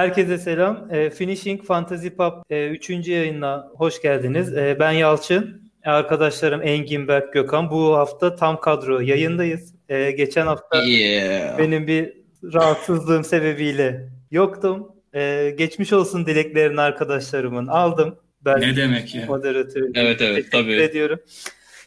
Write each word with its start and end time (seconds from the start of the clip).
Herkese 0.00 0.38
selam. 0.38 0.88
E, 0.90 1.10
Finishing 1.10 1.64
Fantasy 1.64 2.08
Pub 2.08 2.32
3. 2.50 2.90
E, 2.90 3.12
yayına 3.12 3.68
hoş 3.74 4.02
geldiniz. 4.02 4.56
E, 4.56 4.76
ben 4.80 4.90
Yalçın. 4.92 5.70
Arkadaşlarım 5.84 6.62
Engin, 6.62 7.08
Berk, 7.08 7.32
Gökhan. 7.32 7.70
Bu 7.70 7.96
hafta 7.96 8.36
tam 8.36 8.60
kadro 8.60 9.00
yayındayız. 9.00 9.74
E, 9.88 10.10
geçen 10.10 10.46
hafta 10.46 10.82
yeah. 10.82 11.58
benim 11.58 11.86
bir 11.86 12.12
rahatsızlığım 12.42 13.24
sebebiyle 13.24 14.08
yoktum. 14.30 14.92
E, 15.14 15.54
geçmiş 15.58 15.92
olsun 15.92 16.26
dileklerini 16.26 16.80
arkadaşlarımın 16.80 17.66
aldım. 17.66 18.16
Ben 18.44 18.60
ne 18.60 18.76
demek 18.76 19.14
ya? 19.14 19.26
Moderatör. 19.26 19.90
Evet 19.94 20.20
evet 20.20 20.52
tabii. 20.52 20.72
ediyorum. 20.72 21.20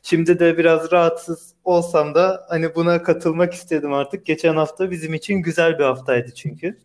Şimdi 0.04 0.40
de 0.40 0.58
biraz 0.58 0.92
rahatsız 0.92 1.54
olsam 1.64 2.16
da 2.16 2.46
hani 2.50 2.76
buna 2.76 3.04
katılmak 3.04 3.54
istedim 3.54 3.94
artık. 3.94 4.26
Geçen 4.26 4.56
hafta 4.56 4.92
bizim 4.92 5.14
için 5.14 5.36
güzel 5.36 5.80
bir 5.80 5.84
haftaydı 5.84 6.34
çünkü. 6.34 6.78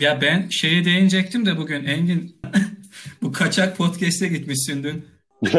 Ya 0.00 0.20
ben 0.20 0.48
şeye 0.48 0.84
değinecektim 0.84 1.46
de 1.46 1.56
bugün 1.56 1.84
Engin 1.84 2.36
bu 3.22 3.32
kaçak 3.32 3.76
podcast'e 3.76 4.28
gitmişsin 4.28 4.82
dün. 4.82 5.06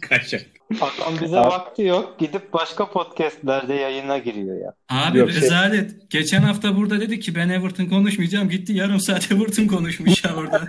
kaçak. 0.00 0.42
Adam 0.80 1.14
bize 1.22 1.36
vakti 1.36 1.82
yok. 1.82 2.18
Gidip 2.18 2.52
başka 2.52 2.90
podcastlerde 2.90 3.74
yayına 3.74 4.18
giriyor 4.18 4.60
ya. 4.60 4.74
Abi 4.88 5.18
yok, 5.18 5.30
şey- 5.30 5.42
rezalet. 5.42 5.90
Şey... 5.90 5.98
Geçen 6.10 6.40
hafta 6.40 6.76
burada 6.76 7.00
dedi 7.00 7.20
ki 7.20 7.34
ben 7.34 7.48
Everton 7.48 7.86
konuşmayacağım. 7.86 8.48
Gitti 8.48 8.72
yarım 8.72 9.00
saat 9.00 9.32
Everton 9.32 9.66
konuşmuş 9.66 10.24
ya 10.24 10.36
orada. 10.36 10.68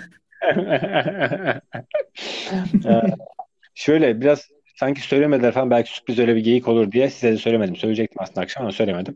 Şöyle 3.75 4.21
biraz 4.21 4.47
sanki 4.75 5.01
söylemediler 5.01 5.53
falan 5.53 5.69
belki 5.69 5.91
sürpriz 5.91 6.19
öyle 6.19 6.35
bir 6.35 6.43
geyik 6.43 6.67
olur 6.67 6.91
diye 6.91 7.09
size 7.09 7.31
de 7.31 7.37
söylemedim. 7.37 7.75
Söyleyecektim 7.75 8.21
aslında 8.21 8.41
akşam 8.41 8.63
ama 8.63 8.71
söylemedim. 8.71 9.15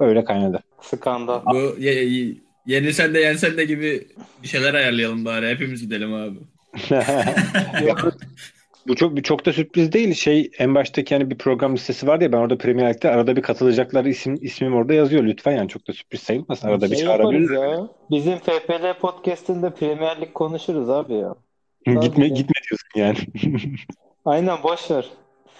Öyle 0.00 0.24
kaynadı. 0.24 0.62
Skandal. 0.80 1.40
Bu 1.46 1.76
ye, 1.78 2.34
yenilsen 2.66 3.14
de 3.14 3.20
yensen 3.20 3.56
de 3.56 3.64
gibi 3.64 4.06
bir 4.42 4.48
şeyler 4.48 4.74
ayarlayalım 4.74 5.24
bari. 5.24 5.48
Hepimiz 5.48 5.82
gidelim 5.82 6.14
abi. 6.14 6.38
bu 8.88 8.96
çok 8.96 9.24
çok 9.24 9.46
da 9.46 9.52
sürpriz 9.52 9.92
değil. 9.92 10.14
Şey 10.14 10.50
en 10.58 10.74
baştaki 10.74 11.14
yani 11.14 11.30
bir 11.30 11.38
program 11.38 11.74
listesi 11.74 12.06
vardı 12.06 12.24
ya 12.24 12.32
ben 12.32 12.38
orada 12.38 12.58
Premier 12.58 12.94
Lig'de 12.94 13.10
arada 13.10 13.36
bir 13.36 13.42
katılacakları 13.42 14.08
isim 14.08 14.38
ismim 14.40 14.74
orada 14.74 14.94
yazıyor 14.94 15.24
lütfen 15.24 15.52
yani 15.52 15.68
çok 15.68 15.88
da 15.88 15.92
sürpriz 15.92 16.20
sayılmaz. 16.20 16.64
Arada 16.64 16.88
şey 16.88 16.96
bir 16.96 17.02
çağırabiliriz. 17.02 17.50
Ya. 17.50 17.88
Bizim 18.10 18.38
FPL 18.38 18.98
podcast'inde 19.00 19.70
Premier 19.70 20.20
Lig 20.20 20.34
konuşuruz 20.34 20.90
abi 20.90 21.14
ya. 21.14 21.34
gitme 21.86 22.28
gitme 22.28 22.54
diyorsun 22.68 22.90
yani. 22.96 23.18
Aynen 24.24 24.62
boş 24.62 24.90
ver. 24.90 25.06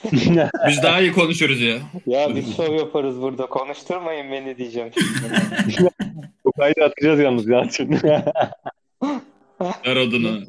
Biz 0.69 0.83
daha 0.83 1.01
iyi 1.01 1.13
konuşuruz 1.13 1.61
ya. 1.61 1.79
Ya 2.07 2.35
biz 2.35 2.57
şov 2.57 2.75
yaparız 2.75 3.21
burada. 3.21 3.47
Konuşturmayın 3.47 4.33
beni 4.33 4.59
diyeceğim 4.59 4.91
Bu 6.45 6.53
kaydı 6.59 6.85
atacağız 6.85 7.21
yalnız 7.21 7.49
ya. 7.49 7.69
Ver 9.87 9.97
odunu. 9.97 10.41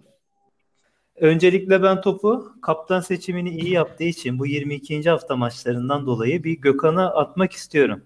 Öncelikle 1.15 1.83
ben 1.83 2.01
topu 2.01 2.51
kaptan 2.61 2.99
seçimini 2.99 3.49
iyi 3.49 3.71
yaptığı 3.71 4.03
için 4.03 4.39
bu 4.39 4.45
22. 4.45 5.09
hafta 5.09 5.35
maçlarından 5.35 6.05
dolayı 6.05 6.43
bir 6.43 6.61
Gökhan'a 6.61 7.13
atmak 7.13 7.51
istiyorum. 7.51 8.01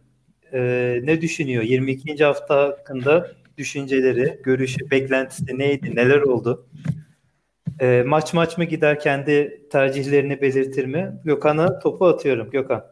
Ee, 0.53 0.99
ne 1.03 1.21
düşünüyor? 1.21 1.63
22. 1.63 2.23
hafta 2.23 2.55
hakkında 2.55 3.31
düşünceleri, 3.57 4.39
görüşü, 4.43 4.91
beklentisi 4.91 5.57
neydi? 5.57 5.95
Neler 5.95 6.21
oldu? 6.21 6.65
E, 7.81 8.03
maç 8.05 8.33
maç 8.33 8.57
mı 8.57 8.63
gider 8.63 8.99
kendi 8.99 9.61
tercihlerini 9.71 10.41
belirtir 10.41 10.85
mi? 10.85 11.11
Gökhan'a 11.25 11.79
topu 11.79 12.05
atıyorum. 12.05 12.49
Gökhan. 12.51 12.85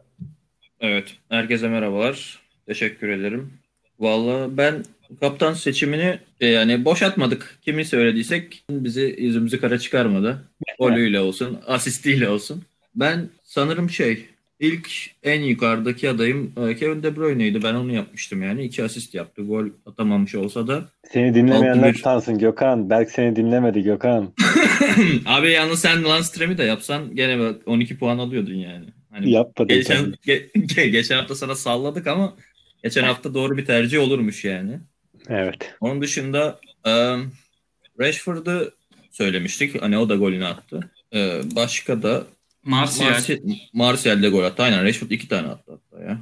Evet. 0.80 1.14
Herkese 1.28 1.68
merhabalar. 1.68 2.38
Teşekkür 2.66 3.08
ederim. 3.08 3.52
Valla 4.00 4.56
ben 4.56 4.84
kaptan 5.20 5.52
seçimini 5.52 6.18
e, 6.40 6.46
yani 6.46 6.84
boş 6.84 7.02
atmadık. 7.02 7.58
Kimi 7.62 7.84
söylediysek 7.84 8.64
bizi 8.70 9.16
yüzümüzü 9.18 9.60
kara 9.60 9.78
çıkarmadı. 9.78 10.42
Golüyle 10.78 11.20
olsun, 11.20 11.58
asistiyle 11.66 12.28
olsun. 12.28 12.62
Ben 12.94 13.28
sanırım 13.42 13.90
şey 13.90 14.26
ilk 14.60 14.90
en 15.22 15.40
yukarıdaki 15.40 16.10
adayım 16.10 16.52
e, 16.68 16.76
Kevin 16.76 17.02
De 17.02 17.16
Bruyne'ydi. 17.16 17.62
Ben 17.62 17.74
onu 17.74 17.92
yapmıştım 17.92 18.42
yani. 18.42 18.64
iki 18.64 18.84
asist 18.84 19.14
yaptı. 19.14 19.42
Gol 19.42 19.66
atamamış 19.86 20.34
olsa 20.34 20.68
da. 20.68 20.84
Seni 21.12 21.34
dinlemeyenler 21.34 21.94
utansın 21.94 22.38
Gökhan. 22.38 22.90
Belki 22.90 23.12
seni 23.12 23.36
dinlemedi 23.36 23.82
Gökhan. 23.82 24.32
Abi 25.26 25.50
yalnız 25.50 25.80
sen 25.80 26.04
Landström'ü 26.04 26.58
de 26.58 26.64
yapsan 26.64 27.14
gene 27.14 27.38
bak 27.38 27.56
12 27.66 27.98
puan 27.98 28.18
alıyordun 28.18 28.54
yani. 28.54 28.86
Hani 29.10 29.30
Yapmadım. 29.30 29.68
Geçen, 29.68 30.14
ge, 30.76 30.86
geçen 30.86 31.16
hafta 31.16 31.34
sana 31.34 31.54
salladık 31.54 32.06
ama 32.06 32.34
geçen 32.82 33.02
hafta 33.02 33.34
doğru 33.34 33.56
bir 33.56 33.64
tercih 33.64 34.00
olurmuş 34.00 34.44
yani. 34.44 34.78
Evet. 35.28 35.74
Onun 35.80 36.02
dışında 36.02 36.60
um, 36.86 37.32
Rashford'u 38.00 38.70
söylemiştik. 39.10 39.82
Hani 39.82 39.98
o 39.98 40.08
da 40.08 40.16
golünü 40.16 40.46
attı. 40.46 40.90
Ee, 41.14 41.40
başka 41.56 42.02
da 42.02 42.24
Martial, 42.66 43.22
Martial 43.72 44.22
de 44.22 44.28
gol 44.28 44.44
attı. 44.44 44.62
Aynen 44.62 44.84
Rashford 44.84 45.10
iki 45.10 45.28
tane 45.28 45.48
attı 45.48 45.72
hatta 45.72 46.04
ya. 46.04 46.18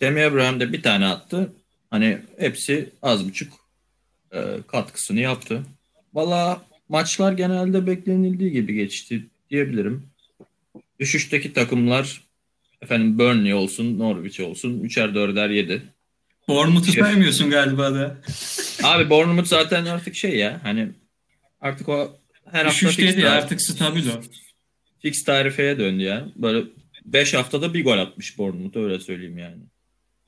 Demi 0.00 0.22
Abraham 0.22 0.60
de 0.60 0.72
bir 0.72 0.82
tane 0.82 1.06
attı. 1.06 1.52
Hani 1.90 2.18
hepsi 2.38 2.90
az 3.02 3.28
buçuk 3.28 3.52
e, 4.32 4.38
katkısını 4.68 5.20
yaptı. 5.20 5.62
Valla 6.14 6.62
maçlar 6.88 7.32
genelde 7.32 7.86
beklenildiği 7.86 8.52
gibi 8.52 8.74
geçti 8.74 9.26
diyebilirim. 9.50 10.06
Düşüşteki 11.00 11.52
takımlar 11.52 12.20
efendim 12.82 13.18
Burnley 13.18 13.54
olsun, 13.54 13.98
Norwich 13.98 14.40
olsun. 14.40 14.80
Üçer 14.80 15.14
dörder 15.14 15.50
yedi. 15.50 15.82
Bournemouth'u 16.48 16.92
saymıyorsun 16.92 17.50
galiba 17.50 17.94
da. 17.94 18.16
Abi 18.82 19.10
Bournemouth 19.10 19.48
zaten 19.48 19.84
artık 19.84 20.14
şey 20.14 20.36
ya 20.36 20.60
hani 20.62 20.88
artık 21.60 21.88
o 21.88 22.18
her 22.50 22.68
Düşüş 22.68 22.84
hafta 22.84 23.02
değil 23.02 23.32
artık 23.32 23.62
stabil 23.62 24.08
o. 24.08 24.20
Fix 25.02 25.24
tarifeye 25.24 25.78
döndü 25.78 26.02
ya. 26.02 26.28
Böyle 26.36 26.64
5 27.04 27.34
haftada 27.34 27.74
bir 27.74 27.84
gol 27.84 27.98
atmış 27.98 28.38
Bournemouth 28.38 28.76
öyle 28.76 29.00
söyleyeyim 29.00 29.38
yani. 29.38 29.56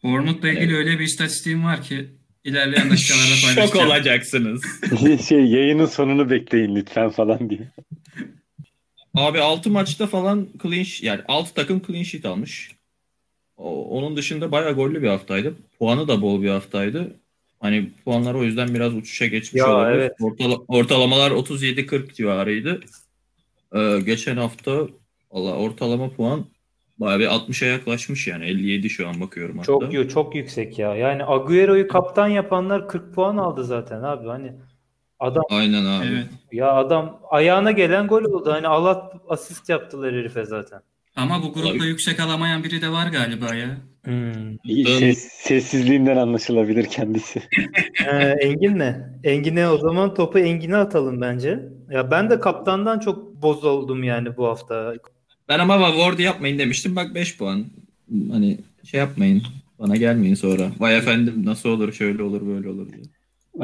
Bournemouth'la 0.03 0.49
ilgili 0.49 0.65
evet. 0.65 0.87
öyle 0.87 0.99
bir 0.99 1.05
istatistiğim 1.05 1.65
var 1.65 1.83
ki 1.83 2.07
ilerleyen 2.45 2.91
dakikalarda 2.91 3.47
paylaşacağım. 3.47 3.69
Şok 3.69 3.87
olacaksınız. 3.87 4.63
şey 5.29 5.45
yayının 5.45 5.87
sonunu 5.87 6.31
bekleyin 6.31 6.77
lütfen 6.77 7.11
falan 7.11 7.51
diye. 7.51 7.73
Abi 9.15 9.41
6 9.41 9.71
maçta 9.71 10.07
falan 10.07 10.49
clean 10.63 10.87
yani 11.03 11.21
6 11.29 11.55
takım 11.55 11.83
clean 11.87 12.03
sheet 12.03 12.25
almış. 12.25 12.71
Onun 13.57 14.17
dışında 14.17 14.53
bayağı 14.53 14.73
gollü 14.73 15.03
bir 15.03 15.09
haftaydı. 15.09 15.55
Puanı 15.79 16.09
da 16.09 16.23
bol 16.23 16.43
bir 16.43 16.49
haftaydı. 16.49 17.17
Hani 17.61 17.91
puanlar 18.05 18.35
o 18.35 18.45
yüzden 18.45 18.75
biraz 18.75 18.95
uçuşa 18.95 19.27
geçmiş 19.27 19.61
ya, 19.61 19.77
olabilir. 19.77 19.99
Evet. 19.99 20.13
Ortala, 20.21 20.57
ortalamalar 20.69 21.31
37-40 21.31 22.15
civarıydı. 22.15 22.81
Ee, 23.75 24.01
geçen 24.07 24.37
hafta 24.37 24.87
valla 25.33 25.55
ortalama 25.55 26.11
puan 26.11 26.45
bayağı 26.99 27.19
bir 27.19 27.27
60'a 27.27 27.69
yaklaşmış 27.69 28.27
yani. 28.27 28.45
57 28.45 28.91
şu 28.91 29.09
an 29.09 29.21
bakıyorum 29.21 29.59
hatta. 29.59 29.91
Çok 29.93 30.11
çok 30.11 30.35
yüksek 30.35 30.79
ya. 30.79 30.97
Yani 30.97 31.25
Agüero'yu 31.25 31.89
kaptan 31.89 32.29
yapanlar 32.29 32.89
40 32.89 33.15
puan 33.15 33.37
aldı 33.37 33.65
zaten 33.65 34.03
abi. 34.03 34.29
Hani 34.29 34.53
adam 35.21 35.45
Aynen 35.51 35.85
abi. 35.85 36.07
Evet. 36.07 36.27
Ya 36.53 36.73
adam 36.73 37.21
ayağına 37.31 37.71
gelen 37.71 38.07
gol 38.07 38.25
oldu. 38.25 38.53
Hani 38.53 38.69
Allah 38.69 39.11
asist 39.29 39.69
yaptılar 39.69 40.15
herife 40.15 40.45
zaten. 40.45 40.81
Ama 41.17 41.43
bu 41.43 41.53
grupta 41.53 41.71
Abi. 41.71 41.87
yüksek 41.87 42.21
alamayan 42.21 42.65
biri 42.65 42.83
de 42.83 42.89
var 42.89 43.07
galiba 43.07 43.55
ya. 43.55 43.77
Hmm. 44.05 44.85
Ses, 44.87 45.19
sessizliğinden 45.19 46.17
anlaşılabilir 46.17 46.85
kendisi. 46.85 47.43
ee, 48.07 48.17
Engin 48.17 48.79
ne? 48.79 48.97
Engin'e 49.25 49.69
o 49.69 49.79
zaman 49.79 50.15
topu 50.15 50.39
Engin'e 50.39 50.77
atalım 50.77 51.21
bence. 51.21 51.61
Ya 51.91 52.11
ben 52.11 52.31
de 52.31 52.41
kaptandan 52.41 52.99
çok 52.99 53.32
bozuldum 53.43 54.05
yani 54.05 54.37
bu 54.37 54.47
hafta. 54.47 54.95
Ben 55.49 55.59
ama 55.59 55.91
Ward 55.91 56.19
yapmayın 56.19 56.59
demiştim. 56.59 56.97
Bak 56.97 57.15
5 57.15 57.39
puan. 57.39 57.65
Hani 58.31 58.59
şey 58.85 59.01
yapmayın. 59.01 59.43
Bana 59.79 59.97
gelmeyin 59.97 60.35
sonra. 60.35 60.71
Vay 60.79 60.99
efendim 60.99 61.43
nasıl 61.45 61.69
olur 61.69 61.93
şöyle 61.93 62.23
olur 62.23 62.47
böyle 62.47 62.69
olur 62.69 62.89
diye. 62.93 63.03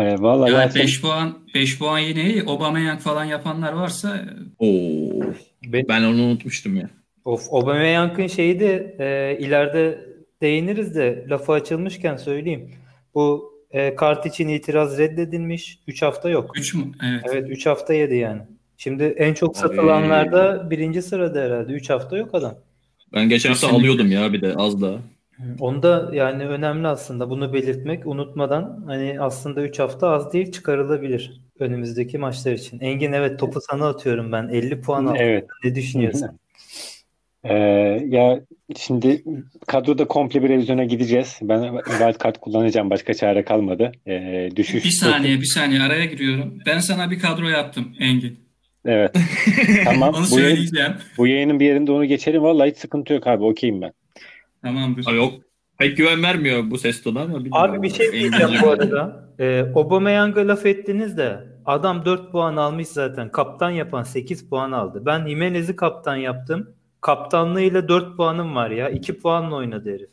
E, 0.07 0.19
vallahi 0.19 0.53
yani 0.53 0.75
5 0.75 1.01
puan 1.01 1.39
5 1.55 1.79
puan 1.79 1.99
yine 1.99 2.31
iyi. 2.31 2.43
Aubameyang 2.43 3.01
falan 3.01 3.25
yapanlar 3.25 3.73
varsa 3.73 4.25
Oo. 4.59 5.21
Ben, 5.67 5.85
ben 5.89 6.03
onu 6.03 6.23
unutmuştum 6.23 6.77
ya. 6.77 6.91
Of 7.25 7.53
Aubameyang'ın 7.53 8.27
şeyi 8.27 8.61
de 8.61 8.97
e, 8.99 9.39
ileride 9.45 10.05
değiniriz 10.43 10.95
de 10.95 11.27
lafı 11.31 11.53
açılmışken 11.53 12.17
söyleyeyim. 12.17 12.71
Bu 13.15 13.53
e, 13.71 13.95
kart 13.95 14.27
için 14.27 14.49
itiraz 14.49 14.99
reddedilmiş. 14.99 15.79
3 15.87 16.03
hafta 16.03 16.29
yok. 16.29 16.59
3 16.59 16.75
mü? 16.75 16.85
Evet. 17.11 17.23
Evet 17.33 17.51
3 17.51 17.67
hafta 17.67 17.95
yedi 17.95 18.17
yani. 18.17 18.43
Şimdi 18.81 19.05
en 19.05 19.35
çok 19.35 19.51
Abi. 19.51 19.59
satılanlarda 19.59 20.71
birinci 20.71 21.03
sırada 21.03 21.41
herhalde. 21.41 21.73
3 21.73 21.91
hafta 21.91 22.17
yok 22.17 22.35
adam. 22.35 22.55
Ben 23.13 23.29
geçen 23.29 23.49
hafta 23.51 23.69
alıyordum 23.69 24.11
ya 24.11 24.33
bir 24.33 24.43
de 24.43 24.55
az 24.55 24.83
daha. 24.83 24.99
Onda 25.61 26.11
yani 26.13 26.47
önemli 26.47 26.89
aslında 26.89 27.31
bunu 27.31 27.53
belirtmek 27.53 28.07
unutmadan 28.07 28.85
hani 28.87 29.21
aslında 29.21 29.63
3 29.63 29.79
hafta 29.79 30.09
az 30.09 30.33
değil 30.33 30.53
çıkarılabilir 30.53 31.41
önümüzdeki 31.59 32.19
maçlar 32.19 32.53
için. 32.53 32.81
Engin 32.81 33.13
evet 33.13 33.39
topu 33.39 33.61
sana 33.61 33.89
atıyorum 33.89 34.33
ben 34.33 34.49
50 34.49 34.81
puan 34.81 35.07
aldım. 35.07 35.17
Evet. 35.21 35.45
Ne 35.65 35.75
düşünüyorsun? 35.75 36.29
Ee, 37.45 37.55
ya 38.09 38.41
şimdi 38.77 39.25
kadroda 39.67 40.09
komple 40.09 40.43
bir 40.43 40.49
revizyona 40.49 40.85
gideceğiz. 40.85 41.39
Ben 41.43 41.77
wildcard 41.85 42.37
kullanacağım. 42.37 42.91
Başka 42.91 43.15
çare 43.15 43.45
kalmadı. 43.45 43.93
Ee, 44.07 44.49
düşüş. 44.57 44.85
Bir 44.85 44.91
saniye, 44.91 45.41
bir 45.41 45.47
saniye 45.47 45.83
araya 45.83 46.05
giriyorum. 46.05 46.59
Ben 46.67 46.79
sana 46.79 47.11
bir 47.11 47.19
kadro 47.19 47.49
yaptım 47.49 47.95
Engin. 47.99 48.48
Evet. 48.89 49.17
Tamam. 49.85 50.15
Onu 50.15 50.25
bu, 50.31 50.41
yayın, 50.41 50.57
söyleyeceğim. 50.57 50.93
bu 51.19 51.27
yayının 51.27 51.61
bir 51.61 51.67
yerinde 51.67 51.93
onu 51.93 52.05
geçelim. 52.05 52.43
Vallahi 52.43 52.71
hiç 52.71 52.77
sıkıntı 52.77 53.13
yok 53.13 53.27
abi. 53.27 53.45
Okeyim 53.45 53.81
ben. 53.81 53.93
Tamamdır. 54.63 55.07
Abi 55.09 55.17
yok. 55.17 55.33
Pek 55.79 55.97
güven 55.97 56.23
vermiyor 56.23 56.71
bu 56.71 56.79
ses 56.79 57.03
tonu 57.03 57.21
ama 57.21 57.45
bilmiyorum. 57.45 57.75
Abi 57.75 57.83
bir 57.83 57.91
şey 57.91 58.13
diyeceğim 58.13 58.51
bu 58.63 58.71
arada. 58.71 59.29
Ee, 59.39 59.65
Aubameyang'a 59.75 60.49
laf 60.49 60.67
ettiniz 60.67 61.19
de 61.19 61.39
adam 61.67 62.05
4 62.05 62.33
puan 62.33 62.57
almış 62.57 62.89
zaten. 62.89 63.33
Kaptan 63.33 63.71
yapan 63.71 64.03
8 64.03 64.49
puan 64.49 64.73
aldı. 64.73 65.03
Ben 65.07 65.27
Jimenez'i 65.27 65.77
kaptan 65.77 66.17
yaptım. 66.17 66.75
Kaptanlığıyla 67.01 67.89
4 67.89 68.17
puanım 68.17 68.55
var 68.55 68.71
ya. 68.71 68.89
2 68.89 69.19
puanla 69.19 69.57
oynadı 69.57 69.95
herif. 69.95 70.11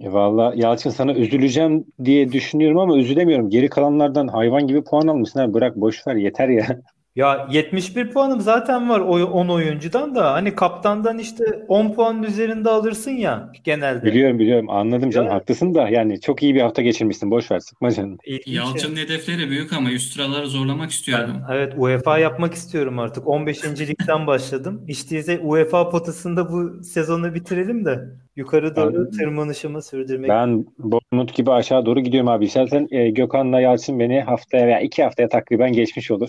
E 0.00 0.12
valla 0.12 0.52
Yalçın 0.56 0.90
sana 0.90 1.14
üzüleceğim 1.14 1.84
diye 2.04 2.32
düşünüyorum 2.32 2.78
ama 2.78 2.96
üzülemiyorum. 2.96 3.50
Geri 3.50 3.68
kalanlardan 3.68 4.28
hayvan 4.28 4.66
gibi 4.66 4.84
puan 4.84 5.06
almışsın. 5.06 5.40
Abi 5.40 5.54
bırak 5.54 5.76
boş 5.76 6.06
ver 6.06 6.16
yeter 6.16 6.48
ya. 6.48 6.66
Ya 7.16 7.48
71 7.50 8.10
puanım 8.10 8.40
zaten 8.40 8.88
var 8.88 9.00
o 9.00 9.24
10 9.26 9.48
oyuncudan 9.48 10.14
da 10.14 10.32
hani 10.32 10.54
kaptandan 10.54 11.18
işte 11.18 11.44
10 11.68 11.92
puanın 11.92 12.22
üzerinde 12.22 12.70
alırsın 12.70 13.10
ya 13.10 13.52
genelde. 13.64 14.06
Biliyorum 14.06 14.38
biliyorum 14.38 14.70
anladım 14.70 15.10
canım 15.10 15.28
Ya. 15.28 15.34
haklısın 15.34 15.74
da 15.74 15.88
yani 15.88 16.20
çok 16.20 16.42
iyi 16.42 16.54
bir 16.54 16.60
hafta 16.60 16.82
geçirmişsin. 16.82 17.30
Boş 17.30 17.50
ver 17.50 17.58
sıkma 17.60 17.90
canını. 17.90 18.16
İlginç 18.24 18.46
ya. 18.56 18.62
Yalçın'ın 18.62 18.96
hedefleri 18.96 19.50
büyük 19.50 19.72
ama 19.72 19.90
üst 19.90 20.12
sıraları 20.14 20.46
zorlamak 20.46 20.90
istiyor 20.90 21.18
Ben, 21.18 21.24
adam. 21.24 21.42
evet 21.52 21.72
UEFA 21.76 22.18
yapmak 22.18 22.54
istiyorum 22.54 22.98
artık. 22.98 23.28
15. 23.28 23.64
ligden 23.88 24.26
başladım. 24.26 24.84
İşte 24.88 25.18
ise 25.18 25.38
UEFA 25.38 25.88
potasında 25.90 26.52
bu 26.52 26.82
sezonu 26.84 27.34
bitirelim 27.34 27.84
de 27.84 27.98
yukarı 28.36 28.76
doğru 28.76 29.04
Ben- 29.06 29.18
tırmanışımı 29.18 29.82
sürdürmek. 29.82 30.28
Ben 30.30 30.66
Bournemouth 30.78 31.34
gibi 31.34 31.50
aşağı 31.52 31.86
doğru 31.86 32.00
gidiyorum 32.00 32.28
abi. 32.28 32.44
İstersen 32.44 32.88
e, 32.90 33.10
Gökhan'la 33.10 33.60
Yalçın 33.60 33.98
beni 33.98 34.20
haftaya 34.20 34.66
veya 34.66 34.80
iki 34.80 35.02
haftaya 35.02 35.28
takriben 35.28 35.72
geçmiş 35.72 36.10
olur. 36.10 36.28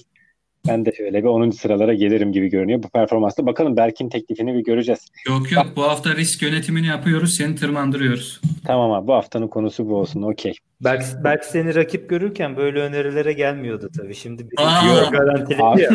Ben 0.68 0.86
de 0.86 0.92
şöyle 0.92 1.24
bir 1.24 1.28
10. 1.28 1.50
sıralara 1.50 1.94
gelirim 1.94 2.32
gibi 2.32 2.48
görünüyor 2.48 2.84
bu 2.84 2.90
performansla. 2.90 3.46
Bakalım 3.46 3.78
Berk'in 3.78 4.10
teklifini 4.10 4.54
bir 4.54 4.64
göreceğiz. 4.64 5.00
Yok 5.28 5.52
yok 5.52 5.68
bu 5.76 5.84
hafta 5.84 6.16
risk 6.16 6.42
yönetimini 6.42 6.88
yapıyoruz, 6.88 7.36
seni 7.38 7.56
tırmandırıyoruz. 7.56 8.42
Tamam 8.66 8.92
abi 8.92 9.08
bu 9.08 9.14
haftanın 9.14 9.48
konusu 9.48 9.90
bu 9.90 9.96
olsun. 9.96 10.22
Okey. 10.22 10.54
Belki, 10.82 11.06
belki 11.24 11.46
seni 11.48 11.76
rakip 11.76 12.10
görürken 12.10 12.58
böyle 12.58 12.80
önerilere 12.80 13.34
gelmiyordu 13.34 13.90
tabii. 13.98 14.16
Şimdi 14.16 14.52
bir! 14.52 14.58
Euro 14.60 15.12
garantiledi 15.12 15.64
Abi. 15.64 15.82
ya. 15.82 15.92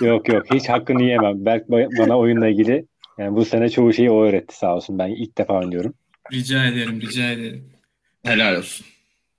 Yok 0.08 0.28
yok 0.28 0.42
hiç 0.54 0.68
hakkını 0.68 1.02
yiyemem. 1.02 1.44
Berk 1.44 1.68
ba- 1.68 1.98
bana 1.98 2.18
oyunla 2.18 2.48
ilgili 2.48 2.86
yani 3.18 3.36
bu 3.36 3.44
sene 3.44 3.68
çoğu 3.68 3.92
şeyi 3.92 4.10
o 4.10 4.24
öğretti 4.24 4.56
sağ 4.56 4.74
olsun. 4.76 4.98
Ben 4.98 5.08
ilk 5.08 5.38
defa 5.38 5.58
oynuyorum. 5.58 5.94
Rica 6.32 6.64
ederim, 6.64 7.00
rica 7.00 7.30
ederim. 7.30 7.72
Helal 8.24 8.56
olsun. 8.58 8.86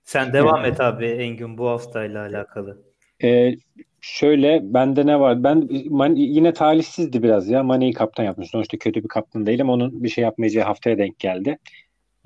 Sen 0.04 0.32
devam 0.32 0.64
et 0.64 0.80
abi 0.80 1.06
Engin 1.06 1.58
bu 1.58 1.68
haftayla 1.68 2.26
alakalı. 2.26 2.82
Ee, 3.22 3.54
şöyle 4.00 4.74
bende 4.74 5.06
ne 5.06 5.20
var? 5.20 5.44
Ben 5.44 5.68
Man- 5.90 6.16
yine 6.16 6.52
talihsizdi 6.52 7.22
biraz 7.22 7.48
ya. 7.48 7.62
Mane'yi 7.62 7.92
kaptan 7.92 8.24
yapmış. 8.24 8.50
Sonuçta 8.50 8.78
kötü 8.78 9.02
bir 9.02 9.08
kaptan 9.08 9.46
değilim. 9.46 9.70
Onun 9.70 10.02
bir 10.02 10.08
şey 10.08 10.24
yapmayacağı 10.24 10.64
haftaya 10.64 10.98
denk 10.98 11.18
geldi. 11.18 11.58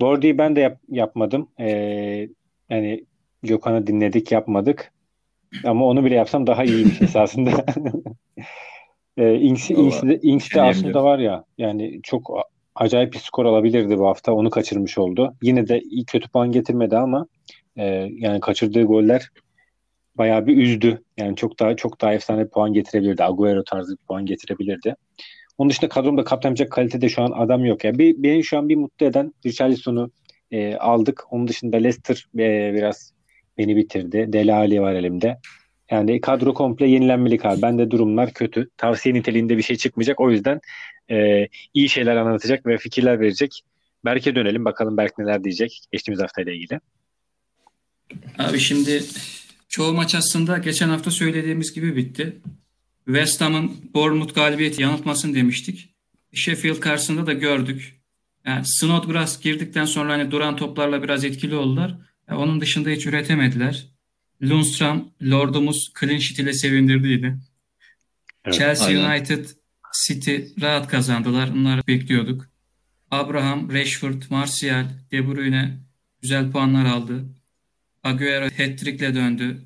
Bordi'yi 0.01 0.37
ben 0.37 0.55
de 0.55 0.59
yap- 0.59 0.81
yapmadım. 0.89 1.47
Ee, 1.59 2.29
yani 2.69 3.05
Gökhan'ı 3.43 3.87
dinledik 3.87 4.31
yapmadık. 4.31 4.91
Ama 5.63 5.85
onu 5.85 6.05
bile 6.05 6.15
yapsam 6.15 6.47
daha 6.47 6.63
iyiymiş 6.63 7.01
esasında. 7.01 7.51
ee, 9.17 9.35
Ings, 9.35 9.69
Ings, 9.69 10.03
Ings 10.21 10.53
de 10.55 10.61
aslında 10.61 11.03
var 11.03 11.19
ya 11.19 11.43
yani 11.57 11.99
çok 12.03 12.39
acayip 12.75 13.13
bir 13.13 13.19
skor 13.19 13.45
alabilirdi 13.45 13.97
bu 13.97 14.07
hafta. 14.07 14.33
Onu 14.33 14.49
kaçırmış 14.49 14.97
oldu. 14.97 15.33
Yine 15.41 15.67
de 15.67 15.79
iyi 15.79 16.05
kötü 16.05 16.29
puan 16.29 16.51
getirmedi 16.51 16.97
ama 16.97 17.27
e, 17.77 17.85
yani 18.11 18.39
kaçırdığı 18.39 18.83
goller 18.83 19.29
bayağı 20.17 20.47
bir 20.47 20.57
üzdü. 20.57 21.03
Yani 21.17 21.35
çok 21.35 21.59
daha 21.59 21.75
çok 21.75 22.01
daha 22.01 22.13
efsane 22.13 22.45
bir 22.45 22.49
puan 22.49 22.73
getirebilirdi. 22.73 23.23
Agüero 23.23 23.63
tarzı 23.63 23.91
bir 23.91 24.05
puan 24.07 24.25
getirebilirdi. 24.25 24.95
Onun 25.57 25.69
dışında 25.69 25.89
kadromda 25.89 26.23
kaptanacak 26.23 26.71
kalitede 26.71 27.09
şu 27.09 27.21
an 27.21 27.31
adam 27.31 27.65
yok. 27.65 27.83
Yani 27.83 27.99
bir, 27.99 28.23
beni 28.23 28.43
şu 28.43 28.57
an 28.57 28.69
bir 28.69 28.75
mutlu 28.75 29.05
eden 29.05 29.33
Richarlison'u 29.45 30.11
e, 30.51 30.75
aldık. 30.75 31.23
Onun 31.31 31.47
dışında 31.47 31.77
Leicester 31.77 32.27
e, 32.35 32.73
biraz 32.73 33.13
beni 33.57 33.75
bitirdi. 33.75 34.33
Dele 34.33 34.53
Alli 34.53 34.81
var 34.81 34.93
elimde. 34.93 35.37
Yani 35.91 36.21
kadro 36.21 36.53
komple 36.53 36.87
yenilenmelik 36.87 37.45
abi. 37.45 37.61
Bende 37.61 37.91
durumlar 37.91 38.33
kötü. 38.33 38.69
Tavsiye 38.77 39.15
niteliğinde 39.15 39.57
bir 39.57 39.63
şey 39.63 39.75
çıkmayacak. 39.75 40.19
O 40.19 40.31
yüzden 40.31 40.59
e, 41.11 41.47
iyi 41.73 41.89
şeyler 41.89 42.15
anlatacak 42.15 42.65
ve 42.65 42.77
fikirler 42.77 43.19
verecek. 43.19 43.61
Berk'e 44.05 44.35
dönelim. 44.35 44.65
Bakalım 44.65 44.97
Berk 44.97 45.17
neler 45.17 45.43
diyecek 45.43 45.81
geçtiğimiz 45.91 46.23
haftayla 46.23 46.53
ilgili. 46.53 46.79
Abi 48.39 48.59
şimdi 48.59 49.01
çoğu 49.67 49.93
maç 49.93 50.15
aslında 50.15 50.57
geçen 50.57 50.89
hafta 50.89 51.11
söylediğimiz 51.11 51.73
gibi 51.73 51.95
bitti. 51.95 52.41
West 53.05 53.41
Ham'ın 53.41 53.71
Bournemouth 53.93 54.35
galibiyeti 54.35 54.81
yanıltmasın 54.81 55.35
demiştik. 55.35 55.95
Sheffield 56.33 56.79
karşısında 56.79 57.27
da 57.27 57.33
gördük. 57.33 58.01
Yani 58.45 58.61
Snodgrass 58.65 59.41
girdikten 59.41 59.85
sonra 59.85 60.13
hani 60.13 60.31
duran 60.31 60.55
toplarla 60.55 61.03
biraz 61.03 61.23
etkili 61.23 61.55
oldular. 61.55 61.97
Ya 62.29 62.37
onun 62.37 62.61
dışında 62.61 62.89
hiç 62.89 63.05
üretemediler. 63.05 63.85
Lundstram, 64.43 65.09
Lord'umuz 65.23 65.93
clean 65.99 66.17
sheet 66.17 66.39
ile 66.39 66.53
sevindirdiydi. 66.53 67.37
Evet, 68.45 68.57
Chelsea 68.57 68.87
aynen. 68.87 69.09
United, 69.09 69.45
City 70.07 70.35
rahat 70.61 70.87
kazandılar. 70.87 71.53
Bunları 71.53 71.87
bekliyorduk. 71.87 72.47
Abraham, 73.11 73.73
Rashford, 73.73 74.21
Martial, 74.29 74.85
De 75.11 75.27
Bruyne 75.27 75.79
güzel 76.21 76.51
puanlar 76.51 76.85
aldı. 76.85 77.25
Agüero 78.05 78.45
hat-trick'le 78.45 79.15
döndü. 79.15 79.61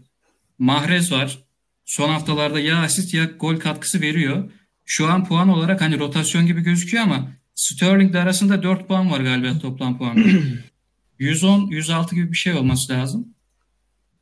Mahrez 0.59 1.11
var. 1.11 1.39
Son 1.85 2.09
haftalarda 2.09 2.59
ya 2.59 2.81
asist 2.81 3.13
ya 3.13 3.25
gol 3.25 3.55
katkısı 3.59 4.01
veriyor. 4.01 4.51
Şu 4.85 5.07
an 5.07 5.25
puan 5.25 5.49
olarak 5.49 5.81
hani 5.81 5.99
rotasyon 5.99 6.45
gibi 6.45 6.61
gözüküyor 6.61 7.03
ama 7.03 7.31
Sterling 7.55 8.13
de 8.13 8.19
arasında 8.19 8.63
4 8.63 8.87
puan 8.87 9.11
var 9.11 9.19
galiba 9.19 9.59
toplam 9.59 9.97
puan. 9.97 10.23
110, 11.19 11.67
106 11.67 12.15
gibi 12.15 12.31
bir 12.31 12.37
şey 12.37 12.53
olması 12.53 12.93
lazım. 12.93 13.27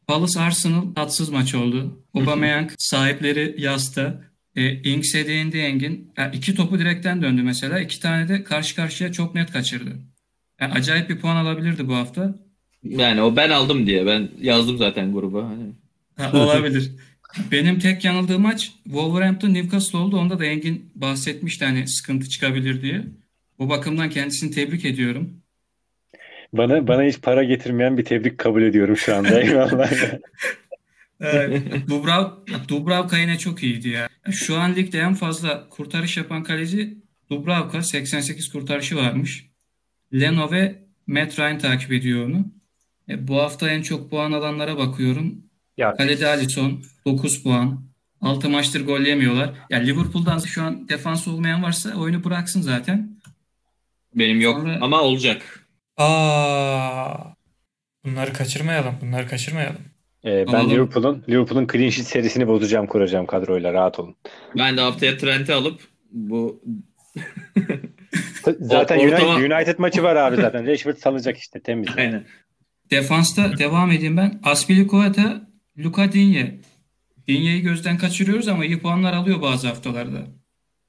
Palace 0.07 0.39
Arsenal 0.39 0.93
tatsız 0.93 1.29
maç 1.29 1.55
oldu. 1.55 2.03
Aubameyang 2.13 2.71
sahipleri 2.77 3.55
yasta. 3.57 4.24
E, 4.55 4.81
Ings'e 4.81 5.27
değindi 5.27 5.57
Engin. 5.57 6.12
Ya 6.17 6.31
iki 6.31 6.55
topu 6.55 6.79
direkten 6.79 7.21
döndü 7.21 7.43
mesela. 7.43 7.79
İki 7.79 8.00
tane 8.00 8.27
de 8.27 8.43
karşı 8.43 8.75
karşıya 8.75 9.12
çok 9.12 9.36
net 9.36 9.51
kaçırdı. 9.51 10.00
Yani 10.62 10.74
acayip 10.74 11.09
bir 11.09 11.19
puan 11.19 11.36
alabilirdi 11.36 11.88
bu 11.88 11.95
hafta. 11.95 12.46
Yani 12.84 13.22
o 13.22 13.36
ben 13.36 13.50
aldım 13.50 13.88
diye. 13.88 14.05
Ben 14.05 14.29
yazdım 14.41 14.77
zaten 14.77 15.13
gruba. 15.13 15.50
Hani. 15.50 15.63
Ha, 16.17 16.43
olabilir. 16.43 16.91
Benim 17.51 17.79
tek 17.79 18.05
yanıldığım 18.05 18.41
maç 18.41 18.72
Wolverhampton 18.84 19.53
Newcastle 19.53 19.98
oldu. 19.98 20.17
Onda 20.17 20.39
da 20.39 20.46
Engin 20.46 20.91
bahsetmişti 20.96 21.65
hani 21.65 21.88
sıkıntı 21.88 22.29
çıkabilir 22.29 22.81
diye. 22.81 23.03
Bu 23.60 23.69
bakımdan 23.69 24.10
kendisini 24.10 24.51
tebrik 24.51 24.86
ediyorum. 24.86 25.34
Bana 26.53 26.88
bana 26.88 27.03
hiç 27.03 27.22
para 27.22 27.43
getirmeyen 27.43 27.98
bir 27.98 28.05
tebrik 28.05 28.38
kabul 28.38 28.62
ediyorum 28.62 28.98
şu 28.98 29.15
anda. 29.15 29.41
Eyvallah. 29.41 29.91
Dubrav, 31.89 32.31
Dubravka 32.67 33.17
yine 33.17 33.38
çok 33.38 33.63
iyiydi 33.63 33.89
ya. 33.89 34.10
Şu 34.31 34.57
an 34.57 34.75
ligde 34.75 35.00
en 35.00 35.13
fazla 35.13 35.69
kurtarış 35.69 36.17
yapan 36.17 36.43
kaleci 36.43 36.98
Dubravka 37.29 37.84
88 37.84 38.50
kurtarışı 38.50 38.96
varmış. 38.96 39.46
Leno 40.13 40.51
ve 40.51 40.75
Matt 41.07 41.39
Ryan 41.39 41.60
takip 41.60 41.91
ediyor 41.91 42.25
onu. 42.25 42.56
E, 43.09 43.27
bu 43.27 43.41
hafta 43.41 43.69
en 43.69 43.81
çok 43.81 44.09
puan 44.09 44.31
alanlara 44.31 44.77
bakıyorum. 44.77 45.35
Ya 45.77 45.93
Kalede 45.93 46.27
Alisson 46.27 46.83
9 47.05 47.43
puan. 47.43 47.87
6 48.21 48.49
maçtır 48.49 48.85
gol 48.85 48.99
yemiyorlar. 48.99 49.49
Ya 49.69 49.77
Liverpool'dan 49.79 50.39
şu 50.39 50.63
an 50.63 50.89
defans 50.89 51.27
olmayan 51.27 51.63
varsa 51.63 51.95
oyunu 51.99 52.23
bıraksın 52.23 52.61
zaten. 52.61 53.09
Benim 54.15 54.41
yok 54.41 54.59
Sonra- 54.59 54.77
ama 54.81 55.01
olacak. 55.01 55.67
Aa, 55.97 57.13
bunları 58.05 58.33
kaçırmayalım. 58.33 58.93
Bunları 59.01 59.27
kaçırmayalım. 59.27 59.81
Ee, 60.25 60.45
ben 60.47 60.53
Alalım. 60.53 60.71
Liverpool'un 60.71 61.23
Liverpool'un 61.29 61.67
clean 61.67 61.89
sheet 61.89 62.07
serisini 62.07 62.47
bozacağım 62.47 62.87
kuracağım 62.87 63.25
kadroyla 63.25 63.73
rahat 63.73 63.99
olun. 63.99 64.15
Ben 64.57 64.77
de 64.77 64.81
haftaya 64.81 65.17
Trent'i 65.17 65.53
alıp 65.53 65.81
bu 66.11 66.63
Zaten 68.59 68.99
ortama- 68.99 69.35
United, 69.35 69.51
United 69.51 69.79
maçı 69.79 70.03
var 70.03 70.15
abi 70.15 70.35
zaten. 70.35 70.67
Rashford 70.67 70.95
salacak 70.97 71.37
işte 71.37 71.59
temiz. 71.59 71.87
aynen. 71.97 72.23
Defansta 72.91 73.58
devam 73.58 73.91
edeyim 73.91 74.17
ben. 74.17 74.39
Aspilicueta, 74.44 75.48
Luka 75.77 76.12
Digne. 76.12 76.60
Digne'yi 77.27 77.62
gözden 77.62 77.98
kaçırıyoruz 77.98 78.48
ama 78.48 78.65
iyi 78.65 78.79
puanlar 78.79 79.13
alıyor 79.13 79.41
bazı 79.41 79.67
haftalarda. 79.67 80.27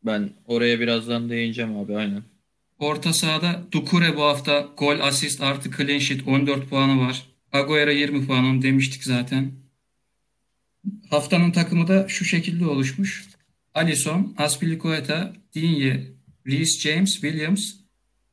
Ben 0.02 0.30
oraya 0.44 0.80
birazdan 0.80 1.30
değineceğim 1.30 1.76
abi 1.76 1.96
aynen. 1.96 2.22
Orta 2.78 3.12
sahada 3.12 3.62
Doucouré 3.72 4.16
bu 4.16 4.22
hafta 4.22 4.68
gol, 4.76 5.00
asist 5.00 5.40
artı 5.40 5.70
clean 5.76 5.98
sheet 5.98 6.28
14 6.28 6.68
puanı 6.68 7.00
var. 7.00 7.26
Agüero 7.52 7.90
20 7.90 8.26
puan 8.26 8.44
onu 8.44 8.62
demiştik 8.62 9.04
zaten. 9.04 9.52
Haftanın 11.10 11.50
takımı 11.50 11.88
da 11.88 12.08
şu 12.08 12.24
şekilde 12.24 12.66
oluşmuş. 12.66 13.28
Alisson, 13.74 14.34
Aspilicueta, 14.38 15.32
Digne, 15.54 16.06
Reece 16.46 16.90
James, 16.90 17.12
Williams, 17.12 17.74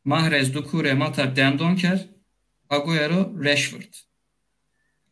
Mahrez, 0.06 0.54
Doucouré, 0.56 0.94
Mata, 0.94 1.36
Dendoncker, 1.36 2.06
Agüero, 2.70 3.44
Rashford. 3.44 3.94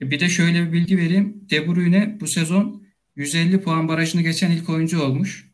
E, 0.02 0.12
Bir 0.12 0.20
de 0.20 0.30
şöyle 0.30 0.68
bir 0.68 0.74
bilgi 0.74 0.98
vereyim. 0.98 1.48
De 1.52 1.68
Bruyne 1.68 2.18
bu 2.22 2.28
sezon 2.28 2.84
150 3.16 3.62
puan 3.62 3.88
barajını 3.88 4.22
geçen 4.22 4.52
ilk 4.52 4.70
oyuncu 4.70 5.04
olmuş. 5.04 5.54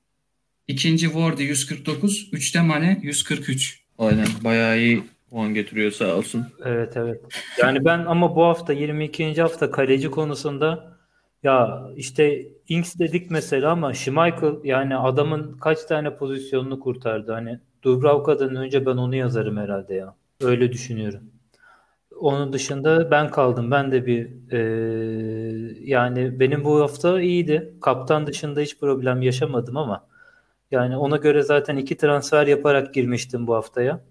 İkinci 0.67 1.05
Wardy 1.05 1.43
149, 1.43 2.29
üçte 2.31 2.61
Mane 2.61 2.99
143. 3.01 3.83
Aynen. 3.97 4.27
Bayağı 4.43 4.79
iyi 4.79 5.03
puan 5.29 5.53
getiriyor 5.53 5.91
sağ 5.91 6.15
olsun. 6.15 6.45
Evet 6.65 6.97
evet. 6.97 7.21
Yani 7.61 7.85
ben 7.85 7.99
ama 7.99 8.35
bu 8.35 8.43
hafta 8.43 8.73
22. 8.73 9.41
hafta 9.41 9.71
kaleci 9.71 10.11
konusunda 10.11 10.97
ya 11.43 11.83
işte 11.95 12.47
Ings 12.67 12.99
dedik 12.99 13.31
mesela 13.31 13.71
ama 13.71 13.93
Schmeichel 13.93 14.53
yani 14.63 14.95
adamın 14.95 15.57
kaç 15.57 15.83
tane 15.83 16.17
pozisyonunu 16.17 16.79
kurtardı. 16.79 17.31
Hani 17.31 17.59
Dubravka'dan 17.83 18.55
önce 18.55 18.85
ben 18.85 18.97
onu 18.97 19.15
yazarım 19.15 19.57
herhalde 19.57 19.93
ya. 19.93 20.15
Öyle 20.41 20.71
düşünüyorum. 20.73 21.21
Onun 22.19 22.53
dışında 22.53 23.11
ben 23.11 23.31
kaldım. 23.31 23.71
Ben 23.71 23.91
de 23.91 24.05
bir 24.05 24.29
eee, 24.51 25.77
yani 25.81 26.39
benim 26.39 26.63
bu 26.63 26.81
hafta 26.81 27.21
iyiydi. 27.21 27.73
Kaptan 27.81 28.27
dışında 28.27 28.59
hiç 28.61 28.79
problem 28.79 29.21
yaşamadım 29.21 29.77
ama 29.77 30.07
yani 30.71 30.97
ona 30.97 31.17
göre 31.17 31.43
zaten 31.43 31.77
iki 31.77 31.97
transfer 31.97 32.47
yaparak 32.47 32.93
girmiştim 32.93 33.47
bu 33.47 33.55
haftaya. 33.55 34.01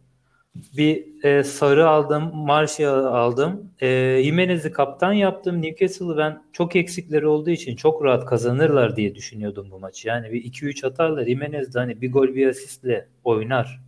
Bir 0.79 1.25
e, 1.25 1.45
sarı 1.45 1.89
aldım, 1.89 2.33
Martial 2.37 3.05
aldım. 3.07 3.73
E, 3.83 4.21
Jimenez'i 4.25 4.73
kaptan 4.73 5.13
yaptım. 5.13 5.63
Newcastle'ı 5.63 6.17
ben 6.19 6.43
çok 6.53 6.77
eksikleri 6.77 7.27
olduğu 7.27 7.51
için 7.51 7.77
çok 7.77 8.05
rahat 8.05 8.27
kazanırlar 8.27 8.97
diye 8.97 9.15
düşünüyordum 9.15 9.69
bu 9.71 9.79
maçı. 9.81 10.09
Yani 10.09 10.33
bir 10.33 10.45
2-3 10.45 10.85
atarlar. 10.85 11.27
Jimenez 11.27 11.75
de 11.75 11.79
hani 11.79 12.01
bir 12.01 12.13
gol 12.13 12.29
bir 12.29 12.49
asistle 12.49 13.09
oynar 13.25 13.81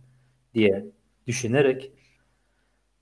diye 0.53 0.85
düşünerek. 1.27 1.91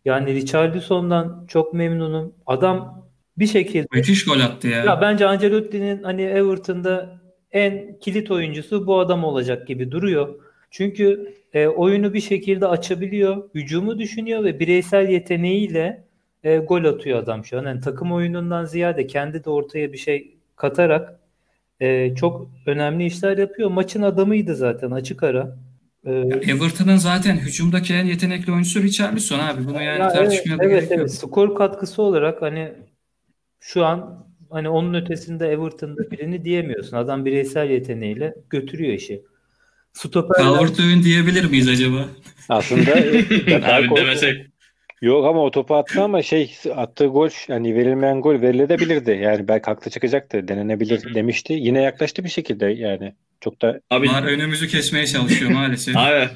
Yani 0.05 0.33
Richarlison'dan 0.33 1.45
çok 1.47 1.73
memnunum. 1.73 2.33
Adam 2.45 3.05
bir 3.37 3.47
şekilde 3.47 3.87
Müthiş 3.93 4.25
gol 4.25 4.39
attı 4.39 4.67
ya. 4.67 4.83
ya 4.83 5.01
bence 5.01 5.27
Ancelotti'nin 5.27 6.03
hani 6.03 6.21
Everton'da 6.21 7.19
en 7.51 7.99
kilit 7.99 8.31
oyuncusu 8.31 8.87
bu 8.87 8.99
adam 8.99 9.23
olacak 9.23 9.67
gibi 9.67 9.91
duruyor. 9.91 10.35
Çünkü 10.71 11.33
e, 11.53 11.67
oyunu 11.67 12.13
bir 12.13 12.21
şekilde 12.21 12.67
açabiliyor, 12.67 13.49
hücumu 13.55 13.99
düşünüyor 13.99 14.43
ve 14.43 14.59
bireysel 14.59 15.09
yeteneğiyle 15.09 16.03
e, 16.43 16.57
gol 16.57 16.85
atıyor 16.85 17.19
adam 17.19 17.45
şu 17.45 17.59
an. 17.59 17.65
Yani 17.65 17.81
takım 17.81 18.11
oyunundan 18.11 18.65
ziyade 18.65 19.07
kendi 19.07 19.43
de 19.43 19.49
ortaya 19.49 19.93
bir 19.93 19.97
şey 19.97 20.37
katarak 20.55 21.19
e, 21.79 22.15
çok 22.15 22.51
önemli 22.65 23.05
işler 23.05 23.37
yapıyor. 23.37 23.69
Maçın 23.69 24.01
adamıydı 24.01 24.55
zaten 24.55 24.91
açık 24.91 25.23
ara. 25.23 25.57
E, 26.05 26.11
Everton'ın 26.51 26.95
zaten 26.97 27.37
hücumdaki 27.37 27.93
en 27.93 28.05
yetenekli 28.05 28.51
oyuncusu 28.51 28.83
Richarlison 28.83 29.39
abi. 29.39 29.65
Bunu 29.65 29.83
yani 29.83 29.99
Ya 29.99 30.05
evet, 30.05 30.15
tartışmaya 30.15 30.57
evet, 30.61 30.69
gerek 30.69 30.91
yok. 30.91 30.99
evet. 30.99 31.11
Skor 31.13 31.55
katkısı 31.55 32.01
olarak 32.01 32.41
hani 32.41 32.73
şu 33.59 33.85
an 33.85 34.27
hani 34.49 34.69
onun 34.69 34.93
ötesinde 34.93 35.47
Everton'da 35.47 36.11
birini 36.11 36.45
diyemiyorsun. 36.45 36.97
Adam 36.97 37.25
bireysel 37.25 37.69
yeteneğiyle 37.69 38.35
götürüyor 38.49 38.93
işi. 38.93 39.21
Stoperler 39.93 40.45
Calvert-Lewin 40.45 41.03
diyebilir 41.03 41.49
miyiz 41.49 41.67
acaba? 41.67 42.05
Aslında 42.49 42.91
Abi 43.75 43.95
demesek. 43.95 44.45
Yok 45.01 45.25
ama 45.25 45.43
o 45.43 45.51
topu 45.51 45.75
attı 45.75 46.01
ama 46.03 46.21
şey 46.21 46.55
attığı 46.75 47.05
gol 47.05 47.29
yani 47.47 47.75
verilmeyen 47.75 48.21
gol 48.21 48.41
verilebilirdi. 48.41 49.11
Yani 49.11 49.47
belki 49.47 49.65
haklı 49.65 49.91
çıkacaktı. 49.91 50.47
Denenebilir 50.47 51.15
demişti. 51.15 51.53
Yine 51.53 51.81
yaklaştı 51.81 52.23
bir 52.23 52.29
şekilde 52.29 52.65
yani. 52.65 53.13
Çok 53.41 53.61
da 53.61 53.81
Abi, 53.89 54.07
Var 54.07 54.23
önümüzü 54.23 54.67
kesmeye 54.67 55.05
çalışıyor 55.07 55.51
maalesef. 55.51 55.95
abi, 55.97 56.29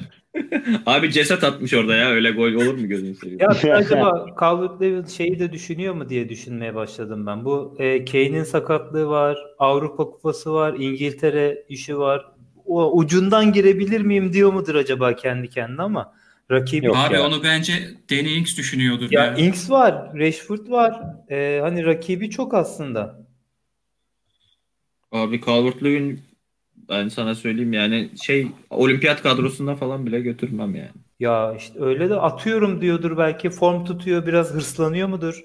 abi 0.86 1.12
ceset 1.12 1.44
atmış 1.44 1.74
orada 1.74 1.94
ya. 1.94 2.10
Öyle 2.10 2.30
gol 2.30 2.52
olur 2.52 2.74
mu 2.74 2.88
gözünü 2.88 3.14
seveyim? 3.14 3.40
Ya 3.40 3.48
acaba 3.74 4.26
Calvert-Lewin 4.40 5.06
şeyi 5.16 5.38
de 5.38 5.52
düşünüyor 5.52 5.94
mu 5.94 6.08
diye 6.08 6.28
düşünmeye 6.28 6.74
başladım 6.74 7.26
ben. 7.26 7.44
Bu 7.44 7.76
e, 7.78 8.04
Kane'in 8.04 8.44
sakatlığı 8.44 9.08
var, 9.08 9.38
Avrupa 9.58 10.04
Kupası 10.04 10.52
var, 10.52 10.74
İngiltere 10.78 11.64
işi 11.68 11.98
var. 11.98 12.26
O 12.66 12.98
ucundan 12.98 13.52
girebilir 13.52 14.00
miyim 14.00 14.32
diyor 14.32 14.52
mudur 14.52 14.74
acaba 14.74 15.16
kendi 15.16 15.48
kendine 15.48 15.82
ama 15.82 16.14
rakibi 16.50 16.86
Yok 16.86 16.96
Abi 16.96 17.14
ya. 17.14 17.26
onu 17.26 17.42
bence 17.42 17.72
Danny 18.10 18.38
Ings 18.38 18.58
düşünüyordur 18.58 19.10
ya 19.10 19.24
ya. 19.24 19.34
Ings 19.34 19.70
var, 19.70 20.18
Rashford 20.18 20.68
var. 20.70 21.00
E, 21.30 21.60
hani 21.62 21.84
rakibi 21.84 22.30
çok 22.30 22.54
aslında. 22.54 23.24
Abi 25.12 25.40
Calvert-Lewin 25.40 26.18
ben 26.88 27.08
sana 27.08 27.34
söyleyeyim 27.34 27.72
yani 27.72 28.10
şey 28.24 28.48
olimpiyat 28.70 29.22
kadrosunda 29.22 29.76
falan 29.76 30.06
bile 30.06 30.20
götürmem 30.20 30.74
yani. 30.74 30.90
Ya 31.20 31.54
işte 31.58 31.80
öyle 31.80 32.10
de 32.10 32.14
atıyorum 32.14 32.80
diyordur 32.80 33.18
belki 33.18 33.50
form 33.50 33.84
tutuyor 33.84 34.26
biraz 34.26 34.50
hırslanıyor 34.50 35.08
mudur? 35.08 35.44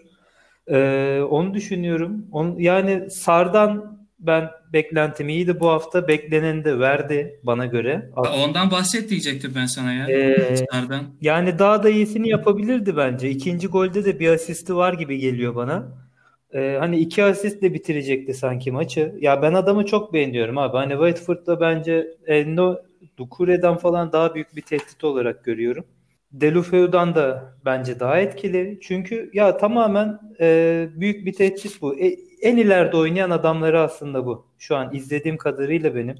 Ee, 0.68 1.22
onu 1.30 1.54
düşünüyorum. 1.54 2.26
On, 2.32 2.56
yani 2.60 3.12
Sar'dan 3.12 4.00
ben 4.20 4.50
beklentim 4.74 5.30
iyiydi 5.30 5.60
bu 5.60 5.70
hafta. 5.70 6.08
Bekleneni 6.08 6.66
de 6.66 6.80
verdi 6.80 7.40
bana 7.44 7.66
göre. 7.66 8.10
Ondan 8.16 8.72
bahset 8.72 9.10
diyecektim 9.10 9.52
ben 9.56 9.66
sana 9.66 9.94
ya. 9.94 10.08
Ee, 10.10 10.56
Sardan. 10.72 11.04
yani 11.22 11.60
daha 11.60 11.84
da 11.84 11.90
iyisini 11.90 12.30
yapabilirdi 12.30 12.98
bence. 12.98 13.30
İkinci 13.30 13.68
golde 13.68 14.06
de 14.06 14.20
bir 14.20 14.30
asisti 14.30 14.76
var 14.76 14.94
gibi 14.94 15.18
geliyor 15.18 15.56
bana. 15.56 16.09
Ee, 16.54 16.76
hani 16.80 16.98
iki 16.98 17.24
asistle 17.24 17.74
bitirecekti 17.74 18.34
sanki 18.34 18.72
maçı. 18.72 19.16
Ya 19.20 19.42
ben 19.42 19.54
adamı 19.54 19.86
çok 19.86 20.14
beğeniyorum 20.14 20.58
abi. 20.58 20.78
Hani 20.78 20.92
Watford'da 20.92 21.60
bence 21.62 22.08
e, 22.28 22.56
no, 22.56 22.78
Doucouré'den 23.18 23.78
falan 23.78 24.12
daha 24.12 24.36
büyük 24.36 24.56
bir 24.56 24.62
tehdit 24.62 25.04
olarak 25.04 25.44
görüyorum. 25.44 25.86
Deulofeu'dan 26.32 27.16
da 27.16 27.54
bence 27.66 28.00
daha 28.00 28.20
etkili. 28.20 28.80
Çünkü 28.82 29.30
ya 29.34 29.58
tamamen 29.58 30.20
e, 30.40 30.88
büyük 30.96 31.26
bir 31.26 31.34
tehdit 31.34 31.82
bu. 31.82 32.00
E, 32.00 32.16
en 32.42 32.58
ileride 32.58 32.98
oynayan 32.98 33.30
adamları 33.30 33.82
aslında 33.82 34.26
bu. 34.26 34.46
Şu 34.60 34.76
an 34.76 34.96
izlediğim 34.96 35.38
kadarıyla 35.38 35.96
benim. 35.96 36.16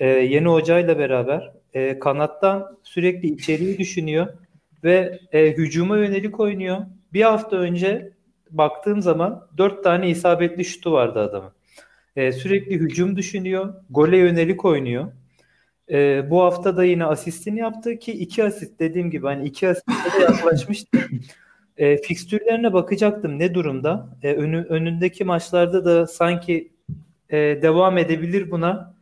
E, 0.00 0.06
yeni 0.08 0.48
hocayla 0.48 0.98
beraber 0.98 1.52
e, 1.74 1.98
kanattan 1.98 2.78
sürekli 2.82 3.28
içeriği 3.28 3.78
düşünüyor 3.78 4.26
ve 4.84 5.18
e, 5.32 5.46
hücuma 5.52 5.98
yönelik 5.98 6.40
oynuyor. 6.40 6.78
Bir 7.12 7.22
hafta 7.22 7.56
önce 7.56 8.15
baktığım 8.58 9.02
zaman 9.02 9.48
dört 9.58 9.84
tane 9.84 10.10
isabetli 10.10 10.64
şutu 10.64 10.92
vardı 10.92 11.20
adamın. 11.20 11.52
E, 12.16 12.32
sürekli 12.32 12.74
hücum 12.74 13.16
düşünüyor, 13.16 13.74
gole 13.90 14.16
yönelik 14.16 14.64
oynuyor. 14.64 15.12
E, 15.90 16.30
bu 16.30 16.42
hafta 16.42 16.76
da 16.76 16.84
yine 16.84 17.04
asistini 17.04 17.58
yaptı 17.58 17.98
ki 17.98 18.12
iki 18.12 18.44
asist 18.44 18.80
dediğim 18.80 19.10
gibi 19.10 19.26
hani 19.26 19.48
iki 19.48 19.68
asiste 19.68 20.18
de 20.18 20.22
yaklaşmıştı. 20.22 20.98
E, 21.76 21.96
fikstürlerine 21.96 22.72
bakacaktım 22.72 23.38
ne 23.38 23.54
durumda. 23.54 24.08
E, 24.22 24.32
önü, 24.32 24.64
önündeki 24.64 25.24
maçlarda 25.24 25.84
da 25.84 26.06
sanki 26.06 26.72
e, 27.30 27.36
devam 27.36 27.98
edebilir 27.98 28.50
buna. 28.50 28.94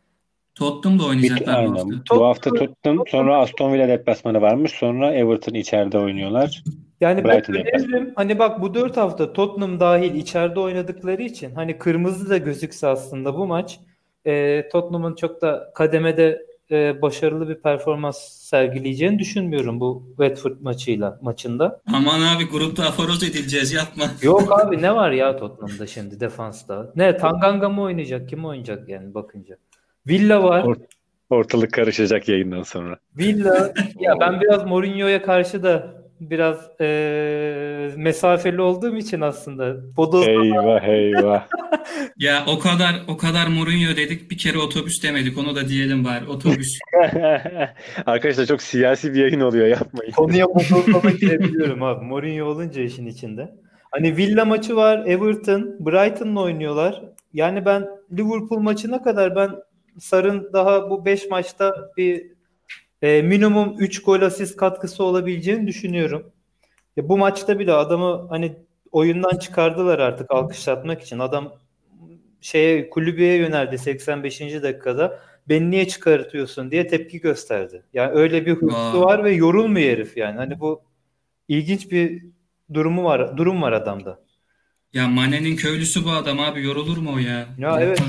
Tottenham'da 0.55 1.07
oynayacaklar 1.07 1.69
bu. 1.69 1.91
Bu 2.11 2.25
hafta 2.25 2.51
Tottenham 2.51 3.05
sonra 3.09 3.39
Aston 3.39 3.73
Villa 3.73 3.89
deplasmanı 3.89 4.41
varmış. 4.41 4.73
Sonra 4.73 5.15
Everton 5.15 5.55
içeride 5.55 5.99
oynuyorlar. 5.99 6.65
Yani 7.01 7.25
ben 7.25 7.37
Brighton 7.37 7.55
öneririm 7.55 8.13
hani 8.17 8.39
bak 8.39 8.63
bu 8.63 8.75
dört 8.75 8.97
hafta 8.97 9.33
Tottenham 9.33 9.81
dahil 9.81 10.15
içeride 10.15 10.61
oynadıkları 10.61 11.23
için 11.23 11.55
hani 11.55 11.79
kırmızı 11.79 12.31
da 12.31 12.37
gözükse 12.37 12.87
aslında 12.87 13.35
bu 13.35 13.47
maç 13.47 13.81
e, 14.27 14.65
Tottenham'ın 14.73 15.15
çok 15.15 15.43
da 15.43 15.73
kademede 15.75 16.47
e, 16.71 17.03
başarılı 17.03 17.49
bir 17.49 17.55
performans 17.55 18.19
sergileyeceğini 18.29 19.19
düşünmüyorum 19.19 19.81
bu 19.81 20.07
Watford 20.09 20.61
maçıyla 20.61 21.19
maçında. 21.23 21.81
Aman 21.93 22.21
abi 22.21 22.45
grupta 22.45 22.85
aforoz 22.85 23.23
edileceğiz 23.23 23.73
yapma. 23.73 24.05
Yok 24.23 24.61
abi 24.61 24.83
ne 24.83 24.95
var 24.95 25.11
ya 25.11 25.37
Tottenham'da 25.37 25.87
şimdi 25.87 26.21
defansta? 26.21 26.93
Ne 26.97 27.17
Tanganga 27.17 27.69
mı 27.69 27.83
oynayacak? 27.83 28.29
Kim 28.29 28.45
oynayacak 28.45 28.89
yani 28.89 29.15
bakınca? 29.15 29.57
Villa 30.07 30.43
var. 30.43 30.65
Or- 30.65 30.87
Ortalık 31.31 31.73
karışacak 31.73 32.29
yayından 32.29 32.63
sonra. 32.63 32.99
Villa 33.19 33.73
ya 34.01 34.15
ben 34.21 34.41
biraz 34.41 34.65
Mourinho'ya 34.65 35.23
karşı 35.23 35.63
da 35.63 36.04
biraz 36.31 36.81
e, 36.81 37.91
mesafeli 37.97 38.61
olduğum 38.61 38.97
için 38.97 39.21
aslında 39.21 39.97
Bodo 39.97 40.25
Eyvah 40.25 40.85
eyvah. 40.85 41.47
Ya 42.19 42.45
o 42.49 42.59
kadar 42.59 42.95
o 43.09 43.17
kadar 43.17 43.47
Mourinho 43.47 43.97
dedik 43.97 44.31
bir 44.31 44.39
kere 44.39 44.59
otobüs 44.59 45.03
demedik 45.03 45.39
onu 45.39 45.57
da 45.57 45.69
diyelim 45.69 46.05
bari 46.05 46.27
otobüs. 46.27 46.79
Arkadaşlar 48.07 48.47
çok 48.47 48.63
siyasi 48.63 49.15
bir 49.15 49.21
yayın 49.21 49.41
oluyor 49.41 49.67
yapmayın. 49.67 50.13
konuya 50.13 50.47
bozulmama 50.47 51.11
girebiliyorum 51.11 51.83
abi. 51.83 52.05
Mourinho 52.05 52.45
olunca 52.45 52.83
işin 52.83 53.07
içinde. 53.07 53.55
Hani 53.91 54.17
Villa 54.17 54.45
maçı 54.45 54.77
var, 54.77 55.07
Everton, 55.07 55.77
Brighton'la 55.81 56.43
oynuyorlar. 56.43 57.03
Yani 57.33 57.65
ben 57.65 57.87
Liverpool 58.13 58.59
maçına 58.59 59.03
kadar 59.03 59.37
ben 59.37 59.51
Sar'ın 59.99 60.51
daha 60.53 60.91
bu 60.91 61.05
5 61.05 61.31
maçta 61.31 61.75
bir 61.97 62.34
e, 63.05 63.23
minimum 63.23 63.75
3 63.79 64.03
gol 64.03 64.23
asist 64.23 64.57
katkısı 64.57 65.05
olabileceğini 65.05 65.67
düşünüyorum. 65.67 66.33
Ya 66.97 67.09
bu 67.09 67.19
maçta 67.19 67.59
bile 67.59 67.73
adamı 67.73 68.27
hani 68.31 68.57
oyundan 68.93 69.39
çıkardılar 69.39 69.99
artık 69.99 70.31
alkışlatmak 70.31 71.03
için. 71.03 71.19
Adam 71.19 71.55
şeye 72.41 72.91
kulübeye 72.91 73.37
yöneldi 73.37 73.79
85. 73.79 74.41
dakikada. 74.41 75.21
beni 75.49 75.71
niye 75.71 75.89
çıkartıyorsun 75.89 76.71
diye 76.71 76.87
tepki 76.87 77.21
gösterdi. 77.21 77.83
Yani 77.93 78.13
öyle 78.13 78.47
bir 78.47 78.55
hırsı 78.55 79.01
var 79.01 79.25
ve 79.25 79.33
yorulmuyor 79.33 79.89
herif 79.91 80.17
yani. 80.17 80.37
Hani 80.37 80.61
bu 80.61 80.83
ilginç 81.49 81.91
bir 81.91 82.25
durumu 82.75 83.05
var, 83.05 83.37
durum 83.37 83.63
var 83.63 83.73
adamda. 83.73 84.21
Ya 84.93 85.09
Mane'nin 85.09 85.57
köylüsü 85.57 86.05
bu 86.05 86.11
adam 86.11 86.41
abi 86.41 86.65
yorulur 86.65 86.97
mu 86.97 87.11
o 87.15 87.19
ya? 87.19 87.47
Ya 87.59 87.81
evet. 87.81 88.03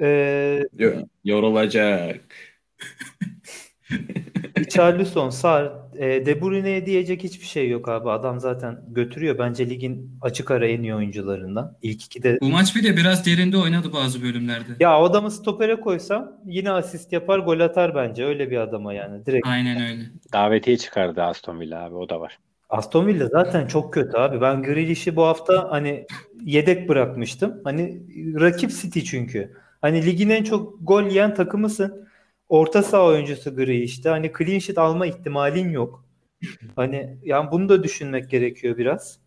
Ee, 0.00 0.62
Yo- 0.78 1.06
Yorulacak. 1.24 2.20
Richarlison, 4.58 5.30
Sar, 5.30 5.72
e, 5.96 6.26
De 6.26 6.42
Bruyne'ye 6.42 6.86
diyecek 6.86 7.24
hiçbir 7.24 7.46
şey 7.46 7.68
yok 7.68 7.88
abi. 7.88 8.10
Adam 8.10 8.40
zaten 8.40 8.80
götürüyor. 8.88 9.38
Bence 9.38 9.70
ligin 9.70 10.18
açık 10.22 10.50
ara 10.50 10.66
en 10.66 10.82
iyi 10.82 10.94
oyuncularından. 10.94 11.76
İlk 11.82 12.04
iki 12.04 12.22
de 12.22 12.38
Bu 12.40 12.48
maç 12.48 12.76
bir 12.76 12.84
de 12.84 12.96
biraz 12.96 13.26
derinde 13.26 13.56
oynadı 13.58 13.92
bazı 13.92 14.22
bölümlerde. 14.22 14.70
ya 14.80 15.00
o 15.00 15.04
adamı 15.04 15.30
stopere 15.30 15.80
koysam 15.80 16.32
yine 16.46 16.70
asist 16.70 17.12
yapar, 17.12 17.38
gol 17.38 17.60
atar 17.60 17.94
bence. 17.94 18.24
Öyle 18.24 18.50
bir 18.50 18.56
adama 18.56 18.92
yani. 18.94 19.26
Direkt. 19.26 19.46
Aynen 19.46 19.82
öyle. 19.82 20.02
Davetiye 20.32 20.76
çıkardı 20.76 21.22
Aston 21.22 21.60
Villa 21.60 21.84
abi 21.84 21.94
o 21.94 22.08
da 22.08 22.20
var. 22.20 22.38
Aston 22.70 23.06
Villa 23.06 23.26
zaten 23.26 23.66
çok 23.66 23.94
kötü 23.94 24.16
abi. 24.16 24.40
Ben 24.40 24.62
Grealish'i 24.62 25.16
bu 25.16 25.22
hafta 25.22 25.66
hani 25.70 26.06
yedek 26.44 26.88
bırakmıştım. 26.88 27.54
Hani 27.64 28.02
rakip 28.40 28.70
City 28.70 29.00
çünkü. 29.00 29.52
Hani 29.80 30.06
ligin 30.06 30.30
en 30.30 30.44
çok 30.44 30.74
gol 30.82 31.02
yiyen 31.02 31.34
takımısın. 31.34 32.03
Orta 32.48 32.82
saha 32.82 33.04
oyuncusu 33.04 33.56
Grealish'te. 33.56 34.08
Hani 34.08 34.32
clean 34.38 34.58
sheet 34.58 34.78
alma 34.78 35.06
ihtimalin 35.06 35.70
yok. 35.70 36.04
Hani 36.76 37.16
yani 37.24 37.50
bunu 37.50 37.68
da 37.68 37.82
düşünmek 37.82 38.30
gerekiyor 38.30 38.76
biraz. 38.78 39.18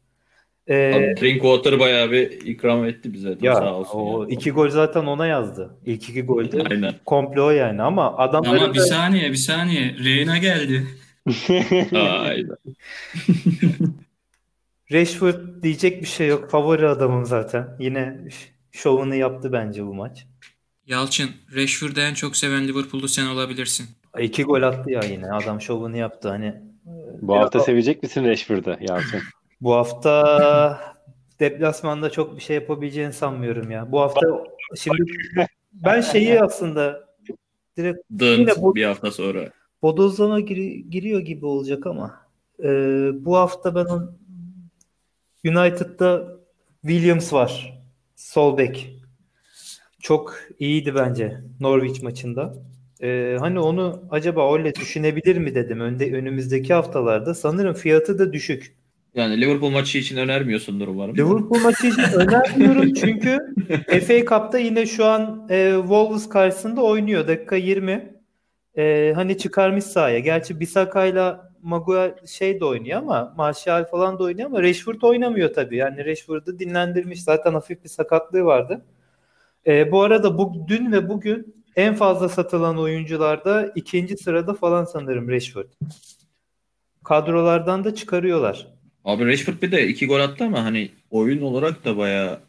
Ee, 0.67 0.93
Abi 0.95 1.21
Drinkwater 1.21 1.79
bayağı 1.79 2.12
bir 2.12 2.31
ikram 2.31 2.86
etti 2.86 3.13
bize. 3.13 3.38
ya 3.41 3.55
sağ 3.55 3.74
olsun. 3.74 4.00
o 4.00 4.21
ya. 4.24 4.27
iki 4.29 4.51
gol 4.51 4.69
zaten 4.69 5.05
ona 5.05 5.27
yazdı. 5.27 5.77
İlk 5.86 6.09
iki 6.09 6.21
golde 6.21 6.63
Aynen. 6.69 6.93
komplo 7.05 7.50
yani 7.50 7.81
ama 7.81 8.17
adamları 8.17 8.63
Ama 8.63 8.74
bir 8.74 8.79
da- 8.79 8.83
saniye 8.86 9.31
bir 9.31 9.36
saniye. 9.36 9.95
Reyna 10.03 10.38
geldi. 10.38 10.88
Aynen. 11.95 12.57
Rashford 14.91 15.63
diyecek 15.63 16.01
bir 16.01 16.07
şey 16.07 16.27
yok. 16.27 16.50
Favori 16.51 16.88
adamım 16.88 17.25
zaten. 17.25 17.67
Yine 17.79 18.17
şovunu 18.71 19.15
yaptı 19.15 19.51
bence 19.53 19.86
bu 19.86 19.93
maç. 19.93 20.27
Yalçın, 20.88 21.29
Rashford'u 21.56 22.00
en 22.00 22.13
çok 22.13 22.36
seven 22.38 22.67
Liverpool'lu 22.67 23.08
sen 23.08 23.25
olabilirsin. 23.27 23.86
İki 24.20 24.44
gol 24.44 24.62
attı 24.62 24.91
ya 24.91 25.01
yine. 25.03 25.32
Adam 25.32 25.62
şovunu 25.62 25.98
yaptı. 25.98 26.29
Hani 26.29 26.56
Bu 27.22 27.36
hafta 27.39 27.60
sevecek 27.60 28.03
misin 28.03 28.24
Rashford'ı 28.25 28.77
Yalçın? 28.82 29.22
bu 29.62 29.74
hafta 29.74 30.96
deplasmanda 31.39 32.10
çok 32.10 32.36
bir 32.36 32.41
şey 32.41 32.56
yapabileceğini 32.56 33.13
sanmıyorum 33.13 33.72
ya. 33.72 33.91
Bu 33.91 34.01
hafta 34.01 34.27
şimdi 34.77 35.03
ben 35.74 36.01
şeyi 36.01 36.41
aslında 36.41 37.08
direkt 37.77 38.00
Dönt 38.20 38.39
Yine 38.39 38.62
bu- 38.62 38.75
bir 38.75 38.84
hafta 38.86 39.12
sonra. 39.12 39.50
bodozlama 39.82 40.39
giri- 40.39 40.89
giriyor 40.89 41.20
gibi 41.22 41.46
olacak 41.46 41.86
ama 41.88 42.22
e, 42.63 42.70
bu 43.25 43.36
hafta 43.38 43.75
ben 43.75 43.86
o 43.86 44.01
United'da 45.46 46.27
Williams 46.82 47.34
var. 47.34 47.79
Sol 48.15 48.58
bek. 48.58 48.94
Çok 50.07 50.35
iyiydi 50.59 50.96
bence 50.96 51.37
Norwich 51.59 52.03
maçında. 52.03 52.53
E, 53.03 53.37
hani 53.39 53.59
onu 53.59 54.03
acaba 54.11 54.53
öyle 54.57 54.75
düşünebilir 54.75 55.37
mi 55.37 55.55
dedim 55.55 55.79
önde 55.79 56.13
önümüzdeki 56.13 56.74
haftalarda. 56.74 57.33
Sanırım 57.33 57.74
fiyatı 57.74 58.20
da 58.20 58.33
düşük. 58.33 58.75
Yani 59.15 59.41
Liverpool 59.41 59.70
maçı 59.70 59.98
için 59.98 60.17
önermiyorsundur 60.17 60.87
umarım. 60.87 61.15
Liverpool 61.15 61.59
maçı 61.59 61.87
için 61.87 62.01
önermiyorum 62.13 62.93
çünkü 62.93 63.37
FA 63.87 64.25
Cup'ta 64.25 64.57
yine 64.57 64.85
şu 64.85 65.05
an 65.05 65.48
e, 65.50 65.74
Wolves 65.79 66.29
karşısında 66.29 66.81
oynuyor. 66.81 67.27
Dakika 67.27 67.55
20. 67.55 68.13
E, 68.77 69.13
hani 69.15 69.37
çıkarmış 69.37 69.83
sahaya. 69.83 70.20
Gerçi 70.20 70.59
Bisaka'yla 70.59 71.53
Maguire 71.61 72.15
şey 72.27 72.59
de 72.59 72.65
oynuyor 72.65 73.00
ama 73.00 73.33
Martial 73.37 73.85
falan 73.85 74.20
da 74.20 74.24
oynuyor 74.24 74.50
ama 74.50 74.63
Rashford 74.63 75.01
oynamıyor 75.01 75.53
tabii. 75.53 75.77
Yani 75.77 76.05
Rashford'u 76.05 76.59
dinlendirmiş. 76.59 77.24
Zaten 77.24 77.53
hafif 77.53 77.83
bir 77.83 77.89
sakatlığı 77.89 78.43
vardı. 78.43 78.81
E, 79.68 79.92
bu 79.92 80.01
arada 80.01 80.38
bu 80.38 80.68
dün 80.68 80.92
ve 80.92 81.10
bugün 81.10 81.64
en 81.75 81.96
fazla 81.96 82.30
satılan 82.30 82.80
oyuncularda 82.80 83.72
ikinci 83.75 84.18
sırada 84.18 84.53
falan 84.53 84.86
sanırım 84.86 85.30
Rashford. 85.30 85.68
Kadrolardan 87.03 87.84
da 87.84 87.96
çıkarıyorlar. 87.96 88.68
Abi 89.06 89.25
Rashford 89.25 89.62
bir 89.62 89.72
de 89.72 89.88
iki 89.88 90.08
gol 90.08 90.20
attı 90.20 90.44
ama 90.44 90.64
hani 90.64 90.90
oyun 91.12 91.42
olarak 91.42 91.86
da 91.86 91.98
bayağı 91.98 92.40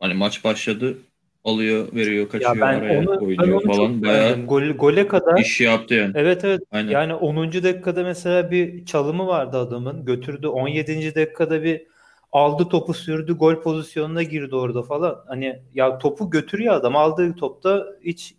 hani 0.00 0.14
maç 0.14 0.44
başladı 0.44 0.98
alıyor 1.44 1.94
veriyor 1.94 2.28
kaçıyor 2.28 2.56
Ya 2.56 2.60
ben 2.60 2.74
araya 2.74 3.00
onu, 3.00 3.20
ben 3.20 3.26
oynuyor 3.26 3.62
onu 3.62 3.72
falan 3.72 4.02
bayağı. 4.02 4.46
Gol, 4.46 4.62
gole 4.62 5.08
kadar 5.08 5.40
iş 5.40 5.60
yaptı 5.60 5.94
yani. 5.94 6.12
evet 6.14 6.44
evet 6.44 6.60
Aynen. 6.70 6.90
yani 6.90 7.14
10. 7.14 7.52
dakikada 7.52 8.04
mesela 8.04 8.50
bir 8.50 8.84
çalımı 8.84 9.26
vardı 9.26 9.58
adamın 9.58 10.04
götürdü 10.04 10.46
17. 10.46 11.14
dakikada 11.14 11.62
bir 11.62 11.91
aldı 12.32 12.68
topu 12.68 12.94
sürdü 12.94 13.32
gol 13.32 13.62
pozisyonuna 13.62 14.22
girdi 14.22 14.56
orada 14.56 14.82
falan 14.82 15.24
hani 15.26 15.62
ya 15.74 15.98
topu 15.98 16.30
götürüyor 16.30 16.74
adam 16.74 16.96
aldığı 16.96 17.34
topta 17.34 17.86
hiç 18.04 18.34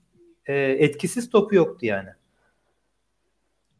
e, 0.45 0.53
etkisiz 0.55 1.29
topu 1.29 1.55
yoktu 1.55 1.85
yani. 1.85 2.09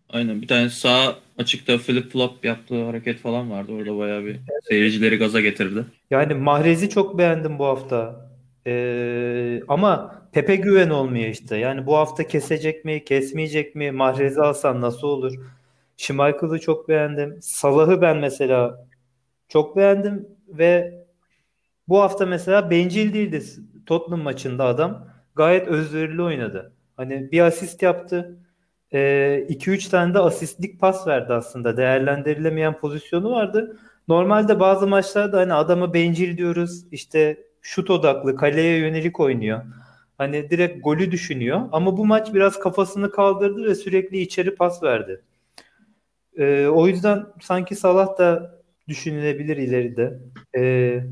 Aynen 0.10 0.42
bir 0.42 0.48
tane 0.48 0.70
sağ 0.70 1.16
açıkta 1.38 1.78
flip 1.78 2.12
flop 2.12 2.46
yaptığı 2.46 2.86
hareket 2.86 3.20
falan 3.20 3.52
vardı. 3.52 3.72
Orada 3.74 3.98
bayağı 3.98 4.26
bir 4.26 4.40
seyircileri 4.70 5.18
gaza 5.18 5.42
getirdi. 5.42 5.86
Yani 6.12 6.34
Mahrez'i 6.34 6.90
çok 6.90 7.18
beğendim 7.18 7.60
bu 7.60 7.66
hafta. 7.66 8.30
Ee, 8.68 9.62
ama 9.68 10.22
Pepe 10.34 10.56
güven 10.56 10.90
olmuyor 10.90 11.30
işte. 11.30 11.58
Yani 11.58 11.86
bu 11.86 11.98
hafta 11.98 12.28
kesecek 12.28 12.86
mi, 12.86 13.06
kesmeyecek 13.06 13.76
mi? 13.76 13.92
Mahrez'i 13.92 14.42
alsan 14.42 14.82
nasıl 14.82 15.08
olur? 15.08 15.34
Schmeichel'ı 15.98 16.60
çok 16.60 16.90
beğendim. 16.90 17.38
Salah'ı 17.42 18.02
ben 18.02 18.18
mesela 18.18 18.86
çok 19.54 19.76
beğendim 19.78 20.28
ve 20.48 20.94
bu 21.88 22.02
hafta 22.02 22.26
mesela 22.26 22.70
bencil 22.70 23.14
değildi 23.14 23.44
Tottenham 23.86 24.22
maçında 24.22 24.66
adam. 24.66 25.08
Gayet 25.36 25.68
özverili 25.68 26.22
oynadı. 26.22 26.74
Hani 26.98 27.32
bir 27.32 27.40
asist 27.40 27.82
yaptı. 27.82 28.38
2-3 28.92 29.90
tane 29.90 30.14
de 30.14 30.20
asistlik 30.20 30.80
pas 30.80 31.08
verdi 31.08 31.34
aslında. 31.34 31.78
Değerlendirilemeyen 31.78 32.80
pozisyonu 32.80 33.32
vardı. 33.32 33.80
Normalde 34.08 34.60
bazı 34.60 34.88
maçlarda 34.88 35.40
hani 35.40 35.54
adama 35.54 35.94
bencil 35.94 36.38
diyoruz. 36.38 36.86
İşte 36.92 37.38
şut 37.62 37.90
odaklı, 37.90 38.36
kaleye 38.36 38.78
yönelik 38.78 39.20
oynuyor. 39.20 39.62
Hani 40.18 40.50
direkt 40.50 40.84
golü 40.84 41.12
düşünüyor. 41.12 41.62
Ama 41.72 41.98
bu 41.98 42.06
maç 42.06 42.34
biraz 42.34 42.60
kafasını 42.60 43.12
kaldırdı 43.12 43.64
ve 43.64 43.76
sürekli 43.76 44.18
içeri 44.18 44.56
pas 44.56 44.84
verdi. 44.84 45.22
Ee, 46.38 46.68
o 46.68 46.88
yüzden 46.88 47.26
sanki 47.42 47.76
Salah 47.76 48.18
da 48.18 48.63
düşünülebilir 48.88 49.58
ileride. 49.58 50.20
Ee, 50.58 51.04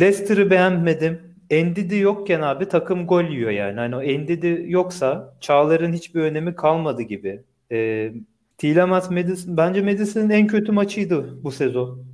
Leicester'ı 0.00 0.50
beğenmedim. 0.50 1.20
Endidi 1.50 1.96
yokken 1.96 2.40
abi 2.40 2.68
takım 2.68 3.06
gol 3.06 3.24
yiyor 3.24 3.50
yani. 3.50 3.80
Hani 3.80 3.96
o 3.96 4.02
Endidi 4.02 4.64
yoksa 4.68 5.36
Çağlar'ın 5.40 5.92
hiçbir 5.92 6.20
önemi 6.20 6.54
kalmadı 6.56 7.02
gibi. 7.02 7.40
Ee, 7.72 8.12
Tielemans 8.58 9.10
Madison, 9.10 9.56
bence 9.56 9.82
Madison'ın 9.82 10.30
en 10.30 10.46
kötü 10.46 10.72
maçıydı 10.72 11.44
bu 11.44 11.52
sezon. 11.52 12.04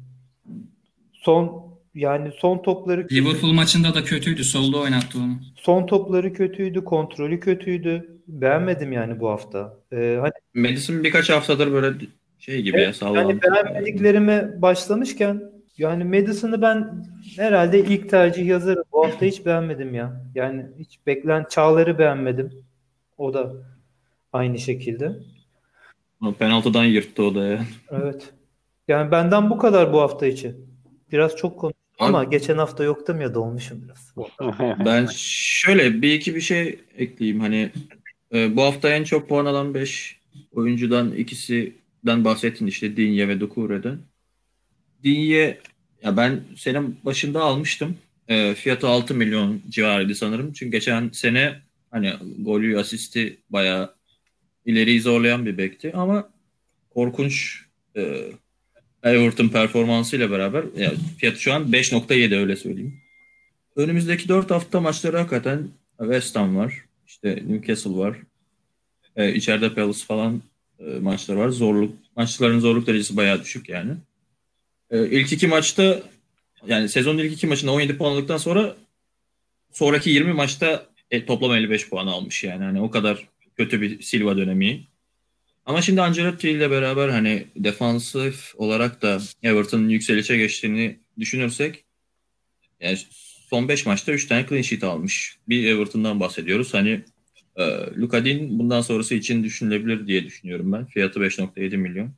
Son 1.12 1.70
yani 1.94 2.30
son 2.38 2.62
topları 2.62 3.06
Liverpool 3.12 3.52
maçında 3.52 3.94
da 3.94 4.04
kötüydü. 4.04 4.44
Solda 4.44 4.78
oynattı 4.78 5.18
onu. 5.18 5.32
son 5.56 5.86
topları 5.86 6.32
kötüydü, 6.32 6.84
kontrolü 6.84 7.40
kötüydü. 7.40 8.20
Beğenmedim 8.28 8.92
yani 8.92 9.20
bu 9.20 9.28
hafta. 9.28 9.76
Ee, 9.92 10.18
hani 10.20 10.64
Madison 10.66 11.04
birkaç 11.04 11.30
haftadır 11.30 11.72
böyle 11.72 12.00
şey 12.40 12.62
gibi 12.62 12.80
ya 12.80 12.92
yani 13.02 13.38
beğenmediklerime 13.42 14.62
başlamışken 14.62 15.42
yani 15.78 16.04
Madison'ı 16.04 16.62
ben 16.62 17.06
herhalde 17.36 17.78
ilk 17.78 18.10
tercih 18.10 18.46
yazarım. 18.46 18.84
Bu 18.92 19.06
hafta 19.06 19.26
hiç 19.26 19.46
beğenmedim 19.46 19.94
ya. 19.94 20.24
Yani 20.34 20.66
hiç 20.78 20.98
beklen 21.06 21.46
Çağlar'ı 21.50 21.98
beğenmedim. 21.98 22.52
O 23.18 23.34
da 23.34 23.52
aynı 24.32 24.58
şekilde. 24.58 25.12
O 26.22 26.32
Penaltıdan 26.32 26.84
yırttı 26.84 27.22
o 27.22 27.34
da 27.34 27.44
ya. 27.44 27.64
Evet. 27.90 28.30
Yani 28.88 29.10
benden 29.10 29.50
bu 29.50 29.58
kadar 29.58 29.92
bu 29.92 30.00
hafta 30.00 30.26
için. 30.26 30.66
Biraz 31.12 31.36
çok 31.36 31.60
konuştum 31.60 31.80
ama 31.98 32.18
Abi- 32.20 32.30
geçen 32.30 32.58
hafta 32.58 32.84
yoktum 32.84 33.20
ya 33.20 33.34
dolmuşum 33.34 33.84
biraz. 33.84 34.14
Ben 34.84 35.08
şöyle 35.16 36.02
bir 36.02 36.12
iki 36.12 36.34
bir 36.34 36.40
şey 36.40 36.78
ekleyeyim. 36.98 37.40
Hani 37.40 37.70
e, 38.34 38.56
bu 38.56 38.62
hafta 38.62 38.88
en 38.88 39.04
çok 39.04 39.28
puan 39.28 39.44
alan 39.44 39.74
5 39.74 40.20
oyuncudan 40.52 41.12
ikisinden 42.00 42.24
bahsettin 42.24 42.66
işte 42.66 42.96
Digne 42.96 43.28
ve 43.28 43.40
Doucoure'den. 43.40 43.98
Digne 45.04 45.58
ya 46.02 46.16
ben 46.16 46.40
senin 46.56 46.98
başında 47.04 47.42
almıştım. 47.42 47.96
E, 48.28 48.54
fiyatı 48.54 48.88
6 48.88 49.14
milyon 49.14 49.62
civarıydı 49.68 50.14
sanırım. 50.14 50.52
Çünkü 50.52 50.72
geçen 50.72 51.10
sene 51.12 51.60
hani 51.90 52.12
golü, 52.38 52.78
asisti 52.78 53.36
bayağı 53.50 53.94
ileriyi 54.66 55.00
zorlayan 55.00 55.46
bir 55.46 55.58
bekti 55.58 55.92
ama 55.94 56.30
korkunç 56.90 57.64
e, 57.96 58.32
Everton 59.02 59.48
performansıyla 59.48 60.30
beraber 60.30 60.64
yani 60.76 60.96
fiyatı 61.18 61.40
şu 61.40 61.52
an 61.52 61.72
5.7 61.72 62.36
öyle 62.36 62.56
söyleyeyim. 62.56 63.00
Önümüzdeki 63.76 64.28
4 64.28 64.50
hafta 64.50 64.80
maçları 64.80 65.16
hakikaten 65.16 65.68
West 65.98 66.36
Ham 66.36 66.56
var. 66.56 66.84
İşte 67.06 67.42
Newcastle 67.48 67.96
var. 67.96 68.16
E, 69.16 69.34
içeride 69.34 69.74
Palace 69.74 70.04
falan 70.04 70.42
e, 70.80 70.98
maçları 71.00 71.38
var. 71.38 71.48
Zorluk 71.48 71.94
maçların 72.16 72.60
zorluk 72.60 72.86
derecesi 72.86 73.16
bayağı 73.16 73.42
düşük 73.42 73.68
yani. 73.68 73.92
E, 74.90 75.06
ilk 75.10 75.32
iki 75.32 75.46
maçta 75.46 76.02
yani 76.66 76.88
sezonun 76.88 77.18
ilk 77.18 77.32
iki 77.32 77.46
maçında 77.46 77.72
17 77.72 77.98
puan 77.98 78.12
aldıktan 78.12 78.36
sonra 78.36 78.76
sonraki 79.72 80.10
20 80.10 80.32
maçta 80.32 80.86
e, 81.10 81.26
toplam 81.26 81.54
55 81.54 81.88
puan 81.88 82.06
almış 82.06 82.44
yani. 82.44 82.64
Hani 82.64 82.80
o 82.80 82.90
kadar 82.90 83.28
kötü 83.56 83.80
bir 83.80 84.02
Silva 84.02 84.36
dönemi. 84.36 84.84
Ama 85.66 85.82
şimdi 85.82 86.02
Ancelotti 86.02 86.50
ile 86.50 86.70
beraber 86.70 87.08
hani 87.08 87.46
defansif 87.56 88.52
olarak 88.56 89.02
da 89.02 89.20
Everton'ın 89.42 89.88
yükselişe 89.88 90.36
geçtiğini 90.36 90.98
düşünürsek 91.18 91.84
yani 92.80 92.98
son 93.50 93.68
5 93.68 93.86
maçta 93.86 94.12
3 94.12 94.26
tane 94.26 94.46
clean 94.48 94.62
sheet 94.62 94.84
almış. 94.84 95.38
Bir 95.48 95.64
Everton'dan 95.64 96.20
bahsediyoruz. 96.20 96.74
Hani 96.74 97.00
e, 97.60 97.64
Luka 98.00 98.24
Dean 98.24 98.58
bundan 98.58 98.80
sonrası 98.80 99.14
için 99.14 99.44
düşünülebilir 99.44 100.06
diye 100.06 100.24
düşünüyorum 100.24 100.72
ben. 100.72 100.84
Fiyatı 100.84 101.20
5.7 101.20 101.76
milyon. 101.76 102.10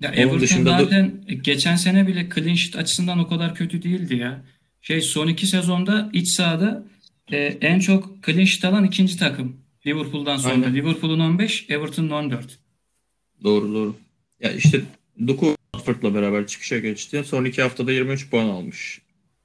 Ya 0.00 0.08
Onun 0.10 0.16
Everton 0.16 0.40
dışında 0.40 0.70
da- 0.70 0.82
zaten 0.84 1.12
geçen 1.42 1.76
sene 1.76 2.06
bile 2.06 2.28
clean 2.34 2.54
sheet 2.54 2.76
açısından 2.76 3.18
o 3.18 3.28
kadar 3.28 3.54
kötü 3.54 3.82
değildi 3.82 4.16
ya. 4.16 4.42
Şey 4.82 5.00
son 5.00 5.28
iki 5.28 5.46
sezonda 5.46 6.10
iç 6.12 6.28
sahada 6.28 6.84
e, 7.32 7.36
en 7.60 7.80
çok 7.80 8.24
clean 8.26 8.44
sheet 8.44 8.64
alan 8.64 8.84
ikinci 8.84 9.16
takım. 9.16 9.56
Liverpool'dan 9.86 10.36
sonra. 10.36 10.54
Aynen. 10.54 10.74
Liverpool'un 10.74 11.20
15, 11.20 11.66
Everton'un 11.68 12.10
14. 12.10 12.58
Doğru 13.44 13.74
doğru. 13.74 13.96
Ya 14.40 14.52
işte 14.52 14.80
Doku 15.26 15.56
Watford'la 15.74 16.14
beraber 16.14 16.46
çıkışa 16.46 16.78
geçti. 16.78 17.22
Son 17.26 17.44
iki 17.44 17.62
haftada 17.62 17.92
23 17.92 18.30
puan 18.30 18.48
almış. 18.48 19.00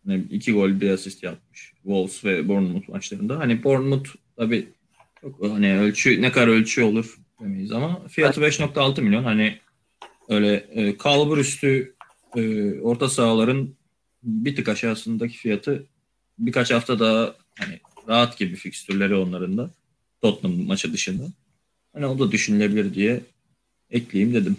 Hani 0.08 0.24
iki 0.32 0.52
gol 0.52 0.82
bir 0.82 0.90
asist 0.90 1.24
yapmış. 1.24 1.74
Wolves 1.84 2.26
ve 2.26 2.48
Bournemouth 2.48 2.90
maçlarında. 2.90 3.40
Hani 3.40 3.64
Bournemouth 3.64 4.10
tabii 4.38 4.68
çok 5.22 5.44
hani 5.50 5.80
ölçü 5.80 6.22
ne 6.22 6.32
kadar 6.32 6.48
ölçü 6.48 6.84
olur 6.84 7.18
demeyiz 7.42 7.72
ama 7.72 8.08
fiyatı 8.08 8.42
5.6 8.42 9.02
milyon. 9.02 9.24
Hani 9.24 9.58
öyle 10.30 10.54
e, 10.56 10.98
kalbur 10.98 11.38
üstü 11.38 11.96
e, 12.36 12.72
orta 12.80 13.10
sahaların 13.10 13.70
bir 14.24 14.56
tık 14.56 14.70
aşağısındaki 14.70 15.38
fiyatı 15.38 15.86
birkaç 16.40 16.72
hafta 16.72 17.00
daha 17.00 17.36
hani 17.60 17.80
rahat 18.08 18.38
gibi 18.38 18.56
fikstürleri 18.56 19.16
onların 19.16 19.58
da 19.58 19.70
Tottenham 20.22 20.58
maçı 20.68 20.94
dışında. 20.94 21.24
Hani 21.94 22.06
o 22.06 22.20
da 22.20 22.32
düşünülebilir 22.32 22.94
diye 22.94 23.22
ekleyeyim 23.92 24.34
dedim. 24.36 24.58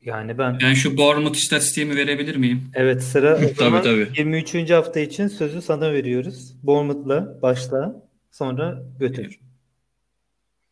Yani 0.00 0.38
ben 0.38 0.58
Ben 0.62 0.74
şu 0.74 0.96
Bournemouth 0.96 1.36
istatistiğimi 1.36 1.96
verebilir 1.96 2.36
miyim? 2.36 2.62
evet 2.74 3.02
sıra 3.02 3.36
o 3.36 3.40
Tabii, 3.40 3.54
zaman 3.54 3.82
tabii. 3.82 4.08
23. 4.18 4.70
hafta 4.70 5.00
için 5.00 5.28
sözü 5.28 5.62
sana 5.62 5.92
veriyoruz. 5.92 6.52
Bournemouth'la 6.62 7.42
başla 7.42 8.02
sonra 8.30 8.82
götür. 9.00 9.38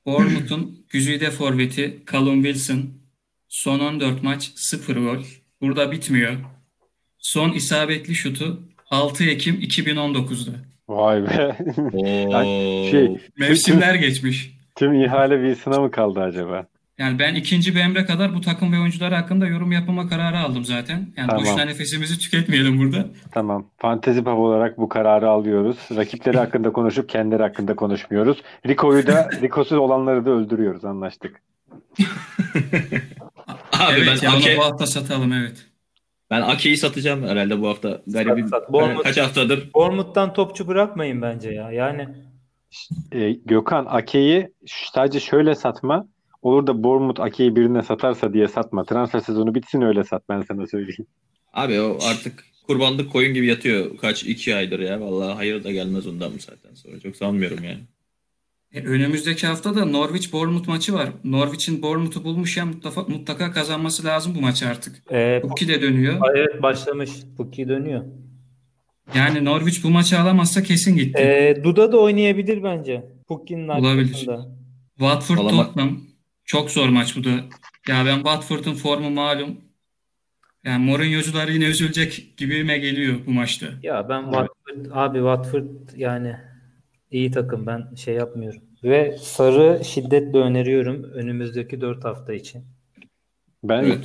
Bournemouth'un 0.07 0.79
güzide 0.91 1.31
forveti 1.31 2.03
Callum 2.13 2.43
Wilson 2.45 2.83
son 3.49 3.79
14 3.81 4.23
maç 4.23 4.51
0 4.55 4.97
gol. 4.97 5.23
Burada 5.61 5.93
bitmiyor. 5.93 6.33
Son 7.19 7.53
isabetli 7.53 8.15
şutu 8.15 8.61
6 8.91 9.25
Ekim 9.25 9.55
2019'da. 9.55 10.53
Vay 10.89 11.23
be. 11.23 11.57
Oo. 12.27 12.91
şey- 12.91 13.17
Mevsimler 13.39 13.95
geçmiş. 13.95 14.55
Tüm 14.77 14.95
ihale 15.05 15.35
Wilson'a 15.35 15.81
mı 15.81 15.91
kaldı 15.91 16.21
acaba? 16.21 16.67
Yani 16.99 17.19
ben 17.19 17.35
ikinci 17.35 17.75
bir 17.75 17.81
emre 17.81 18.05
kadar 18.05 18.35
bu 18.35 18.41
takım 18.41 18.73
ve 18.73 18.79
oyuncuları 18.79 19.15
hakkında 19.15 19.47
yorum 19.47 19.73
yapma 19.73 20.09
kararı 20.09 20.39
aldım 20.39 20.65
zaten. 20.65 21.13
Yani 21.17 21.29
Tamam. 21.29 21.43
boşuna 21.45 21.65
nefesimizi 21.65 22.19
tüketmeyelim 22.19 22.79
burada. 22.79 23.07
Tamam. 23.33 23.67
Fantezi 23.79 24.25
pub 24.25 24.39
olarak 24.39 24.79
bu 24.79 24.89
kararı 24.89 25.29
alıyoruz. 25.29 25.77
Rakipleri 25.97 26.37
hakkında 26.39 26.73
konuşup 26.73 27.09
kendileri 27.09 27.43
hakkında 27.43 27.77
konuşmuyoruz. 27.77 28.43
Rico'yu 28.67 29.07
da 29.07 29.31
Rico'suz 29.43 29.79
olanları 29.79 30.25
da 30.27 30.31
öldürüyoruz. 30.31 30.85
Anlaştık. 30.85 31.43
Abi 33.73 33.93
evet 33.99 34.21
ben 34.23 34.31
Ake, 34.31 34.57
bu 34.59 34.65
hafta 34.65 34.87
satalım 34.87 35.33
evet. 35.33 35.67
ben 36.31 36.41
Ake'yi 36.43 36.77
satacağım 36.77 37.23
herhalde 37.29 37.61
bu 37.61 37.69
hafta. 37.69 38.01
Garibim. 38.07 38.49
Sat, 38.49 38.61
sat. 38.63 38.71
Bournemouth- 38.71 39.03
Kaç 39.03 39.19
haftadır 39.19 39.71
Bournemouth'tan 39.75 40.33
topçu 40.33 40.67
bırakmayın 40.69 41.23
bence 41.23 41.51
ya. 41.51 41.71
Yani 41.73 42.09
Ee, 43.13 43.33
Gökhan 43.33 43.87
Ake'yi 43.89 44.49
ş- 44.67 44.87
sadece 44.95 45.21
şöyle 45.21 45.55
satma. 45.55 46.07
Olur 46.45 46.67
da 46.67 46.83
Bournemouth 46.83 47.21
Ake'yi 47.21 47.57
birine 47.57 47.83
satarsa 47.83 48.33
diye 48.35 48.49
satma. 48.49 48.85
Transfer 48.85 49.21
sezonu 49.21 49.55
bitsin 49.55 49.81
öyle 49.83 50.05
sat 50.05 50.23
ben 50.29 50.43
sana 50.49 50.67
söyleyeyim. 50.67 51.07
Abi 51.53 51.81
o 51.81 51.99
artık 52.11 52.45
kurbanlık 52.67 53.13
koyun 53.13 53.35
gibi 53.35 53.47
yatıyor 53.47 53.97
kaç 53.97 54.25
iki 54.25 54.55
aydır 54.55 54.81
ya. 54.81 55.01
Vallahi 55.01 55.35
hayır 55.35 55.65
da 55.65 55.73
gelmez 55.73 56.07
ondan 56.07 56.33
bu 56.35 56.39
saatten 56.39 56.75
sonra. 56.75 57.01
Çok 57.01 57.17
sanmıyorum 57.17 57.65
yani. 57.65 57.81
E, 58.73 58.81
önümüzdeki 58.81 59.47
hafta 59.47 59.75
da 59.77 59.85
Norwich 59.85 60.33
Bournemouth 60.33 60.69
maçı 60.69 60.95
var. 60.95 61.09
Norwich'in 61.25 61.83
Bournemouth'u 61.83 62.25
bulmuş 62.25 62.57
ya 62.57 62.67
mutlaka, 62.67 63.03
mutlaka 63.03 63.53
kazanması 63.53 64.05
lazım 64.05 64.35
bu 64.35 64.41
maçı 64.41 64.69
artık. 64.69 65.03
e, 65.13 65.41
Pukki 65.43 65.69
de 65.69 65.83
dönüyor. 65.83 66.21
evet 66.37 66.63
başlamış. 66.63 67.11
Pukki 67.37 67.69
dönüyor. 67.69 68.05
Yani 69.15 69.45
Norwich 69.45 69.85
bu 69.85 69.91
maçı 69.91 70.19
alamazsa 70.21 70.63
kesin 70.63 70.97
gitti. 70.97 71.23
E, 71.23 71.65
Duda 71.65 71.93
da 71.93 71.99
oynayabilir 71.99 72.63
bence. 72.63 73.05
Pukki'nin 73.29 73.69
Olabilir. 73.69 74.05
arkasında. 74.07 74.49
Watford 74.99 75.39
Alama- 75.39 75.65
Tottenham. 75.67 76.01
Çok 76.45 76.71
zor 76.71 76.89
maç 76.89 77.17
bu 77.17 77.25
da. 77.25 77.31
Ya 77.89 78.07
ben 78.07 78.15
Watford'un 78.15 78.75
formu 78.75 79.11
malum. 79.11 79.61
Yani 80.65 80.85
Mourinho'cular 80.85 81.49
yine 81.49 81.65
üzülecek 81.65 82.35
gibime 82.37 82.79
geliyor 82.79 83.17
bu 83.27 83.31
maçta. 83.31 83.67
Ya 83.83 84.09
ben 84.09 84.23
Watford 84.23 84.87
abi 84.91 85.19
Watford 85.19 85.65
yani 85.97 86.37
iyi 87.11 87.31
takım 87.31 87.67
ben 87.67 87.95
şey 87.95 88.15
yapmıyorum. 88.15 88.63
Ve 88.85 89.17
Sarı 89.19 89.85
şiddetle 89.85 90.39
öneriyorum 90.39 91.05
önümüzdeki 91.05 91.81
4 91.81 92.05
hafta 92.05 92.35
için. 92.35 92.65
Ben 93.65 93.83
Evet. 93.85 94.05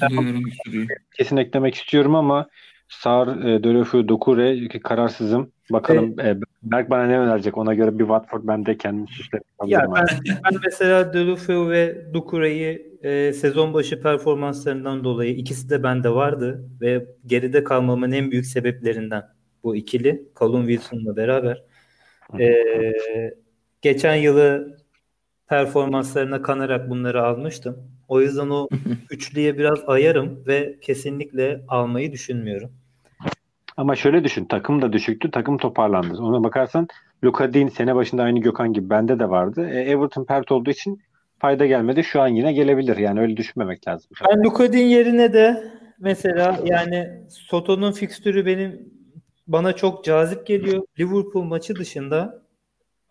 Kesin 1.17 1.37
eklemek 1.37 1.75
istiyorum 1.75 2.15
ama 2.15 2.49
Sar, 2.89 3.27
e, 3.27 3.63
Dokure 4.07 4.67
kararsızım. 4.67 5.51
Bakalım 5.71 6.19
e, 6.19 6.37
Berk 6.63 6.89
bana 6.89 7.05
ne 7.05 7.19
önerecek? 7.19 7.57
Ona 7.57 7.73
göre 7.73 7.99
bir 7.99 8.03
Watford 8.03 8.41
ben 8.43 8.65
de 8.65 8.77
kendim 8.77 9.07
süslerim. 9.07 9.43
Ya 9.65 9.79
ben, 9.95 10.05
ben 10.27 10.59
mesela 10.65 11.13
Delufeu 11.13 11.69
ve 11.69 12.13
Dukure'yi 12.13 12.97
e, 13.03 13.33
sezon 13.33 13.73
başı 13.73 14.01
performanslarından 14.01 15.03
dolayı 15.03 15.35
ikisi 15.35 15.69
de 15.69 15.83
bende 15.83 16.09
vardı 16.09 16.69
ve 16.81 17.05
geride 17.25 17.63
kalmamın 17.63 18.11
en 18.11 18.31
büyük 18.31 18.45
sebeplerinden 18.45 19.23
bu 19.63 19.75
ikili 19.75 20.29
Callum 20.39 20.67
Wilson'la 20.67 21.15
beraber. 21.15 21.63
E, 22.39 22.63
geçen 23.81 24.15
yılı 24.15 24.77
performanslarına 25.47 26.41
kanarak 26.41 26.89
bunları 26.89 27.23
almıştım. 27.23 27.91
O 28.07 28.21
yüzden 28.21 28.49
o 28.49 28.67
üçlüye 29.11 29.57
biraz 29.57 29.79
ayarım 29.87 30.43
ve 30.47 30.79
kesinlikle 30.81 31.65
almayı 31.67 32.11
düşünmüyorum. 32.11 32.71
Ama 33.79 33.95
şöyle 33.95 34.23
düşün. 34.23 34.45
Takım 34.45 34.81
da 34.81 34.93
düşüktü. 34.93 35.31
Takım 35.31 35.57
toparlandı. 35.57 36.21
Ona 36.21 36.43
bakarsan 36.43 36.87
Luka 37.23 37.53
Dean 37.53 37.67
sene 37.67 37.95
başında 37.95 38.23
aynı 38.23 38.39
Gökhan 38.39 38.73
gibi 38.73 38.89
bende 38.89 39.19
de 39.19 39.29
vardı. 39.29 39.69
E, 39.69 39.79
Everton 39.79 40.25
pert 40.25 40.51
olduğu 40.51 40.69
için 40.69 41.01
fayda 41.37 41.65
gelmedi. 41.65 42.03
Şu 42.03 42.21
an 42.21 42.27
yine 42.27 42.53
gelebilir. 42.53 42.97
Yani 42.97 43.19
öyle 43.19 43.37
düşünmemek 43.37 43.87
lazım. 43.87 44.11
Ben 44.29 44.43
Lukadin 44.43 44.85
yerine 44.85 45.33
de 45.33 45.71
mesela 45.99 46.59
yani 46.65 47.23
Soto'nun 47.29 47.91
fikstürü 47.91 48.45
benim 48.45 48.93
bana 49.47 49.73
çok 49.73 50.05
cazip 50.05 50.47
geliyor. 50.47 50.83
Liverpool 50.99 51.43
maçı 51.43 51.75
dışında 51.75 52.43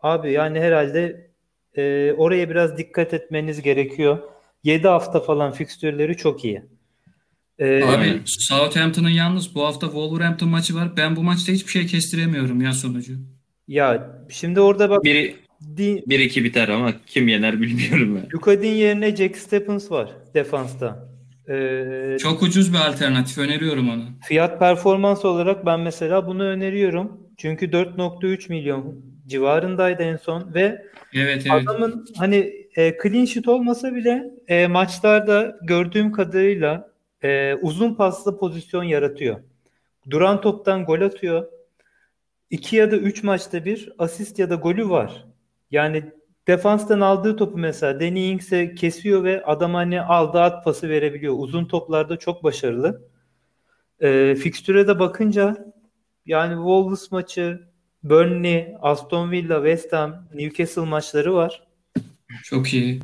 abi 0.03 0.33
yani 0.33 0.61
herhalde 0.61 1.31
e, 1.77 2.13
oraya 2.13 2.51
biraz 2.51 2.79
dikkat 2.79 3.15
etmeniz 3.15 3.63
gerekiyor. 3.63 4.19
7 4.65 4.89
hafta 4.89 5.21
falan 5.21 5.53
fikstürleri 5.53 6.17
çok 6.17 6.45
iyi. 6.45 6.78
E, 7.59 7.85
Abi 7.85 8.21
Southampton'ın 8.25 9.09
yalnız 9.09 9.55
bu 9.55 9.65
hafta 9.65 9.87
Wolverhampton 9.87 10.49
maçı 10.49 10.75
var. 10.75 10.97
Ben 10.97 11.17
bu 11.17 11.23
maçta 11.23 11.53
hiçbir 11.53 11.71
şey 11.73 11.87
kestiremiyorum 11.87 12.61
ya 12.61 12.73
sonucu. 12.73 13.13
ya 13.69 14.11
şimdi 14.31 14.61
orada 14.61 14.91
bak 14.91 15.05
Biri 15.05 15.37
Di, 15.77 15.83
1-2 16.09 16.45
biter 16.45 16.69
ama 16.69 16.93
kim 17.07 17.29
yener 17.29 17.61
bilmiyorum 17.61 18.17
ben. 18.23 18.29
Lukadin 18.35 18.71
yerine 18.73 19.17
Jack 19.17 19.37
Stephens 19.37 19.91
var 19.91 20.11
defansta. 20.35 21.09
E, 21.49 22.17
Çok 22.21 22.43
ucuz 22.43 22.73
bir 22.73 22.79
alternatif 22.79 23.39
öneriyorum 23.39 23.89
onu. 23.91 24.05
Fiyat 24.29 24.59
performans 24.59 25.25
olarak 25.25 25.67
ben 25.67 25.81
mesela 25.81 26.27
bunu 26.27 26.43
öneriyorum. 26.45 27.21
Çünkü 27.37 27.67
4.3 27.67 28.49
milyon 28.49 29.05
civarındaydı 29.27 30.03
en 30.03 30.17
son 30.17 30.55
ve 30.55 30.83
Evet 31.15 31.47
evet. 31.53 31.69
adamın 31.69 32.07
hani 32.17 32.53
e, 32.77 32.95
clean 33.03 33.25
sheet 33.25 33.49
olmasa 33.49 33.95
bile 33.95 34.25
e, 34.49 34.67
maçlarda 34.67 35.57
gördüğüm 35.63 36.13
kadarıyla 36.13 36.89
e, 37.23 37.55
uzun 37.55 37.95
paslı 37.95 38.39
pozisyon 38.39 38.85
yaratıyor. 38.85 39.41
Duran 40.11 40.41
toptan 40.41 40.85
gol 40.85 41.01
atıyor. 41.01 41.47
2 42.51 42.77
ya 42.77 42.91
da 42.91 42.97
3 42.97 43.23
maçta 43.23 43.65
bir 43.65 43.93
asist 43.99 44.39
ya 44.39 44.51
da 44.51 44.55
golü 44.55 44.89
var. 44.89 45.27
Yani 45.71 46.13
defanstan 46.47 47.01
aldığı 47.01 47.37
topu 47.37 47.59
mesela 47.59 48.01
Danny 48.01 48.31
Ings'e 48.31 48.75
kesiyor 48.75 49.25
ve 49.25 49.45
adam 49.45 49.75
hani 49.75 50.03
aldı 50.03 50.41
at 50.41 50.65
pası 50.65 50.89
verebiliyor. 50.89 51.35
Uzun 51.39 51.65
toplarda 51.65 52.17
çok 52.17 52.45
başarılı. 52.45 53.09
E, 54.01 54.35
fikstüre 54.35 54.89
de 54.89 54.99
bakınca 54.99 55.73
yani 56.27 56.55
Wolves 56.55 57.13
maçı, 57.13 57.69
Burnley, 58.03 58.75
Aston 58.81 59.31
Villa, 59.31 59.57
West 59.57 59.93
Ham, 59.93 60.29
Newcastle 60.35 60.83
maçları 60.83 61.35
var. 61.35 61.63
Çok 62.45 62.75
iyi. 62.75 63.01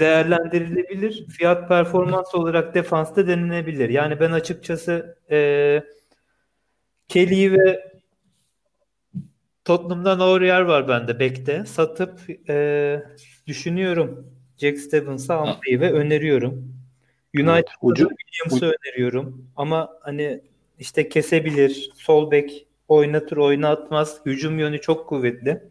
Değerlendirilebilir. 0.00 1.26
Fiyat 1.28 1.68
performans 1.68 2.34
olarak 2.34 2.74
defansta 2.74 3.26
denilebilir. 3.26 3.88
Yani 3.88 4.20
ben 4.20 4.30
açıkçası 4.30 5.18
e, 5.30 5.82
Kelly'yi 7.08 7.52
ve 7.52 7.92
Tottenham'dan 9.64 10.20
Aurier 10.20 10.60
var 10.60 10.88
bende 10.88 11.18
bekte. 11.18 11.64
Satıp 11.64 12.20
e, 12.48 13.02
düşünüyorum. 13.46 14.30
Jack 14.58 14.78
Stevens'ı 14.78 15.34
almayı 15.34 15.80
ve 15.80 15.92
öneriyorum. 15.92 16.74
Evet, 17.34 17.46
United'da 17.46 17.76
ucu- 17.82 18.08
Williams'ı 18.08 18.76
öneriyorum. 18.76 19.50
Ama 19.56 19.90
hani 20.00 20.40
işte 20.78 21.08
kesebilir. 21.08 21.90
Sol 21.94 22.30
bek 22.30 22.66
oynatır 22.88 23.36
oynatmaz. 23.36 24.20
Hücum 24.26 24.58
yönü 24.58 24.80
çok 24.80 25.08
kuvvetli. 25.08 25.62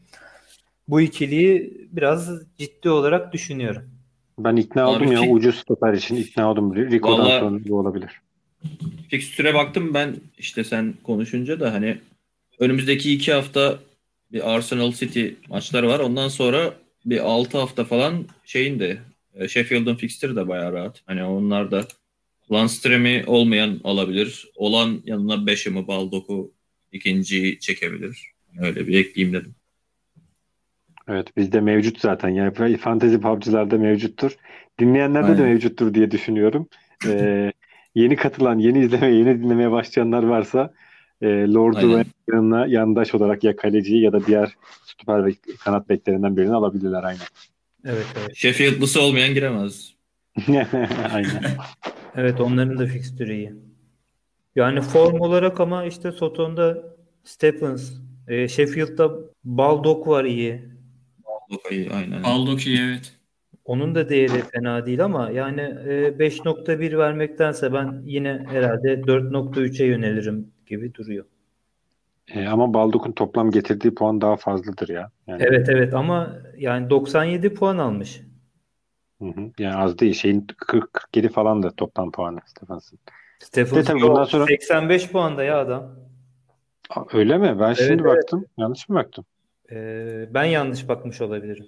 Bu 0.88 1.02
ikiliyi 1.02 1.88
biraz 1.92 2.30
ciddi 2.58 2.90
olarak 2.90 3.34
düşünüyorum. 3.34 3.93
Ben 4.40 4.56
ikna 4.56 4.86
Abi 4.86 4.96
oldum 4.96 5.12
ya 5.12 5.20
fik- 5.22 5.32
ucuz 5.32 5.56
stoper 5.56 5.94
için 5.94 6.16
ikna 6.16 6.52
oldum. 6.52 6.76
Rico'dan 6.76 7.20
Vallahi- 7.20 7.40
sonra 7.40 7.60
bu 7.68 7.80
olabilir. 7.80 8.10
Fikstüre 9.10 9.54
baktım 9.54 9.94
ben 9.94 10.16
işte 10.38 10.64
sen 10.64 10.94
konuşunca 11.04 11.60
da 11.60 11.74
hani 11.74 11.98
önümüzdeki 12.60 13.14
iki 13.14 13.34
hafta 13.34 13.80
bir 14.32 14.54
Arsenal 14.56 14.92
City 14.92 15.28
maçları 15.50 15.88
var. 15.88 16.00
Ondan 16.00 16.28
sonra 16.28 16.74
bir 17.06 17.20
altı 17.20 17.58
hafta 17.58 17.84
falan 17.84 18.26
şeyin 18.46 18.80
de 18.80 18.98
e, 19.36 19.48
Sheffield'ın 19.48 19.96
fikstürü 19.96 20.36
de 20.36 20.48
bayağı 20.48 20.74
rahat. 20.74 21.02
Hani 21.06 21.24
onlar 21.24 21.72
da 21.72 21.88
Landström'i 22.52 23.24
olmayan 23.28 23.80
alabilir. 23.84 24.48
Olan 24.56 25.02
yanına 25.06 25.46
Beşim'i, 25.48 25.88
Baldok'u 25.88 26.52
ikinciyi 26.92 27.60
çekebilir. 27.60 28.32
Öyle 28.60 28.88
bir 28.88 28.98
ekleyeyim 29.00 29.34
dedim. 29.34 29.56
Evet 31.08 31.38
bizde 31.38 31.62
mevcut 31.62 32.00
zaten. 32.00 32.30
Yani 32.30 32.78
fantezi 32.78 33.20
PUBG'larda 33.22 33.78
mevcuttur. 33.78 34.38
Dinleyenlerde 34.80 35.28
de 35.28 35.32
Aynen. 35.32 35.54
mevcuttur 35.54 35.94
diye 35.94 36.12
düşünüyorum. 36.12 36.68
Ee, 37.08 37.52
yeni 37.96 38.16
katılan, 38.16 38.60
yeni 38.60 38.80
izlemeye, 38.80 39.14
yeni 39.16 39.44
dinlemeye 39.44 39.72
başlayanlar 39.72 40.24
varsa 40.24 40.74
e, 41.22 41.28
Lord'u 41.28 41.98
ve 41.98 42.04
yanına 42.32 42.68
yandaş 42.68 43.16
olarak 43.16 43.44
ya 43.44 43.56
kaleciyi 43.56 44.02
ya 44.02 44.14
da 44.14 44.26
diğer 44.26 44.56
stoper 44.86 45.26
ve 45.26 45.32
kanat 45.60 45.90
beklerinden 45.90 46.38
birini 46.38 46.54
alabilirler 46.54 47.04
aynen. 47.04 47.26
Evet 47.86 48.06
evet. 48.20 48.36
Sheffield'lısı 48.36 49.02
olmayan 49.02 49.34
giremez. 49.34 49.94
aynen. 51.14 51.44
Evet 52.16 52.42
onların 52.42 52.78
da 52.78 52.86
fikstürü 52.86 53.34
iyi. 53.34 53.54
Yani 54.56 54.82
form 54.82 55.20
olarak 55.22 55.60
ama 55.60 55.86
işte 55.86 56.12
Soton'da 56.12 56.84
Stephens, 57.24 57.92
e, 58.28 58.48
Sheffield'da 58.48 59.12
Baldock 59.44 60.08
var 60.08 60.26
iyi. 60.26 60.73
Baldok 61.50 61.72
iyi, 61.72 61.92
aynen. 61.92 62.24
Baldock 62.24 62.68
iyi 62.68 62.80
evet. 62.80 63.14
Onun 63.66 63.96
da 63.96 64.10
değeri 64.10 64.42
fena 64.54 64.86
değil 64.86 65.06
ama 65.06 65.30
yani 65.30 65.62
e, 65.62 66.20
5.1 66.20 66.98
vermektense 66.98 67.74
ben 67.74 68.02
yine 68.06 68.46
herhalde 68.50 68.94
4.3'e 68.94 69.86
yönelirim 69.86 70.52
gibi 70.66 70.94
duruyor. 70.94 71.26
E, 72.34 72.48
ama 72.48 72.74
Balduk'un 72.74 73.12
toplam 73.12 73.52
getirdiği 73.52 73.96
puan 73.96 74.22
daha 74.22 74.36
fazladır 74.36 74.90
ya. 74.90 75.12
Yani, 75.28 75.44
Evet 75.44 75.70
evet 75.70 75.94
ama 75.94 76.36
yani 76.58 76.90
97 76.90 77.54
puan 77.54 77.78
almış. 77.78 78.22
hı 79.22 79.26
hı. 79.28 79.52
Yani 79.60 79.76
az 79.76 80.00
değil. 80.00 80.14
Şeyin 80.14 80.48
40 80.58 80.94
47 80.94 81.30
falan 81.30 81.64
da 81.64 81.72
toplam 81.72 82.12
puanı 82.12 82.40
Stefans'ın. 82.46 83.00
Bundan 84.02 84.24
sonra- 84.24 84.46
85 84.46 85.12
puanda 85.12 85.44
ya 85.44 85.60
adam. 85.60 85.96
Öyle 87.14 87.38
mi? 87.38 87.60
Ben 87.60 87.74
şimdi 87.74 87.92
evet. 87.92 88.06
baktım. 88.06 88.46
Yanlış 88.58 88.90
mı 88.90 88.96
baktım? 88.96 89.26
E, 89.72 89.76
ben 90.34 90.44
yanlış 90.44 90.88
bakmış 90.88 91.22
olabilirim. 91.22 91.66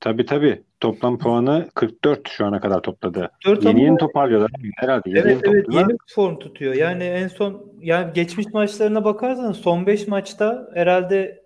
Tabii 0.00 0.26
tabii. 0.26 0.62
Toplam 0.80 1.18
puanı 1.18 1.68
44 1.74 2.28
şu 2.28 2.46
ana 2.46 2.60
kadar 2.60 2.82
topladı. 2.82 3.30
4 3.46 3.64
Yeni 3.64 3.70
ama 3.70 3.80
yeni 3.84 3.96
toparlıyorlar. 3.98 4.50
Herhalde 4.76 5.10
yeni 5.10 5.18
Evet 5.18 5.40
yeni 5.46 5.54
evet 5.56 5.66
yeni 5.72 5.96
form 6.14 6.38
tutuyor. 6.38 6.74
Yani 6.74 7.04
en 7.04 7.28
son 7.28 7.72
yani 7.80 8.12
geçmiş 8.12 8.46
maçlarına 8.46 9.04
bakarsanız 9.04 9.56
son 9.56 9.86
5 9.86 10.08
maçta 10.08 10.70
herhalde 10.74 11.44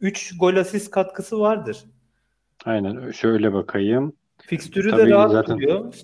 3 0.00 0.38
gol 0.40 0.56
asist 0.56 0.90
katkısı 0.90 1.40
vardır. 1.40 1.84
Aynen. 2.64 3.10
Şöyle 3.10 3.52
bakayım. 3.52 4.12
Fikstürü 4.38 4.92
de 4.92 4.96
Tabii 4.96 5.10
rahat 5.10 5.30
zaten- 5.30 5.56
duruyor. 5.56 5.94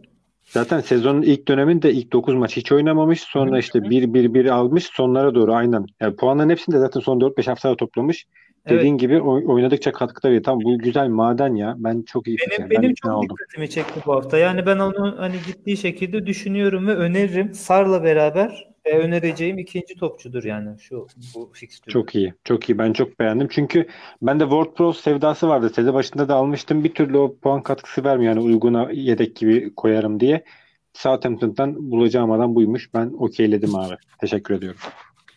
Zaten 0.44 0.80
sezonun 0.80 1.22
ilk 1.22 1.48
döneminde 1.48 1.92
ilk 1.92 2.12
9 2.12 2.34
maç 2.34 2.56
hiç 2.56 2.72
oynamamış. 2.72 3.20
Sonra 3.20 3.58
işte 3.58 3.78
1-1-1 3.78 4.50
almış. 4.50 4.84
Sonlara 4.84 5.34
doğru 5.34 5.54
aynen. 5.54 5.86
Yani 6.00 6.16
puanların 6.16 6.50
hepsini 6.50 6.74
de 6.74 6.78
zaten 6.78 7.00
son 7.00 7.20
4-5 7.20 7.46
haftada 7.46 7.76
toplamış. 7.76 8.26
Evet. 8.66 8.78
Dediğin 8.78 8.98
gibi 8.98 9.20
oy- 9.20 9.44
oynadıkça 9.46 9.92
katkıda 9.92 10.28
veriyor. 10.28 10.42
Tamam 10.42 10.60
bu 10.64 10.78
güzel 10.78 11.08
maden 11.08 11.54
ya. 11.54 11.74
Ben 11.78 12.02
çok 12.02 12.26
iyi 12.28 12.36
Benim 12.38 12.50
fikir. 12.50 12.62
Ben 12.62 12.70
benim 12.70 12.90
ikna 12.90 13.10
çok 13.10 13.18
oldum. 13.18 13.36
dikkatimi 13.36 13.70
çekti 13.70 14.00
bu 14.06 14.14
hafta. 14.14 14.38
Yani 14.38 14.66
ben 14.66 14.78
onu 14.78 15.14
hani 15.18 15.36
ciddi 15.46 15.76
şekilde 15.76 16.26
düşünüyorum 16.26 16.86
ve 16.86 16.94
öneririm. 16.94 17.54
Sar'la 17.54 18.04
beraber 18.04 18.68
e, 18.84 18.98
önereceğim 18.98 19.58
ikinci 19.58 19.94
topçudur 19.94 20.44
yani 20.44 20.80
şu 20.80 21.06
bu 21.34 21.50
fikstür. 21.54 21.92
Çok 21.92 22.14
iyi. 22.14 22.34
Çok 22.44 22.70
iyi. 22.70 22.78
Ben 22.78 22.92
çok 22.92 23.20
beğendim. 23.20 23.48
Çünkü 23.50 23.86
bende 24.22 24.44
WordPress 24.44 24.96
sevdası 24.96 25.48
vardı. 25.48 25.70
Sezon 25.70 25.94
başında 25.94 26.28
da 26.28 26.34
almıştım. 26.34 26.84
Bir 26.84 26.94
türlü 26.94 27.18
o 27.18 27.36
puan 27.36 27.62
katkısı 27.62 28.04
vermiyor. 28.04 28.34
Yani 28.34 28.44
uyguna 28.44 28.90
yedek 28.92 29.36
gibi 29.36 29.74
koyarım 29.74 30.20
diye. 30.20 30.44
Southampton'dan 30.92 31.90
bulacağım 31.90 32.30
adam 32.30 32.54
buymuş. 32.54 32.94
Ben 32.94 33.12
okeyledim 33.18 33.74
abi. 33.74 33.94
Teşekkür 34.20 34.54
ediyorum. 34.54 34.80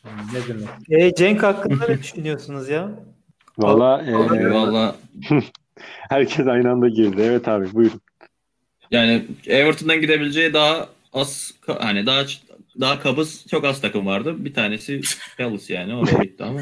Ne 0.05 0.47
demek? 0.47 0.69
E, 0.89 1.15
Cenk 1.15 1.43
hakkında 1.43 1.87
ne 1.87 1.99
düşünüyorsunuz 1.99 2.69
ya? 2.69 2.91
Valla 3.57 4.01
e, 4.01 4.13
valla 4.51 4.95
herkes 6.09 6.47
aynı 6.47 6.71
anda 6.71 6.89
girdi. 6.89 7.21
Evet 7.21 7.47
abi 7.47 7.73
buyurun. 7.73 8.01
yani 8.91 9.25
Everton'dan 9.47 10.01
gidebileceği 10.01 10.53
daha 10.53 10.89
az 11.13 11.53
hani 11.67 12.05
daha 12.05 12.23
daha 12.79 12.99
kabız 12.99 13.45
çok 13.51 13.65
az 13.65 13.81
takım 13.81 14.05
vardı. 14.05 14.45
Bir 14.45 14.53
tanesi 14.53 15.01
Palace 15.37 15.73
yani 15.73 15.95
oraya 15.95 16.23
gitti 16.23 16.43
ama. 16.43 16.59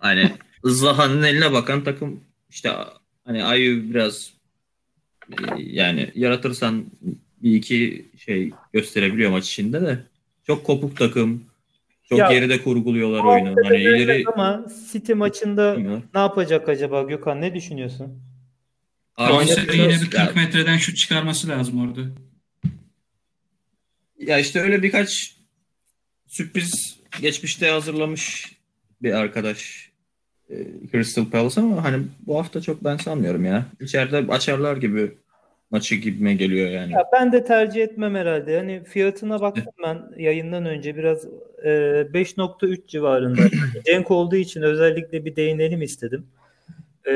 hani 0.00 0.32
Zaha'nın 0.64 1.22
eline 1.22 1.52
bakan 1.52 1.84
takım 1.84 2.20
işte 2.50 2.70
hani 3.24 3.44
Ayu 3.44 3.90
biraz 3.90 4.32
e, 5.30 5.34
yani 5.56 6.12
yaratırsan 6.14 6.84
bir 7.42 7.54
iki 7.54 8.06
şey 8.18 8.50
gösterebiliyor 8.72 9.30
maç 9.30 9.46
içinde 9.48 9.80
de 9.80 9.98
çok 10.46 10.64
kopuk 10.64 10.96
takım. 10.96 11.44
Çok 12.08 12.18
Ya, 12.18 12.32
geride 12.32 12.62
kurguluyorlar 12.62 13.24
oyunu. 13.24 13.56
Hani 13.64 13.76
ileri 13.76 14.24
ama 14.34 14.66
City 14.92 15.12
maçında 15.12 15.76
Bilmiyorum. 15.76 16.04
ne 16.14 16.20
yapacak 16.20 16.68
acaba 16.68 17.02
Gökhan? 17.02 17.40
Ne 17.40 17.54
düşünüyorsun? 17.54 18.22
Biraz- 19.18 19.58
yine 19.58 19.88
bir 19.88 20.10
40 20.10 20.14
ya- 20.14 20.32
metreden 20.36 20.76
şut 20.76 20.96
çıkarması 20.96 21.48
lazım 21.48 21.80
orada. 21.88 22.00
Ya 24.18 24.38
işte 24.38 24.60
öyle 24.60 24.82
birkaç 24.82 25.36
sürpriz 26.26 26.98
geçmişte 27.22 27.70
hazırlamış 27.70 28.52
bir 29.02 29.12
arkadaş 29.12 29.90
e, 30.50 30.54
Crystal 30.92 31.24
Palace 31.30 31.60
ama 31.60 31.84
hani 31.84 32.06
bu 32.26 32.38
hafta 32.38 32.60
çok 32.60 32.84
ben 32.84 32.96
sanmıyorum 32.96 33.44
ya. 33.44 33.66
İçeride 33.80 34.16
açarlar 34.16 34.76
gibi 34.76 35.12
maçı 35.70 35.94
gibime 35.94 36.34
geliyor 36.34 36.70
yani. 36.70 36.92
Ya 36.92 37.04
ben 37.12 37.32
de 37.32 37.44
tercih 37.44 37.82
etmem 37.82 38.14
herhalde. 38.14 38.52
Yani 38.52 38.84
fiyatına 38.84 39.40
baktım 39.40 39.72
ben 39.84 40.02
yayından 40.18 40.66
önce 40.66 40.96
biraz 40.96 41.24
e, 41.64 41.68
5.3 42.14 42.86
civarında. 42.86 43.42
Cenk 43.86 44.10
olduğu 44.10 44.36
için 44.36 44.62
özellikle 44.62 45.24
bir 45.24 45.36
değinelim 45.36 45.82
istedim. 45.82 46.26
E, 47.10 47.14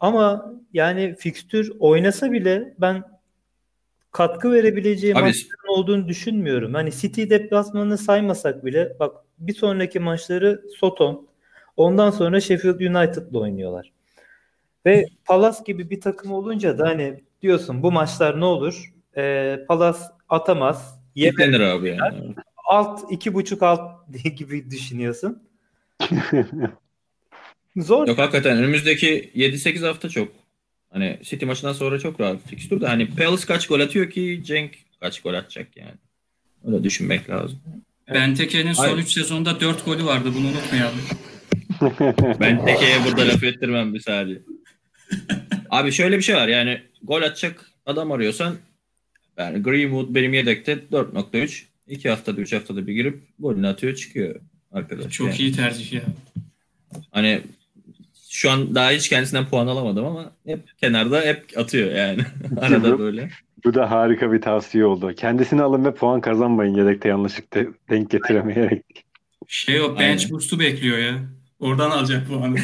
ama 0.00 0.54
yani 0.72 1.14
fikstür 1.18 1.72
oynasa 1.80 2.32
bile 2.32 2.74
ben 2.78 3.02
katkı 4.12 4.52
verebileceği 4.52 5.14
Abi- 5.14 5.20
maçların 5.20 5.78
olduğunu 5.78 6.08
düşünmüyorum. 6.08 6.74
Hani 6.74 6.92
City 6.92 7.22
deplasmanını 7.30 7.98
saymasak 7.98 8.64
bile 8.64 8.96
bak 9.00 9.14
bir 9.38 9.54
sonraki 9.54 10.00
maçları 10.00 10.62
Soton 10.76 11.28
ondan 11.76 12.10
sonra 12.10 12.40
Sheffield 12.40 12.80
United'la 12.80 13.38
oynuyorlar. 13.38 13.92
Ve 14.86 15.06
Palace 15.24 15.58
gibi 15.66 15.90
bir 15.90 16.00
takım 16.00 16.32
olunca 16.32 16.78
da 16.78 16.88
hani 16.88 17.20
diyorsun 17.42 17.82
bu 17.82 17.92
maçlar 17.92 18.40
ne 18.40 18.44
olur? 18.44 18.92
Ee, 19.16 19.58
Palace 19.68 19.98
atamaz. 20.28 21.00
Yeme, 21.14 21.30
Kitlenir 21.30 21.60
abi 21.60 21.88
yani. 21.88 22.34
alt 22.64 23.12
iki 23.12 23.34
buçuk 23.34 23.62
alt 23.62 23.90
gibi 24.36 24.70
düşünüyorsun. 24.70 25.42
Zor. 27.76 28.08
Yok 28.08 28.18
hakikaten 28.18 28.56
önümüzdeki 28.58 29.30
7-8 29.36 29.86
hafta 29.86 30.08
çok. 30.08 30.32
Hani 30.92 31.18
City 31.22 31.44
maçından 31.44 31.72
sonra 31.72 31.98
çok 31.98 32.20
rahat 32.20 32.48
fikstür 32.48 32.80
de 32.80 32.86
hani 32.86 33.10
Palace 33.10 33.46
kaç 33.46 33.66
gol 33.66 33.80
atıyor 33.80 34.10
ki 34.10 34.40
Cenk 34.44 34.72
kaç 35.00 35.20
gol 35.20 35.34
atacak 35.34 35.76
yani. 35.76 35.94
Öyle 36.66 36.84
düşünmek 36.84 37.30
lazım. 37.30 37.60
Benteke'nin 38.14 38.72
son 38.72 38.84
Hayır. 38.84 38.98
3 38.98 39.12
sezonda 39.12 39.60
4 39.60 39.84
golü 39.84 40.04
vardı. 40.04 40.30
Bunu 40.36 40.46
unutmayalım. 40.46 41.00
Ben 42.40 42.64
Teke'ye 42.64 42.96
burada 43.06 43.28
laf 43.28 43.44
ettirmem 43.44 43.94
bir 43.94 44.00
saniye. 44.00 44.38
Abi 45.70 45.92
şöyle 45.92 46.16
bir 46.16 46.22
şey 46.22 46.34
var 46.36 46.48
yani 46.48 46.82
gol 47.02 47.22
atacak 47.22 47.70
adam 47.86 48.12
arıyorsan 48.12 48.54
yani 49.36 49.62
Greenwood 49.62 50.14
benim 50.14 50.34
yedekte 50.34 50.72
4.3 50.92 51.62
iki 51.88 52.10
haftada 52.10 52.40
üç 52.40 52.52
haftada 52.52 52.86
bir 52.86 52.92
girip 52.92 53.22
golünü 53.38 53.68
atıyor 53.68 53.94
çıkıyor 53.94 54.40
arkadaş. 54.72 55.12
Çok 55.12 55.26
Yani 55.26 55.38
iyi 55.38 55.52
tercih 55.52 55.92
ya. 55.92 56.02
Hani 57.10 57.40
şu 58.30 58.50
an 58.50 58.74
daha 58.74 58.90
hiç 58.90 59.08
kendisinden 59.08 59.48
puan 59.48 59.66
alamadım 59.66 60.04
ama 60.06 60.32
hep 60.46 60.78
kenarda 60.78 61.20
hep 61.20 61.44
atıyor 61.56 61.94
yani. 61.94 62.22
Arada 62.60 62.98
böyle. 62.98 63.30
Bu 63.64 63.74
da 63.74 63.90
harika 63.90 64.32
bir 64.32 64.40
tavsiye 64.40 64.84
oldu. 64.84 65.14
Kendisini 65.16 65.62
alın 65.62 65.84
ve 65.84 65.94
puan 65.94 66.20
kazanmayın 66.20 66.74
yedekte 66.74 67.08
yanlışlıkla 67.08 67.64
denk 67.90 68.10
getiremeyerek. 68.10 69.04
Şey 69.48 69.80
o 69.80 69.98
bench 69.98 70.22
Aynen. 70.22 70.30
boost'u 70.30 70.60
bekliyor 70.60 70.98
ya. 70.98 71.22
Oradan 71.60 71.90
alacak 71.90 72.28
puanı. 72.28 72.56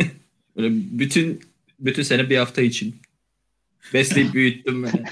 Böyle 0.56 0.74
bütün 0.74 1.40
bütün 1.80 2.02
sene 2.02 2.30
bir 2.30 2.36
hafta 2.36 2.62
için. 2.62 2.96
Besleyip 3.94 4.34
büyüttüm 4.34 4.84
ben. 4.84 5.04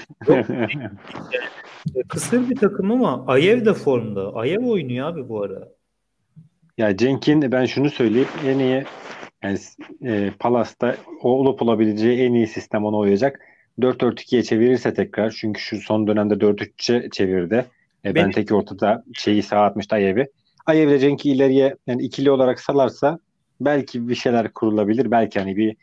E, 1.95 2.03
Kısır 2.07 2.49
bir 2.49 2.55
takım 2.55 2.91
ama 2.91 3.25
Ayev 3.27 3.65
de 3.65 3.73
formda. 3.73 4.33
Ayev 4.35 4.65
oynuyor 4.65 5.07
abi 5.07 5.29
bu 5.29 5.43
ara. 5.43 5.67
ya 6.77 6.97
Cenk'in 6.97 7.51
ben 7.51 7.65
şunu 7.65 7.89
söyleyeyim 7.89 8.27
en 8.45 8.59
iyi 8.59 8.83
yani 9.43 9.57
e, 10.03 10.31
Palas'ta 10.39 10.95
olup 11.21 11.61
olabileceği 11.61 12.19
en 12.19 12.33
iyi 12.33 12.47
sistem 12.47 12.85
ona 12.85 12.97
uyacak. 12.97 13.39
4-4-2'ye 13.79 14.43
çevirirse 14.43 14.93
tekrar 14.93 15.31
çünkü 15.31 15.61
şu 15.61 15.77
son 15.77 16.07
dönemde 16.07 16.33
4-3'e 16.33 17.09
çevirdi. 17.09 17.65
E, 18.05 18.15
ben 18.15 18.31
tek 18.31 18.51
ortada 18.51 19.03
şeyi 19.13 19.43
sağ 19.43 19.61
atmıştı 19.61 19.95
Ayev'i. 19.95 20.27
Ayev 20.65 20.87
ile 20.87 20.99
Cenk'i 20.99 21.31
ileriye 21.31 21.75
yani 21.87 22.01
ikili 22.01 22.31
olarak 22.31 22.59
salarsa 22.59 23.19
belki 23.61 24.09
bir 24.09 24.15
şeyler 24.15 24.53
kurulabilir. 24.53 25.11
Belki 25.11 25.39
hani 25.39 25.57
bir 25.57 25.75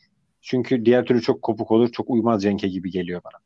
çünkü 0.42 0.84
diğer 0.84 1.04
türlü 1.04 1.22
çok 1.22 1.42
kopuk 1.42 1.70
olur. 1.70 1.92
Çok 1.92 2.10
uymaz 2.10 2.42
Cenk'e 2.42 2.68
gibi 2.68 2.90
geliyor 2.90 3.20
bana. 3.24 3.40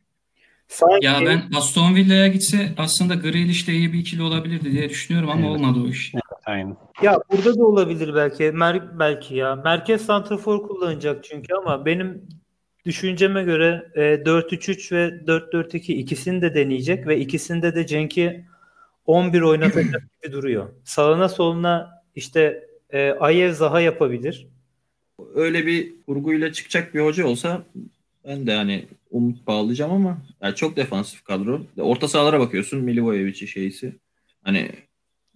Sanki 0.69 1.07
Ya 1.07 1.21
ben 1.27 1.43
Aston 1.57 1.95
Villa'ya 1.95 2.29
gitse 2.29 2.73
aslında 2.79 3.15
Grealish'le 3.15 3.69
iyi 3.69 3.93
bir 3.93 3.99
ikili 3.99 4.23
olabilirdi 4.23 4.73
diye 4.73 4.89
düşünüyorum 4.89 5.31
ama 5.31 5.41
Evet. 5.41 5.51
olmadı 5.51 5.79
o 5.85 5.89
iş. 5.89 6.13
Aynen. 6.47 6.77
Ya 7.03 7.19
burada 7.33 7.59
da 7.59 7.65
olabilir 7.65 8.15
belki. 8.15 8.43
Mer- 8.45 8.99
belki 8.99 9.35
ya. 9.35 9.57
Merkez 9.57 10.07
santrafor 10.07 10.69
kullanacak 10.69 11.25
çünkü 11.25 11.55
ama 11.55 11.87
benim 11.87 12.23
düşünceme 12.87 13.43
göre 13.43 13.87
e, 13.95 14.01
4-3-3 14.01 14.93
ve 14.93 15.09
4-4-2 15.27 15.93
ikisini 15.93 16.43
de 16.43 16.55
deneyecek 16.55 17.07
ve 17.07 17.19
ikisinde 17.21 17.75
de 17.75 17.87
Cenk'i 17.87 18.45
11 19.07 19.41
oynatacak 19.41 20.03
gibi 20.23 20.33
duruyor. 20.33 20.69
Sağına 20.85 21.29
soluna 21.29 22.03
işte 22.15 22.67
e, 22.91 23.11
Ayev 23.11 23.53
Zaha 23.53 23.81
yapabilir. 23.81 24.47
Öyle 25.35 25.67
bir 25.67 25.93
kurguyla 26.07 26.53
çıkacak 26.53 26.95
bir 26.95 27.01
hoca 27.01 27.27
olsa 27.27 27.63
ben 28.25 28.47
de 28.47 28.55
hani 28.55 28.85
umut 29.11 29.47
bağlayacağım 29.47 29.93
ama 29.93 30.19
yani 30.43 30.55
çok 30.55 30.77
defansif 30.77 31.25
kadro. 31.25 31.63
Orta 31.79 32.09
sahalara 32.09 32.41
bakıyorsun 32.41 32.81
Milivojevic'i 32.81 33.49
şeysi. 33.49 33.97
Hani 34.45 34.71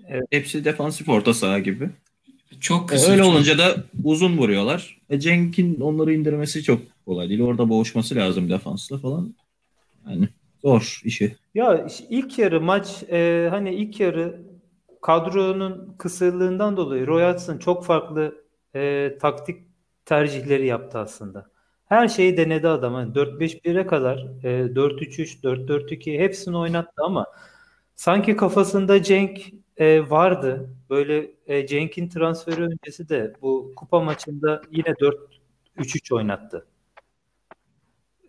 Evet. 0.09 0.25
hepsi 0.31 0.65
defansif 0.65 1.09
orta 1.09 1.35
saha 1.35 1.59
gibi. 1.59 1.91
Çok 2.61 2.83
E, 2.85 2.87
kısa. 2.95 3.13
öyle 3.13 3.23
çok. 3.23 3.33
olunca 3.33 3.59
da 3.59 3.85
uzun 4.05 4.39
vuruyorlar. 4.39 4.99
E, 5.11 5.21
Cenk'in 5.21 5.81
onları 5.81 6.15
indirmesi 6.15 6.63
çok 6.63 6.81
kolay 7.07 7.29
değil. 7.29 7.41
Orada 7.41 7.69
boğuşması 7.69 8.15
lazım 8.15 8.51
defansla 8.51 8.99
falan. 8.99 9.35
Yani 10.09 10.29
zor 10.63 11.01
işi. 11.05 11.37
Ya 11.55 11.87
ilk 12.11 12.39
yarı 12.39 12.61
maç 12.61 13.03
e, 13.11 13.47
hani 13.51 13.75
ilk 13.75 14.01
yarı 14.01 14.41
kadronun 15.03 15.95
kısırlığından 15.99 16.77
dolayı 16.77 17.07
Roy 17.07 17.37
çok 17.61 17.85
farklı 17.85 18.35
e, 18.75 19.13
taktik 19.21 19.70
tercihleri 20.11 20.67
yaptı 20.67 20.99
aslında. 20.99 21.47
Her 21.87 22.09
şeyi 22.09 22.37
denedi 22.37 22.69
adam. 22.69 22.95
Hani 22.95 23.13
4-5-1'e 23.15 23.87
kadar 23.87 24.19
e, 24.43 24.75
4-3-3, 24.75 25.43
4-4-2 25.43 26.19
hepsini 26.19 26.57
oynattı 26.57 27.03
ama 27.05 27.27
sanki 27.97 28.37
kafasında 28.37 29.03
Cenk 29.03 29.41
e, 29.77 30.11
vardı. 30.11 30.71
Böyle 30.91 31.31
e, 31.47 31.67
Cenk'in 31.67 32.09
transferi 32.09 32.63
öncesi 32.63 33.09
de 33.09 33.33
bu 33.43 33.73
kupa 33.77 34.01
maçında 34.01 34.63
yine 34.71 34.95
4-3-3 35.79 36.15
oynattı. 36.15 36.67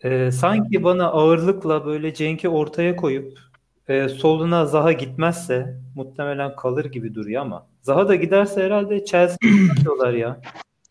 Ee, 0.04 0.32
sanki 0.32 0.84
bana 0.84 1.08
ağırlıkla 1.08 1.86
böyle 1.86 2.14
Cenk'i 2.14 2.50
ortaya 2.50 2.96
koyup 2.96 3.40
e, 3.88 4.10
soluna 4.10 4.66
Zaha 4.66 4.92
gitmezse 4.92 5.78
muhtemelen 5.96 6.56
kalır 6.56 6.86
gibi 6.86 7.16
duruyor 7.16 7.42
ama 7.42 7.68
Zaha 7.82 8.08
da 8.08 8.16
giderse 8.16 8.64
herhalde 8.64 8.98
gidiyorlar 8.98 10.14
ya. 10.26 10.42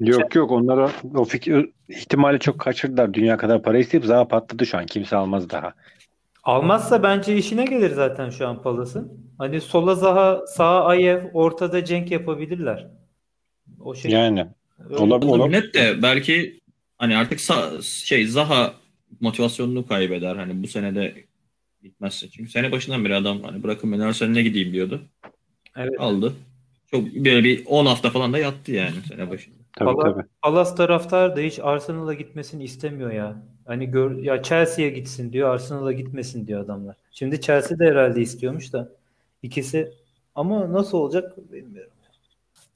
Yok 0.01 0.35
yok 0.35 0.51
onlara 0.51 0.91
o 1.15 1.25
fikir 1.25 1.71
ihtimali 1.89 2.39
çok 2.39 2.59
kaçırdılar. 2.59 3.15
Dünya 3.15 3.37
kadar 3.37 3.63
para 3.63 3.79
isteyip 3.79 4.05
Zaha 4.07 4.29
patladı 4.29 4.67
şu 4.67 4.79
an. 4.79 4.87
Kimse 4.87 5.17
almaz 5.17 5.51
daha. 5.51 5.75
Almazsa 6.43 7.03
bence 7.03 7.37
işine 7.37 7.65
gelir 7.65 7.91
zaten 7.91 8.31
şu 8.31 8.49
an 8.49 8.63
Palas'ın. 8.63 9.13
Hani 9.39 9.61
sola 9.61 9.95
Zaha, 9.95 10.47
sağa 10.47 10.85
Ayev, 10.85 11.25
ortada 11.33 11.85
Cenk 11.85 12.11
yapabilirler. 12.11 12.87
O 13.81 13.95
şey 13.95 14.11
Yani 14.11 14.47
olabilir. 14.99 15.31
Olabilir 15.31 15.59
net 15.59 15.75
de 15.75 16.03
belki 16.03 16.61
hani 16.99 17.17
artık 17.17 17.39
sa- 17.39 17.83
şey 18.07 18.27
Zaha 18.27 18.75
motivasyonunu 19.21 19.87
kaybeder 19.87 20.37
hani 20.37 20.63
bu 20.63 20.69
sene 20.69 20.95
de 20.95 21.15
gitmezse. 21.83 22.29
Çünkü 22.29 22.51
sene 22.51 22.73
başından 22.73 23.05
beri 23.05 23.15
adam 23.15 23.43
hani 23.43 23.63
bırakın 23.63 23.93
beni 23.93 24.05
Arsenal'e 24.05 24.43
gideyim 24.43 24.73
diyordu. 24.73 25.03
Evet. 25.77 25.95
Aldı. 25.99 26.33
Çok 26.91 27.05
böyle 27.15 27.45
bir 27.45 27.67
10 27.67 27.87
hafta 27.87 28.11
falan 28.11 28.33
da 28.33 28.39
yattı 28.39 28.73
yani 28.73 28.95
sene 29.09 29.31
başında. 29.31 29.60
Tabii 29.77 29.91
Pala- 29.91 30.03
tabii. 30.15 30.27
Palas 30.43 30.77
taraftar 30.77 31.37
da 31.37 31.41
hiç 31.41 31.59
Arsenal'a 31.63 32.15
gitmesini 32.15 32.65
istemiyor 32.65 33.11
ya. 33.13 33.43
Hani 33.67 33.91
gör, 33.91 34.11
ya 34.17 34.43
Chelsea'ye 34.43 34.91
gitsin 34.91 35.33
diyor, 35.33 35.55
Arsenal'a 35.55 35.93
gitmesin 35.93 36.47
diyor 36.47 36.65
adamlar. 36.65 36.97
Şimdi 37.13 37.41
Chelsea 37.41 37.79
de 37.79 37.85
herhalde 37.87 38.21
istiyormuş 38.21 38.73
da 38.73 38.89
ikisi 39.43 39.93
ama 40.35 40.73
nasıl 40.73 40.99
olacak 40.99 41.53
bilmiyorum. 41.53 41.91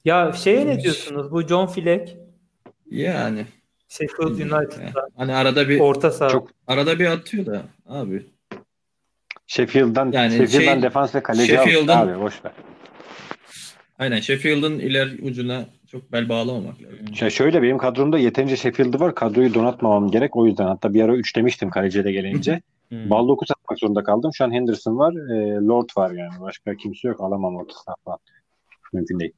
Ya 0.05 0.33
şeye 0.33 0.67
ne 0.67 0.81
diyorsunuz? 0.81 1.31
Bu 1.31 1.47
John 1.47 1.67
Fleck 1.67 2.15
Yani 2.91 3.45
Sheffield 3.89 4.29
United'da 4.29 5.07
hani 5.17 5.35
arada 5.35 5.69
bir 5.69 5.79
orta 5.79 6.11
saha. 6.11 6.29
Çok 6.29 6.49
arada 6.67 6.99
bir 6.99 7.05
atıyor 7.05 7.45
da 7.45 7.61
abi. 7.89 8.25
Sheffield'dan 9.47 10.11
Yani 10.11 10.37
Sheffield'dan 10.37 10.73
şey- 10.73 10.81
defans 10.81 11.15
ve 11.15 11.23
kaleci 11.23 11.47
Sheffield'dan- 11.53 12.07
abi 12.07 12.19
boş 12.21 12.45
ver. 12.45 12.51
Aynen 13.99 14.19
Sheffield'ın 14.19 14.79
iler 14.79 15.09
ucuna 15.21 15.65
çok 15.95 16.11
bel 16.11 16.29
bağlamamak 16.29 16.81
lazım. 16.81 16.97
Ya 17.21 17.29
şöyle 17.29 17.61
benim 17.61 17.77
kadromda 17.77 18.17
yeterince 18.17 18.55
Sheffield'ı 18.55 18.99
var. 18.99 19.15
Kadroyu 19.15 19.53
donatmamam 19.53 20.11
gerek. 20.11 20.35
O 20.35 20.45
yüzden 20.45 20.65
hatta 20.65 20.93
bir 20.93 21.01
ara 21.01 21.15
3 21.15 21.35
demiştim 21.35 21.69
kaleciye 21.69 22.03
de 22.03 22.11
gelince. 22.11 22.61
Hmm. 22.89 23.09
Bal 23.09 23.27
9 23.27 23.51
atmak 23.51 23.79
zorunda 23.79 24.03
kaldım. 24.03 24.31
Şu 24.33 24.43
an 24.43 24.51
Henderson 24.51 24.97
var. 24.97 25.13
e, 25.13 25.65
Lord 25.65 25.89
var 25.97 26.11
yani. 26.11 26.41
Başka 26.41 26.75
kimse 26.75 27.07
yok. 27.07 27.21
Alamam 27.21 27.55
orta 27.55 27.73
saha 27.85 27.95
falan. 28.05 28.17
Mümkün 28.93 29.19
değil. 29.19 29.31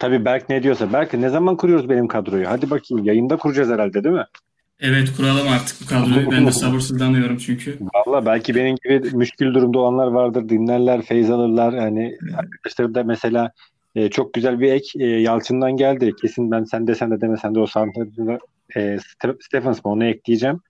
Tabii 0.00 0.24
Berk 0.24 0.48
ne 0.48 0.62
diyorsa. 0.62 0.92
Berk 0.92 1.14
ne 1.14 1.28
zaman 1.28 1.56
kuruyoruz 1.56 1.88
benim 1.88 2.08
kadroyu? 2.08 2.48
Hadi 2.48 2.70
bakayım. 2.70 3.04
Yayında 3.04 3.36
kuracağız 3.36 3.70
herhalde 3.70 4.04
değil 4.04 4.14
mi? 4.14 4.24
Evet 4.80 5.12
kuralım 5.16 5.48
artık 5.48 5.76
bu 5.82 5.86
kadroyu. 5.86 6.30
Ben 6.30 6.46
de 6.46 6.52
sabırsızlanıyorum 6.52 7.36
çünkü. 7.36 7.78
Valla 7.94 8.26
belki 8.26 8.54
benim 8.54 8.76
gibi 8.84 9.16
müşkül 9.16 9.54
durumda 9.54 9.78
olanlar 9.78 10.06
vardır. 10.06 10.48
Dinlerler, 10.48 11.02
feyz 11.02 11.30
alırlar. 11.30 11.72
Yani 11.72 12.16
arkadaşlar 12.36 12.94
da 12.94 13.02
mesela 13.04 13.52
e, 13.94 14.10
çok 14.10 14.34
güzel 14.34 14.60
bir 14.60 14.72
ek 14.72 14.88
e, 14.98 15.06
Yalçın'dan 15.06 15.76
geldi. 15.76 16.12
Kesin 16.20 16.50
ben 16.50 16.64
sen 16.64 16.86
de 16.86 16.94
sen 16.94 17.10
de 17.10 17.20
demesen 17.20 17.54
de 17.54 17.60
o 17.60 17.66
santrada 17.66 18.38
e, 18.76 18.80
Ste- 18.80 19.36
Stephens 19.40 19.84
mı 19.84 19.90
onu 19.90 20.04
ekleyeceğim. 20.04 20.60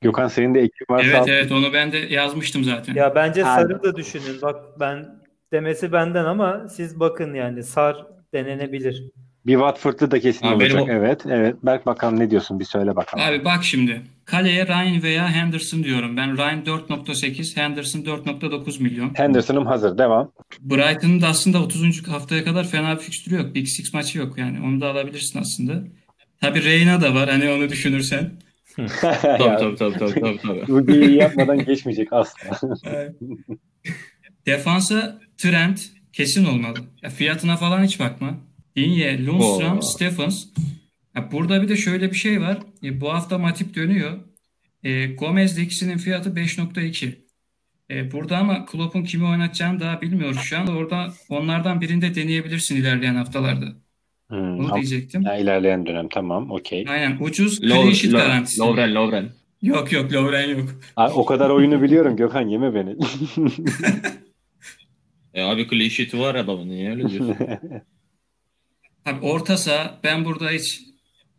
Gökhan 0.00 0.28
senin 0.28 0.54
de 0.54 0.60
ekin 0.60 0.86
varsa 0.90 1.10
Evet 1.10 1.28
evet 1.28 1.52
onu 1.52 1.72
ben 1.72 1.92
de 1.92 1.98
yazmıştım 1.98 2.64
zaten. 2.64 2.94
Ya 2.94 3.14
bence 3.14 3.44
Aynen. 3.44 3.68
Sar'ı 3.68 3.82
da 3.82 3.96
düşünün. 3.96 4.42
Bak 4.42 4.80
ben 4.80 5.22
demesi 5.52 5.92
benden 5.92 6.24
ama 6.24 6.68
siz 6.68 7.00
bakın 7.00 7.34
yani 7.34 7.62
Sar 7.62 8.06
denenebilir. 8.34 9.04
Bir 9.46 9.52
Watford'lu 9.52 10.10
da 10.10 10.20
kesin 10.20 10.46
Abi 10.46 10.54
olacak. 10.54 10.88
benim 10.88 10.90
Evet, 10.90 11.22
evet. 11.26 11.56
Berk 11.62 11.86
bakalım 11.86 12.18
ne 12.18 12.30
diyorsun? 12.30 12.60
Bir 12.60 12.64
söyle 12.64 12.96
bakalım. 12.96 13.24
Abi 13.24 13.44
bak 13.44 13.64
şimdi. 13.64 14.02
Kaleye 14.24 14.66
Ryan 14.66 15.02
veya 15.02 15.28
Henderson 15.28 15.84
diyorum. 15.84 16.16
Ben 16.16 16.36
Ryan 16.36 16.62
4.8, 16.62 17.56
Henderson 17.56 18.00
4.9 18.00 18.82
milyon. 18.82 19.10
Henderson'ım 19.14 19.66
hazır. 19.66 19.98
Devam. 19.98 20.32
Brighton'ın 20.60 21.20
da 21.20 21.26
aslında 21.26 21.62
30. 21.62 22.08
haftaya 22.08 22.44
kadar 22.44 22.64
fena 22.68 22.96
bir 22.96 23.00
fikstürü 23.00 23.34
yok. 23.34 23.54
Big 23.54 23.66
Six 23.66 23.94
maçı 23.94 24.18
yok 24.18 24.38
yani. 24.38 24.58
Onu 24.66 24.80
da 24.80 24.90
alabilirsin 24.90 25.38
aslında. 25.38 25.84
Tabii 26.40 26.64
Reyna 26.64 27.00
da 27.00 27.14
var 27.14 27.28
hani 27.28 27.50
onu 27.50 27.68
düşünürsen. 27.68 28.30
Tabii 28.76 29.56
tabii 29.58 29.76
tabii 29.76 29.98
tabii 29.98 30.20
tabii. 30.20 30.38
tabii. 30.42 30.64
Bu 30.68 30.86
geyiği 30.86 31.16
yapmadan 31.16 31.64
geçmeyecek 31.64 32.12
asla. 32.12 32.60
Defansa 34.46 35.20
Trent 35.36 35.90
kesin 36.12 36.44
olmalı. 36.44 36.78
Ya 37.02 37.10
fiyatına 37.10 37.56
falan 37.56 37.84
hiç 37.84 38.00
bakma. 38.00 38.34
Digne, 38.76 39.26
Lundstram, 39.26 39.78
Oo. 39.78 39.82
Stephens. 39.82 40.46
Ya 41.16 41.32
burada 41.32 41.62
bir 41.62 41.68
de 41.68 41.76
şöyle 41.76 42.10
bir 42.10 42.16
şey 42.16 42.40
var. 42.40 42.58
E, 42.84 43.00
bu 43.00 43.12
hafta 43.12 43.38
Matip 43.38 43.74
dönüyor. 43.74 44.18
E, 44.84 45.06
Gomez 45.06 45.56
de 45.56 45.62
ikisinin 45.62 45.98
fiyatı 45.98 46.30
5.2. 46.30 47.12
E, 47.90 48.12
burada 48.12 48.38
ama 48.38 48.66
Klopp'un 48.66 49.04
kimi 49.04 49.24
oynatacağını 49.24 49.80
daha 49.80 50.00
bilmiyoruz 50.00 50.38
şu 50.40 50.58
an. 50.58 50.66
Orada 50.66 51.12
onlardan 51.28 51.80
birinde 51.80 52.14
deneyebilirsin 52.14 52.76
ilerleyen 52.76 53.14
haftalarda. 53.14 53.66
Hmm, 54.28 54.58
Bunu 54.58 54.74
diyecektim. 54.74 55.22
ya, 55.22 55.36
ilerleyen 55.36 55.86
dönem 55.86 56.08
tamam. 56.08 56.50
Okey. 56.50 56.84
Aynen 56.88 57.16
ucuz 57.20 57.60
clean 57.60 57.90
sheet 57.90 58.12
garantisi. 58.12 58.60
Lovren 58.60 58.94
Lovren. 58.94 59.28
Yok 59.62 59.92
yok 59.92 60.12
Lovren 60.12 60.48
yok. 60.48 60.68
Aa, 60.96 61.10
O 61.10 61.24
kadar 61.24 61.50
oyunu 61.50 61.82
biliyorum 61.82 62.16
Gökhan 62.16 62.48
yeme 62.48 62.74
beni. 62.74 62.96
E 65.34 65.42
abi 65.42 65.68
clean 65.70 65.88
sheet'i 65.88 66.18
var 66.18 66.34
adamın. 66.34 66.68
Niye 66.68 66.90
öyle 66.90 67.08
diyorsun? 67.10 67.36
Abi 69.06 69.26
orta 69.26 69.56
saha 69.56 70.00
ben 70.04 70.24
burada 70.24 70.50
hiç 70.50 70.80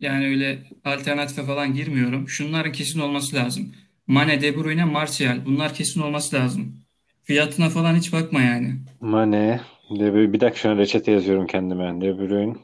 yani 0.00 0.26
öyle 0.26 0.58
alternatife 0.84 1.42
falan 1.42 1.74
girmiyorum. 1.74 2.28
Şunların 2.28 2.72
kesin 2.72 3.00
olması 3.00 3.36
lazım. 3.36 3.72
Mane, 4.06 4.40
De 4.40 4.56
Bruyne, 4.56 4.84
Martial. 4.84 5.38
Bunlar 5.46 5.74
kesin 5.74 6.00
olması 6.00 6.36
lazım. 6.36 6.76
Fiyatına 7.24 7.68
falan 7.68 7.96
hiç 7.96 8.12
bakma 8.12 8.40
yani. 8.40 8.74
Mane. 9.00 9.60
De 9.90 10.12
Bruyne. 10.12 10.32
Bir 10.32 10.40
dakika 10.40 10.60
şu 10.60 10.70
an 10.70 10.78
reçete 10.78 11.12
yazıyorum 11.12 11.46
kendime. 11.46 12.00
De 12.00 12.18
Bruyne. 12.18 12.54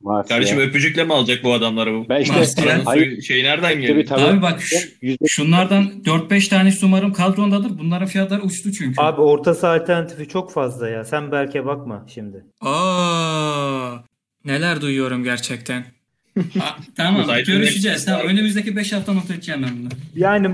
Martial. 0.00 0.36
Kardeşim 0.36 0.58
öpücükle 0.58 1.04
mi 1.04 1.12
alacak 1.14 1.44
bu 1.44 1.52
adamları 1.52 1.94
bu? 1.94 2.08
Ben 2.08 2.20
işte 2.20 2.34
Martial. 2.36 2.64
Paranın 2.64 2.84
hayır, 2.84 3.22
şey 3.22 3.44
nereden 3.44 3.80
geliyor? 3.80 4.06
tavır- 4.06 4.22
Abi 4.32 4.42
bak 4.42 4.62
şu- 4.62 5.16
şunlardan 5.26 5.84
4-5 6.04 6.48
tanesi 6.48 6.86
umarım 6.86 7.12
kadrondadır. 7.12 7.78
Bunların 7.78 8.06
fiyatları 8.06 8.42
uçtu 8.42 8.72
çünkü. 8.72 9.00
Abi 9.02 9.20
orta 9.20 9.54
saha 9.54 9.72
alternatifi 9.72 10.28
çok 10.28 10.52
fazla 10.52 10.88
ya. 10.88 11.04
Sen 11.04 11.32
belki 11.32 11.66
bakma 11.66 12.04
şimdi. 12.14 12.44
Aa, 12.60 13.90
neler 14.44 14.80
duyuyorum 14.80 15.24
gerçekten. 15.24 15.84
Aa, 16.38 16.76
tamam 16.96 17.26
görüşeceğiz. 17.46 18.04
Tamam, 18.04 18.26
önümüzdeki 18.26 18.76
5 18.76 18.92
hafta 18.92 19.12
not 19.12 19.30
edeceğim 19.30 19.62
ben 19.62 19.70
bunu. 19.80 19.88
Yani 20.14 20.50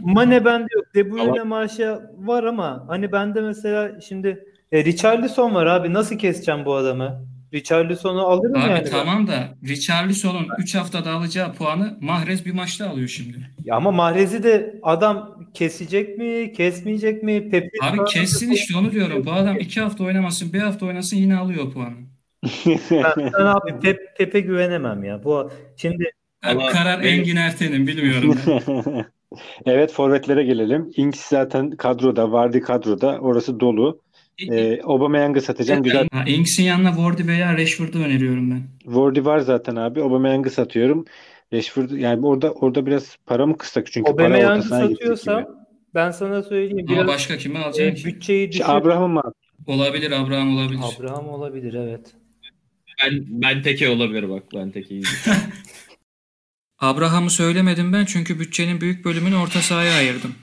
Mane 0.00 0.44
bende 0.44 0.66
yok. 0.74 0.84
De 0.94 1.10
Bruyne 1.12 1.42
maaşı 1.42 1.98
var 2.18 2.44
ama 2.44 2.84
hani 2.88 3.12
bende 3.12 3.40
mesela 3.40 4.00
şimdi 4.08 4.44
e, 4.72 4.84
Richarlison 4.84 5.54
var 5.54 5.66
abi. 5.66 5.92
Nasıl 5.92 6.18
keseceğim 6.18 6.64
bu 6.64 6.74
adamı? 6.74 7.26
Richarlison'u 7.54 8.20
alırım 8.20 8.62
Abi 8.62 8.70
yani 8.70 8.84
tamam 8.90 9.26
da 9.26 9.54
Richarlison'un 9.68 10.46
3 10.58 10.74
haftada 10.74 11.10
alacağı 11.12 11.52
puanı 11.52 11.98
Mahrez 12.00 12.46
bir 12.46 12.52
maçta 12.52 12.90
alıyor 12.90 13.08
şimdi. 13.08 13.50
Ya 13.64 13.76
ama 13.76 13.90
Mahrez'i 13.92 14.42
de 14.42 14.80
adam 14.82 15.38
kesecek 15.54 16.18
mi, 16.18 16.52
kesmeyecek 16.52 17.22
mi? 17.22 17.50
Pepe 17.50 17.68
Abi 17.82 18.04
kessin 18.04 18.50
işte 18.50 18.76
onu 18.78 18.92
diyorum. 18.92 19.26
Bu 19.26 19.32
adam 19.32 19.56
2 19.58 19.80
hafta 19.80 20.04
oynamasın, 20.04 20.52
1 20.52 20.58
hafta 20.60 20.86
oynasın 20.86 21.16
yine 21.16 21.36
alıyor 21.36 21.72
puanı. 21.72 21.94
Ben, 22.90 23.10
ben 23.16 23.44
abi 23.46 23.80
Pep, 23.82 23.98
Pepe 24.18 24.40
güvenemem 24.40 25.04
ya. 25.04 25.24
Bu 25.24 25.50
şimdi 25.76 26.10
Yani 26.44 26.62
Ama 26.62 26.70
karar 26.72 27.02
benim- 27.02 27.20
Engin 27.20 27.36
Erten'in 27.36 27.86
bilmiyorum. 27.86 28.38
evet 29.66 29.92
forvetlere 29.92 30.44
gelelim. 30.44 30.90
Inks 30.96 31.20
zaten 31.20 31.70
kadroda, 31.70 32.32
Vardy 32.32 32.60
kadroda. 32.60 33.18
Orası 33.20 33.60
dolu. 33.60 34.00
Ee, 34.38 34.80
Aubameyang'ı 34.82 35.40
satacağım. 35.40 35.82
Güzel. 35.82 36.08
Ha, 36.12 36.24
Inks'in 36.26 36.62
yanına 36.62 36.94
Wardy 36.94 37.26
veya 37.26 37.58
Rashford'u 37.58 37.98
öneriyorum 37.98 38.50
ben. 38.50 38.62
Wardy 38.84 39.24
var 39.24 39.38
zaten 39.38 39.76
abi. 39.76 40.02
Aubameyang'ı 40.02 40.50
satıyorum. 40.50 41.04
Rashford 41.52 41.90
yani 41.90 42.26
orada 42.26 42.52
orada 42.52 42.86
biraz 42.86 43.16
para 43.26 43.46
mı 43.46 43.58
kıssak 43.58 43.92
çünkü 43.92 44.16
para 44.16 44.26
Aubameyang'ı 44.26 44.62
satıyorsam 44.62 45.46
ben 45.94 46.10
sana 46.10 46.42
söyleyeyim. 46.42 46.86
Ama 46.88 46.96
Biraz 46.96 47.06
başka 47.06 47.36
kimi 47.36 47.58
e, 47.58 47.58
alacaksın 47.58 47.94
ki? 47.94 48.04
bütçeyi 48.04 48.52
düşür. 48.52 48.64
Abraham'ı 48.66 49.08
mı? 49.08 49.32
Olabilir 49.66 50.10
Abraham 50.10 50.56
olabilir. 50.56 50.80
Abraham 50.96 51.28
olabilir 51.28 51.74
evet. 51.74 52.14
Ben, 53.02 53.24
ben 53.28 53.62
teke 53.62 53.88
olabilir 53.88 54.30
bak. 54.30 54.42
Ben 54.54 54.70
teke 54.70 54.94
iyi. 54.94 55.02
Abraham'ı 56.78 57.30
söylemedim 57.30 57.92
ben 57.92 58.04
çünkü 58.04 58.40
bütçenin 58.40 58.80
büyük 58.80 59.04
bölümünü 59.04 59.36
orta 59.36 59.58
sahaya 59.58 59.94
ayırdım. 59.94 60.34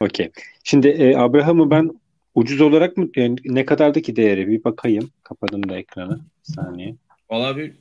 Okey. 0.00 0.30
Şimdi 0.64 0.88
e, 0.88 1.16
Abraham'ı 1.16 1.70
ben 1.70 1.90
ucuz 2.34 2.60
olarak 2.60 2.96
mı 2.96 3.08
yani 3.16 3.36
ne 3.44 3.64
kadardı 3.64 4.02
ki 4.02 4.16
değeri 4.16 4.48
bir 4.48 4.64
bakayım. 4.64 5.10
Kapadım 5.22 5.68
da 5.68 5.78
ekranı. 5.78 6.18
Bir 6.18 6.52
saniye. 6.54 6.96
Valla 7.30 7.56
bir 7.56 7.72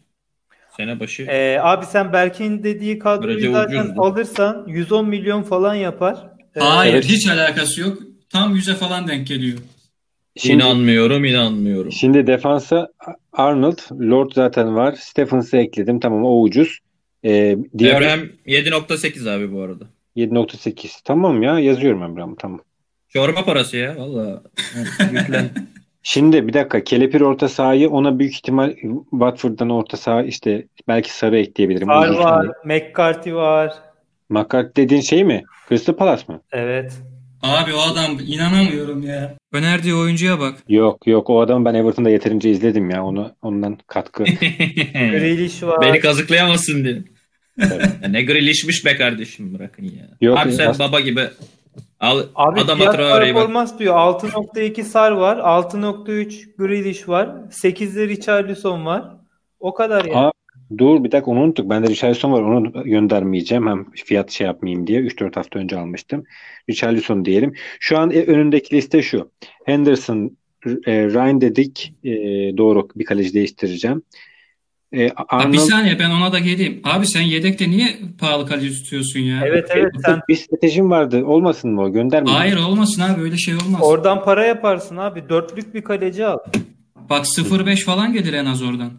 sene 0.78 0.99
başı 0.99 1.24
Ee, 1.24 1.58
abi 1.62 1.86
sen 1.86 2.14
Berk'in 2.14 2.64
dediği 2.64 2.99
kadroyu 2.99 3.28
Böylece 3.28 3.52
zaten 3.52 3.84
ucuzdu. 3.84 4.02
alırsan 4.02 4.66
110 4.68 5.10
milyon 5.10 5.43
falan 5.43 5.76
yapar. 5.76 6.28
Ee, 6.56 6.60
Hayır 6.60 6.93
evet. 6.93 7.06
hiç 7.06 7.28
alakası 7.28 7.82
yok. 7.82 7.97
Tam 8.30 8.56
100'e 8.56 8.76
falan 8.76 9.08
denk 9.08 9.28
geliyor. 9.28 9.58
Şimdi 10.38 10.64
inanmıyorum 10.64 11.26
inanmıyorum. 11.26 11.91
Şimdi 11.91 12.28
defansa 12.28 12.88
Arnold, 13.34 13.78
Lord 13.91 14.32
zaten 14.36 14.76
var. 14.76 14.93
Stephens'ı 14.99 15.58
ekledim. 15.58 15.99
Tamam 15.99 16.26
o 16.26 16.41
ucuz. 16.41 16.80
E, 17.26 17.58
diğer 17.78 17.95
Abraham 17.95 18.20
7.8 18.45 19.30
abi 19.30 19.52
bu 19.52 19.62
arada. 19.62 19.86
7.8. 20.16 21.02
Tamam 21.06 21.43
ya 21.43 21.60
yazıyorum 21.60 22.02
Abraham'ı 22.04 22.36
tamam. 22.36 22.60
Çorba 23.14 23.45
parası 23.45 23.78
ya 23.78 23.95
valla. 23.97 24.43
Şimdi 26.03 26.47
bir 26.47 26.53
dakika 26.53 26.84
Kelepir 26.84 27.22
orta 27.22 27.49
sahayı 27.49 27.89
ona 27.89 28.20
büyük 28.20 28.34
ihtimal 28.34 28.76
Watford'dan 29.12 29.70
orta 29.70 29.97
saha 29.97 30.24
işte 30.24 30.68
belki 30.88 31.14
Sarı 31.14 31.39
ekleyebilirim. 31.39 31.88
Var 31.88 32.09
var. 32.09 32.47
McCarthy 32.66 33.36
var. 33.36 33.74
Makart 34.30 34.78
dediğin 34.78 35.01
şey 35.01 35.24
mi? 35.24 35.43
Crystal 35.70 35.93
Palace 35.93 36.24
mı? 36.28 36.41
Evet. 36.51 36.93
Abi 37.41 37.74
o 37.74 37.80
adam 37.80 38.18
inanamıyorum 38.28 39.03
ya. 39.03 39.34
Önerdiği 39.53 39.95
oyuncuya 39.95 40.39
bak. 40.39 40.55
Yok 40.70 41.07
yok 41.07 41.30
o 41.30 41.41
adamı 41.41 41.66
ben 41.66 41.74
Everton'da 41.74 42.09
yeterince 42.09 42.49
izledim 42.49 42.89
ya. 42.89 43.05
Onu 43.05 43.32
ondan 43.41 43.78
katkı. 43.88 44.24
Grealish 44.93 45.64
var. 45.64 45.82
Beni 45.82 45.99
kazıklayamazsın 45.99 46.84
diye. 46.84 47.03
Ne 48.09 48.24
grillişmiş 48.24 48.86
be 48.86 48.95
kardeşim 48.97 49.53
bırakın 49.53 49.84
ya. 49.84 50.07
Yok, 50.22 50.38
abi 50.38 50.51
sen 50.51 50.68
as- 50.68 50.80
baba 50.80 50.99
gibi 50.99 51.22
al 52.02 52.24
Abi 52.36 52.60
adam 52.60 52.78
fiyat 52.78 52.95
performans 52.97 53.80
diyor. 53.80 53.95
6.2 53.95 54.84
Sar 54.84 55.12
var. 55.12 55.38
6.3 55.38 56.56
Grealish 56.58 57.10
var. 57.10 57.30
8'de 57.52 58.08
Richarlison 58.08 58.86
var. 58.86 59.04
O 59.60 59.74
kadar 59.74 60.06
yani. 60.06 60.18
Aa, 60.18 60.32
dur 60.78 61.04
bir 61.04 61.12
dakika 61.12 61.32
onu 61.32 61.39
unuttuk. 61.39 61.70
Bende 61.70 61.88
Richarlison 61.88 62.32
var. 62.32 62.41
Onu 62.41 62.84
göndermeyeceğim. 62.84 63.68
Hem 63.68 63.91
fiyat 63.91 64.32
şey 64.32 64.47
yapmayayım 64.47 64.88
diye. 64.88 65.02
3-4 65.02 65.36
hafta 65.36 65.60
önce 65.60 65.78
almıştım. 65.78 66.24
Richarlison 66.70 67.26
diyelim. 67.26 67.54
Şu 67.80 67.97
an 67.97 68.12
e, 68.12 68.24
önündeki 68.24 68.76
liste 68.76 69.02
şu. 69.02 69.32
Henderson, 69.66 70.38
e, 70.66 71.06
Ryan 71.06 71.41
dedik. 71.41 71.93
E, 72.04 72.12
doğru. 72.58 72.88
Bir 72.95 73.06
kaleci 73.06 73.34
değiştireceğim. 73.34 74.04
E, 74.93 75.09
Ha, 75.15 75.39
bir 75.39 75.45
Arnold 75.45 75.57
saniye 75.69 75.99
ben 75.99 76.09
ona 76.09 76.31
da 76.31 76.39
geleyim. 76.39 76.81
Abi 76.83 77.07
sen 77.07 77.21
yedekte 77.21 77.69
niye 77.69 77.99
pahalı 78.19 78.47
kaleci 78.47 78.83
tutuyorsun 78.83 79.19
ya? 79.19 79.41
Evet 79.45 79.69
evet 79.75 79.91
sen 80.05 80.19
bir 80.29 80.35
stratejim 80.35 80.89
vardı. 80.89 81.25
Olmasın 81.25 81.71
mı 81.71 81.81
o? 81.81 81.91
Göndermeyeyim. 81.91 82.39
Hayır 82.39 82.57
olmasın 82.57 83.01
abi 83.01 83.21
öyle 83.21 83.37
şey 83.37 83.53
olmaz. 83.55 83.81
oradan 83.81 84.23
para 84.23 84.45
yaparsın 84.45 84.97
abi. 84.97 85.29
Dörtlük 85.29 85.73
bir 85.73 85.81
kaleci 85.81 86.25
al. 86.25 86.37
Bak 87.09 87.25
0.5 87.25 87.83
falan 87.83 88.13
gelir 88.13 88.33
en 88.33 88.45
az 88.45 88.63
oradan. 88.63 88.91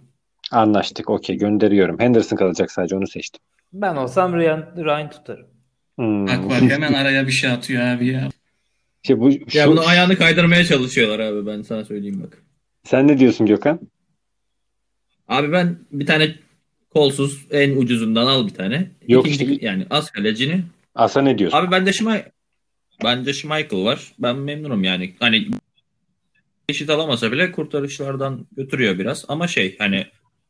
Anlaştık. 0.50 1.10
Okey 1.10 1.36
gönderiyorum. 1.36 1.98
Henderson 2.00 2.36
kalacak 2.36 2.70
sadece 2.72 2.96
onu 2.96 3.06
seçtim. 3.08 3.40
Ben 3.72 3.96
olsam 3.96 4.36
Ryan, 4.36 4.66
Ryan 4.76 5.10
tutarım. 5.10 5.46
Hmm. 5.96 6.26
Bak 6.26 6.38
bak 6.50 6.60
hemen 6.70 6.92
araya 6.92 7.26
bir 7.26 7.32
şey 7.32 7.50
atıyor 7.50 7.82
abi 7.86 8.06
ya. 8.06 8.28
İşte 9.04 9.20
bu, 9.20 9.30
Ya 9.30 9.38
şu- 9.64 9.70
bunu 9.70 9.86
ayağını 9.86 10.16
kaydırmaya 10.16 10.64
çalışıyorlar 10.64 11.18
abi 11.18 11.46
ben 11.46 11.62
sana 11.62 11.84
söyleyeyim 11.84 12.22
bak. 12.26 12.42
Sen 12.84 13.08
ne 13.08 13.18
diyorsun 13.18 13.46
Gökhan? 13.46 13.80
Abi 15.32 15.52
ben 15.52 15.78
bir 15.92 16.06
tane 16.06 16.34
kolsuz 16.90 17.46
en 17.50 17.76
ucuzundan 17.76 18.26
al 18.26 18.46
bir 18.46 18.54
tane. 18.54 18.90
Yok 19.08 19.28
İkinci, 19.28 19.52
işte- 19.52 19.66
yani 19.66 19.86
az 19.90 20.10
kalecini. 20.10 20.62
Asa 20.94 21.22
ne 21.22 21.38
diyorsun? 21.38 21.58
Abi 21.58 21.70
bende 21.70 21.92
Schmeichel 21.92 22.30
bende 23.04 23.32
Schmeichel 23.32 23.84
var. 23.84 24.12
Ben 24.18 24.36
memnunum 24.36 24.84
yani. 24.84 25.14
Hani 25.20 25.46
eşit 26.68 26.90
alamasa 26.90 27.32
bile 27.32 27.52
kurtarışlardan 27.52 28.46
götürüyor 28.56 28.98
biraz. 28.98 29.24
Ama 29.28 29.48
şey 29.48 29.78
hani 29.78 30.06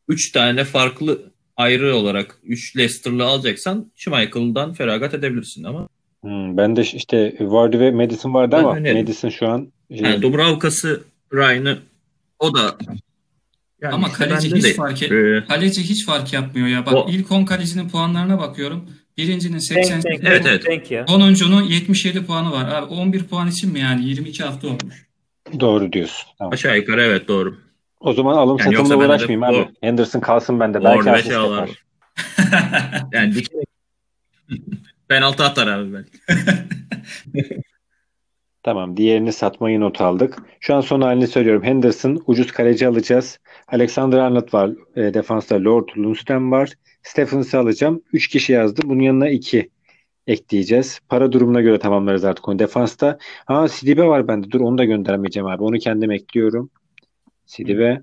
3 0.08 0.32
tane 0.32 0.64
farklı 0.64 1.22
ayrı 1.56 1.96
olarak 1.96 2.38
3 2.44 2.76
Leicester'lı 2.76 3.24
alacaksan 3.24 3.90
Schmeichel'dan 3.96 4.72
feragat 4.72 5.14
edebilirsin 5.14 5.64
ama 5.64 5.88
Hmm, 6.20 6.56
ben 6.56 6.76
de 6.76 6.80
işte 6.80 7.36
Vardy 7.40 7.78
ve 7.78 7.90
Madison 7.90 8.34
vardı 8.34 8.56
Ben 8.56 8.64
ama 8.64 8.76
öneririm. 8.76 9.00
Madison 9.00 9.28
şu 9.28 9.48
an 9.48 9.72
yani 9.90 10.22
Dubravka'sı 10.22 11.02
Ryan'ı 11.34 11.78
o 12.38 12.54
da 12.54 12.76
yani 13.82 13.94
Ama 13.94 14.06
işte 14.08 14.18
kaleci 14.18 14.46
bende 14.52 14.56
hiç 14.58 14.64
de, 14.64 14.74
fark 14.74 15.02
e, 15.02 15.44
Kaleci 15.48 15.82
hiç 15.82 16.06
fark 16.06 16.32
yapmıyor 16.32 16.66
ya. 16.68 16.86
Bak 16.86 16.94
O- 16.94 17.06
ilk 17.10 17.32
10 17.32 17.44
kalecinin 17.44 17.88
puanlarına 17.88 18.38
bakıyorum. 18.38 18.90
Birincinin 19.18 19.52
Denk, 19.52 19.62
88, 19.62 20.04
denk, 20.04 20.20
Evet, 20.24 20.46
evet. 20.46 20.66
denk 20.66 20.90
ya. 20.90 21.04
10'uncunun 21.04 21.62
77 21.68 22.26
puanı 22.26 22.50
var. 22.52 22.68
Abi 22.74 22.86
11 22.94 23.24
puan 23.24 23.48
için 23.48 23.72
mi 23.72 23.80
yani? 23.80 24.04
22 24.08 24.42
hafta 24.42 24.66
olmuş. 24.68 25.06
doğru 25.60 25.92
diyorsun. 25.92 26.26
Tamam. 26.38 26.52
aşağı 26.52 26.76
yukarı 26.76 27.02
evet 27.02 27.28
doğru. 27.28 27.58
O 28.00 28.12
zaman 28.12 28.36
alım 28.36 28.56
Yani 28.58 28.64
satımla 28.76 28.78
yoksa 28.78 28.94
ben 28.94 29.00
de 29.00 29.06
uğraşmayayım 29.08 29.42
abi. 29.42 29.56
o- 29.56 29.86
Henderson 29.86 30.20
kalsın 30.20 30.60
bende. 30.60 30.84
Belki 30.84 31.06
ve 31.06 31.10
asist 31.10 31.26
şey 31.26 31.36
yapar. 31.36 31.58
alır. 31.58 31.84
Yani 33.12 33.34
dikey 33.34 33.60
penaltı 35.08 35.44
atar 35.48 35.66
abi 35.66 35.92
belki. 35.94 36.18
Tamam. 38.62 38.96
Diğerini 38.96 39.32
satmayı 39.32 39.80
not 39.80 40.00
aldık. 40.00 40.38
Şu 40.60 40.74
an 40.74 40.80
son 40.80 41.00
halini 41.00 41.26
söylüyorum. 41.26 41.62
Henderson 41.62 42.22
ucuz 42.26 42.52
kaleci 42.52 42.86
alacağız. 42.86 43.38
Alexander 43.68 44.18
Arnold 44.18 44.54
var. 44.54 44.70
E, 44.96 45.14
defansta 45.14 45.64
Lord 45.64 45.88
Lundstram 45.96 46.52
var. 46.52 46.72
Stephens'ı 47.02 47.58
alacağım. 47.58 48.02
3 48.12 48.28
kişi 48.28 48.52
yazdım. 48.52 48.90
Bunun 48.90 49.00
yanına 49.00 49.28
2 49.28 49.70
ekleyeceğiz. 50.26 51.00
Para 51.08 51.32
durumuna 51.32 51.60
göre 51.60 51.78
tamamlarız 51.78 52.24
artık 52.24 52.48
onu. 52.48 52.58
Defansta 52.58 53.18
ha 53.46 53.68
Sidibe 53.68 54.04
var 54.04 54.28
bende. 54.28 54.50
Dur 54.50 54.60
onu 54.60 54.78
da 54.78 54.84
göndermeyeceğim 54.84 55.46
abi. 55.46 55.62
Onu 55.62 55.78
kendim 55.78 56.10
ekliyorum. 56.10 56.70
Sidibe. 57.46 58.02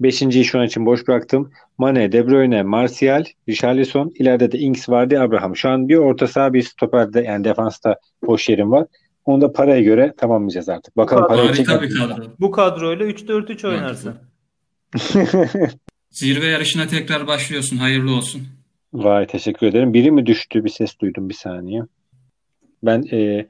Beşinciyi 0.00 0.44
şu 0.44 0.58
an 0.58 0.66
için 0.66 0.86
boş 0.86 1.08
bıraktım. 1.08 1.50
Mane, 1.78 2.12
De 2.12 2.26
Bruyne, 2.28 2.62
Martial, 2.62 3.24
Richarlison. 3.48 4.12
İleride 4.14 4.52
de 4.52 4.58
Ings 4.58 4.88
vardı, 4.88 5.20
Abraham. 5.20 5.56
Şu 5.56 5.68
an 5.68 5.88
bir 5.88 5.96
orta 5.96 6.26
saha 6.26 6.52
bir 6.52 6.62
stoperde 6.62 7.20
yani 7.20 7.44
defansta 7.44 7.96
boş 8.26 8.48
yerim 8.48 8.70
var. 8.70 8.86
Onu 9.26 9.40
da 9.40 9.52
paraya 9.52 9.80
göre 9.82 10.14
tamamlayacağız 10.16 10.68
artık. 10.68 10.96
Bakalım 10.96 11.22
kadar 11.22 11.36
parayı 11.36 11.48
Harika 11.54 11.82
bir 11.82 11.88
çeker. 11.88 12.08
kadro. 12.08 12.24
Bu 12.40 12.50
kadroyla 12.50 13.06
3-4-3 13.06 13.68
oynarsın. 13.68 14.14
Zirve 16.10 16.46
yarışına 16.46 16.86
tekrar 16.86 17.26
başlıyorsun. 17.26 17.76
Hayırlı 17.76 18.14
olsun. 18.14 18.42
Vay 18.92 19.26
teşekkür 19.26 19.66
ederim. 19.66 19.94
Biri 19.94 20.10
mi 20.10 20.26
düştü? 20.26 20.64
Bir 20.64 20.70
ses 20.70 20.98
duydum 21.00 21.28
bir 21.28 21.34
saniye. 21.34 21.82
Ben 22.82 23.04
e, 23.12 23.46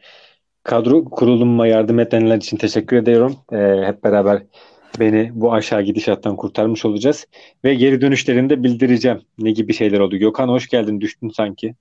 kadro 0.63 1.05
kurulumuma 1.05 1.67
yardım 1.67 1.99
edenler 2.01 2.37
için 2.37 2.57
teşekkür 2.57 2.97
ediyorum. 2.97 3.37
E, 3.53 3.57
hep 3.87 4.05
beraber 4.05 4.43
beni 5.01 5.31
bu 5.35 5.53
aşağı 5.55 5.83
gidişattan 5.83 6.37
kurtarmış 6.37 6.85
olacağız. 6.85 7.27
Ve 7.65 7.75
geri 7.75 8.01
dönüşlerini 8.01 8.51
de 8.51 8.63
bildireceğim. 8.63 9.21
Ne 9.39 9.51
gibi 9.51 9.75
şeyler 9.75 10.01
oldu. 10.01 10.17
Gökhan 10.17 10.49
hoş 10.49 10.69
geldin. 10.69 11.01
Düştün 11.01 11.29
sanki. 11.29 11.75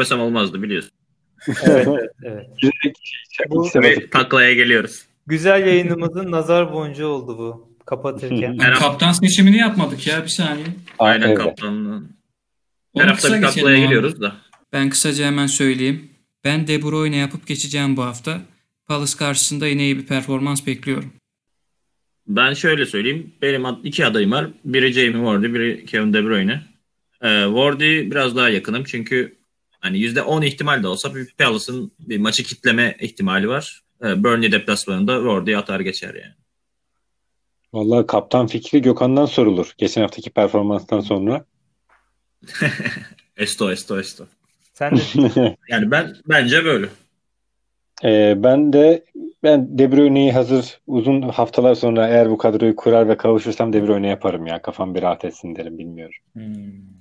Desem 0.00 0.20
olmazdı 0.20 0.62
biliyorsun. 0.62 0.99
Evet, 1.48 1.88
evet, 1.88 2.10
evet. 2.22 2.46
Direkt 2.62 2.98
Bu- 3.48 3.82
Ve 3.82 4.10
taklaya 4.10 4.54
geliyoruz. 4.54 5.06
Güzel 5.26 5.66
yayınımızın 5.66 6.30
nazar 6.30 6.72
boncuğu 6.72 7.06
oldu 7.06 7.38
bu 7.38 7.76
kapatırken. 7.86 8.58
Yani 8.60 8.74
kaptan 8.74 9.12
seçimini 9.12 9.56
yapmadık 9.56 10.06
ya 10.06 10.24
bir 10.24 10.28
saniye. 10.28 10.66
Aynen 10.98 11.28
evet. 11.28 11.38
kaptanın. 11.38 12.16
Onu 12.92 13.02
Her 13.02 13.08
hafta 13.08 13.28
kısa 13.28 13.36
bir 13.36 13.42
taklaya 13.42 13.78
geliyoruz 13.78 14.20
da. 14.20 14.36
Ben 14.72 14.90
kısaca 14.90 15.26
hemen 15.26 15.46
söyleyeyim. 15.46 16.10
Ben 16.44 16.66
De 16.66 16.82
Bruyne 16.82 17.16
yapıp 17.16 17.46
geçeceğim 17.46 17.96
bu 17.96 18.02
hafta. 18.02 18.40
Palace 18.86 19.16
karşısında 19.16 19.66
yine 19.66 19.82
iyi 19.82 19.98
bir 19.98 20.06
performans 20.06 20.66
bekliyorum. 20.66 21.12
Ben 22.26 22.54
şöyle 22.54 22.86
söyleyeyim. 22.86 23.32
Benim 23.42 23.64
iki 23.84 24.06
adayım 24.06 24.32
var. 24.32 24.50
Biri 24.64 24.92
Jamie 24.92 25.22
Vardy, 25.22 25.54
biri 25.54 25.86
Kevin 25.86 26.12
De 26.12 26.24
Bruyne. 26.24 26.62
Ee, 27.22 27.46
Vardy 27.46 28.10
biraz 28.10 28.36
daha 28.36 28.48
yakınım 28.48 28.84
çünkü 28.84 29.39
hani 29.80 29.98
%10 29.98 30.46
ihtimal 30.46 30.82
de 30.82 30.88
olsa 30.88 31.14
bir 31.14 31.34
Palace'ın 31.38 31.92
bir 31.98 32.18
maçı 32.18 32.44
kitleme 32.44 32.96
ihtimali 33.00 33.48
var. 33.48 33.82
Ee, 34.04 34.24
Burnley 34.24 34.52
deplasmanında 34.52 35.24
Vardy 35.24 35.56
atar 35.56 35.80
geçer 35.80 36.14
yani. 36.14 36.34
Vallahi 37.72 38.06
kaptan 38.06 38.46
fikri 38.46 38.82
Gökhan'dan 38.82 39.26
sorulur. 39.26 39.74
Geçen 39.78 40.02
haftaki 40.02 40.30
performanstan 40.30 41.00
sonra. 41.00 41.44
Esto, 43.36 43.70
esto, 43.72 44.00
esto. 44.00 44.26
Sen 44.72 44.96
de 44.96 45.00
Yani 45.68 45.90
ben 45.90 46.16
bence 46.28 46.64
böyle. 46.64 46.86
Ee, 48.04 48.34
ben 48.36 48.72
de 48.72 49.04
ben 49.42 49.78
De 49.78 49.92
Bruyne'yi 49.92 50.32
hazır 50.32 50.80
uzun 50.86 51.22
haftalar 51.22 51.74
sonra 51.74 52.08
eğer 52.08 52.30
bu 52.30 52.38
kadroyu 52.38 52.76
kurar 52.76 53.08
ve 53.08 53.16
kavuşursam 53.16 53.72
De 53.72 53.86
Bruyne 53.86 54.08
yaparım 54.08 54.46
ya. 54.46 54.62
Kafam 54.62 54.94
bir 54.94 55.02
rahat 55.02 55.24
etsin 55.24 55.56
derim 55.56 55.78
bilmiyorum. 55.78 56.16
Hmm. 56.32 56.99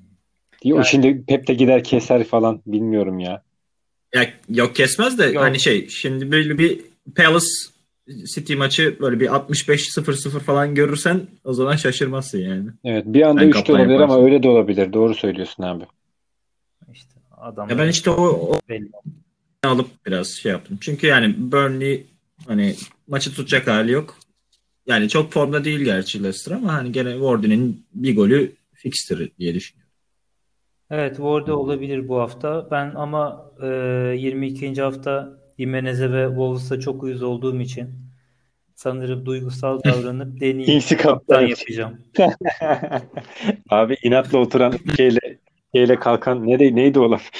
O 0.66 0.70
Yani- 0.70 0.86
şimdi 0.86 1.24
Pep 1.28 1.48
de 1.48 1.54
gider 1.54 1.84
keser 1.84 2.24
falan 2.24 2.62
bilmiyorum 2.66 3.20
ya. 3.20 3.44
Ya, 4.16 4.34
yok 4.50 4.76
kesmez 4.76 5.18
de 5.18 5.26
Yok. 5.26 5.44
hani 5.44 5.60
şey 5.60 5.88
şimdi 5.90 6.32
böyle 6.32 6.58
bir 6.58 6.80
Palace 7.16 7.46
City 8.36 8.56
maçı 8.56 8.98
böyle 9.02 9.20
bir 9.20 9.28
65-0-0 9.28 10.40
falan 10.40 10.76
görürsen 10.76 11.22
o 11.44 11.54
zaman 11.54 11.76
şaşırmazsın 11.76 12.38
yani. 12.40 12.70
Evet 12.84 13.04
bir 13.08 13.22
anda 13.22 13.42
Ben 13.42 13.48
3 13.48 13.54
de 13.54 13.58
kaptan 13.58 13.76
olabilir 13.76 13.94
ama 13.96 14.02
yaparsın. 14.04 14.24
öyle 14.24 14.44
de 14.44 14.50
olabilir. 14.50 14.94
Doğru 14.94 15.16
söylüyorsun 15.16 15.64
abi. 15.64 15.84
işte 16.94 17.14
adam 17.38 17.70
Ya 17.70 17.78
ben 17.78 17.88
işte 17.88 18.10
o, 18.10 18.24
o 18.26 18.60
belli. 18.70 18.90
alıp 19.64 19.88
biraz 20.06 20.28
şey 20.28 20.52
yaptım. 20.52 20.78
Çünkü 20.82 21.08
yani 21.08 21.36
Burnley 21.38 22.06
hani 22.48 22.76
maçı 23.08 23.30
tutacak 23.30 23.68
hali 23.68 23.92
yok. 23.92 24.18
Yani 24.88 25.10
çok 25.10 25.32
formda 25.34 25.64
değil 25.66 25.80
gerçi 25.80 26.24
Leicester 26.24 26.52
ama 26.56 26.74
hani 26.74 26.92
gene 26.92 27.12
Wardy'nin 27.14 27.86
bir 27.94 28.16
golü 28.16 28.52
fixtir 28.74 29.32
diye 29.40 29.54
düşünüyorum. 29.56 29.79
Evet, 30.92 31.16
Ward'e 31.16 31.52
olabilir 31.52 32.08
bu 32.08 32.20
hafta. 32.20 32.68
Ben 32.72 32.92
ama 32.96 33.52
e, 33.62 33.68
22. 34.18 34.82
hafta 34.82 35.30
Jimenez'e 35.60 36.12
ve 36.12 36.28
Wolves'a 36.28 36.80
çok 36.80 37.04
uyuz 37.04 37.24
olduğum 37.24 37.62
için 37.62 37.90
sanırım 38.76 39.26
duygusal 39.26 39.80
davranıp 39.86 40.40
deneyeyim. 40.40 40.70
İyisi 40.70 40.98
kaptan 40.98 41.20
Kaptan 41.20 41.42
yapacağım. 41.42 41.98
Abi 43.70 43.98
inatla 44.04 44.38
oturan 44.38 44.74
şeyle 44.98 45.20
şeyle 45.76 46.00
kalkan 46.00 46.48
ne 46.48 46.60
de, 46.60 46.76
neydi 46.76 47.00
o 47.00 47.12
laf? 47.12 47.32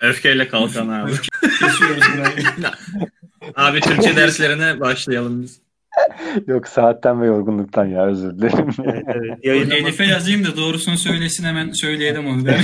Öfkeyle 0.00 0.48
kalkan 0.48 0.88
abi. 0.88 1.12
abi 3.56 3.80
Türkçe 3.80 4.16
derslerine 4.16 4.80
başlayalım 4.80 5.42
biz. 5.42 5.60
Yok 6.46 6.68
saatten 6.68 7.22
ve 7.22 7.26
yorgunluktan 7.26 7.86
ya 7.86 8.06
özür 8.06 8.38
dilerim. 8.38 8.68
Evet, 8.84 9.04
evet. 9.42 9.72
Elif'e 9.72 10.04
yazayım 10.04 10.44
da 10.44 10.56
doğrusunu 10.56 10.98
söylesin 10.98 11.44
hemen 11.44 11.70
söyleyelim 11.72 12.26
onu. 12.26 12.46
Ben. 12.46 12.60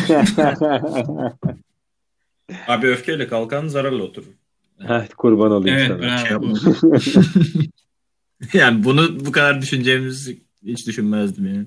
Abi 2.69 2.87
öfkeyle 2.87 3.29
kalkan 3.29 3.69
zararla 3.69 4.03
oturur. 4.03 4.27
Heh, 4.79 5.09
kurban 5.17 5.51
olayım 5.51 5.77
evet 5.79 6.03
sana. 6.29 6.99
Şey. 7.01 7.15
Yani 8.53 8.85
bunu 8.85 9.27
bu 9.27 9.33
kadar 9.33 9.63
düşüneceğimizi 9.63 10.39
hiç 10.65 10.87
düşünmezdim 10.87 11.47
yani. 11.47 11.67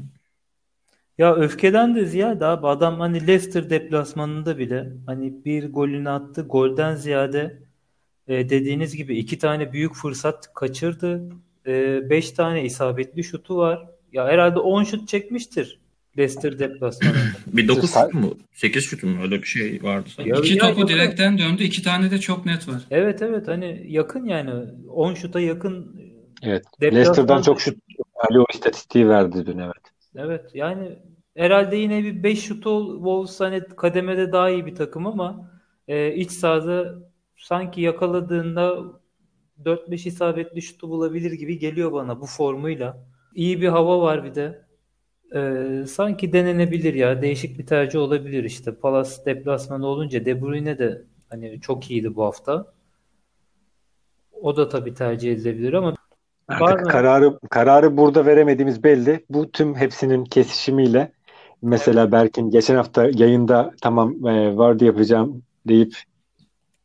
Ya 1.17 1.35
öfkeden 1.35 1.95
de 1.95 2.05
ziyade 2.05 2.45
abi 2.45 2.67
adam 2.67 2.99
hani 2.99 3.27
Leicester 3.27 3.69
deplasmanında 3.69 4.57
bile 4.57 4.93
hani 5.05 5.45
bir 5.45 5.71
golünü 5.71 6.09
attı. 6.09 6.41
Golden 6.49 6.95
ziyade 6.95 7.59
e, 8.27 8.49
dediğiniz 8.49 8.95
gibi 8.95 9.17
iki 9.17 9.39
tane 9.39 9.73
büyük 9.73 9.95
fırsat 9.95 10.53
kaçırdı. 10.53 11.29
E, 11.69 12.09
beş 12.09 12.31
tane 12.31 12.63
isabetli 12.63 13.23
şutu 13.23 13.57
var. 13.57 13.87
Ya 14.13 14.27
herhalde 14.27 14.59
10 14.59 14.83
şut 14.83 15.07
çekmiştir 15.07 15.79
Leicester 16.17 16.59
deplasmanında. 16.59 17.17
Bir 17.47 17.67
9 17.67 17.89
Sa- 17.91 18.05
şut 18.05 18.13
mu? 18.13 18.33
8 18.53 18.83
şut 18.83 19.03
mu? 19.03 19.21
Öyle 19.21 19.41
bir 19.41 19.47
şey 19.47 19.79
vardı. 19.83 20.09
sanki. 20.15 20.29
Ya- 20.29 20.35
İki 20.37 20.53
ya- 20.57 20.67
topu 20.67 20.87
direkten 20.87 21.37
döndü. 21.37 21.63
iki 21.63 21.83
tane 21.83 22.11
de 22.11 22.17
çok 22.19 22.45
net 22.45 22.67
var. 22.67 22.81
Evet 22.91 23.21
evet 23.21 23.47
hani 23.47 23.85
yakın 23.87 24.25
yani 24.25 24.51
10 24.89 25.13
şuta 25.13 25.39
yakın 25.39 25.95
Evet. 26.43 26.63
Deplasman- 26.81 26.95
Leicester'dan 26.95 27.41
çok 27.41 27.61
şut 27.61 27.77
Ali 28.29 28.39
o 28.39 28.45
istatistiği 28.53 29.09
verdi 29.09 29.45
dün 29.45 29.57
evet. 29.57 29.73
Evet 30.15 30.51
yani 30.53 30.99
herhalde 31.37 31.75
yine 31.75 32.03
bir 32.03 32.23
5 32.23 32.43
şutu 32.43 32.93
Wolves 32.95 33.39
hani 33.39 33.61
kademede 33.77 34.31
daha 34.31 34.49
iyi 34.49 34.65
bir 34.65 34.75
takım 34.75 35.07
ama 35.07 35.51
e, 35.87 36.13
iç 36.15 36.31
sahada 36.31 36.95
sanki 37.37 37.81
yakaladığında 37.81 38.77
4-5 39.65 40.07
isabetli 40.07 40.61
şutu 40.61 40.89
bulabilir 40.89 41.31
gibi 41.31 41.59
geliyor 41.59 41.91
bana 41.91 42.21
bu 42.21 42.25
formuyla. 42.25 42.97
İyi 43.35 43.61
bir 43.61 43.67
hava 43.67 44.01
var 44.01 44.23
bir 44.23 44.35
de. 44.35 44.65
E, 45.35 45.85
sanki 45.87 46.33
denenebilir 46.33 46.93
ya. 46.93 47.21
Değişik 47.21 47.59
bir 47.59 47.65
tercih 47.65 47.99
olabilir 47.99 48.43
işte. 48.43 48.75
Palace 48.75 49.25
deplasmanı 49.25 49.87
olunca 49.87 50.25
De 50.25 50.41
Bruyne 50.41 50.79
de 50.79 51.01
hani 51.29 51.61
çok 51.61 51.91
iyiydi 51.91 52.15
bu 52.15 52.23
hafta. 52.23 52.73
O 54.41 54.57
da 54.57 54.69
tabii 54.69 54.93
tercih 54.93 55.33
edilebilir 55.33 55.73
ama 55.73 55.95
Artık 56.47 56.89
kararı 56.89 57.39
kararı 57.49 57.97
burada 57.97 58.25
veremediğimiz 58.25 58.83
belli. 58.83 59.25
Bu 59.29 59.51
tüm 59.51 59.75
hepsinin 59.75 60.25
kesişimiyle 60.25 61.11
mesela 61.61 62.11
Berk'in 62.11 62.49
geçen 62.49 62.75
hafta 62.75 63.09
yayında 63.13 63.73
tamam 63.81 64.27
e, 64.27 64.57
vardı 64.57 64.85
yapacağım 64.85 65.43
deyip 65.67 65.95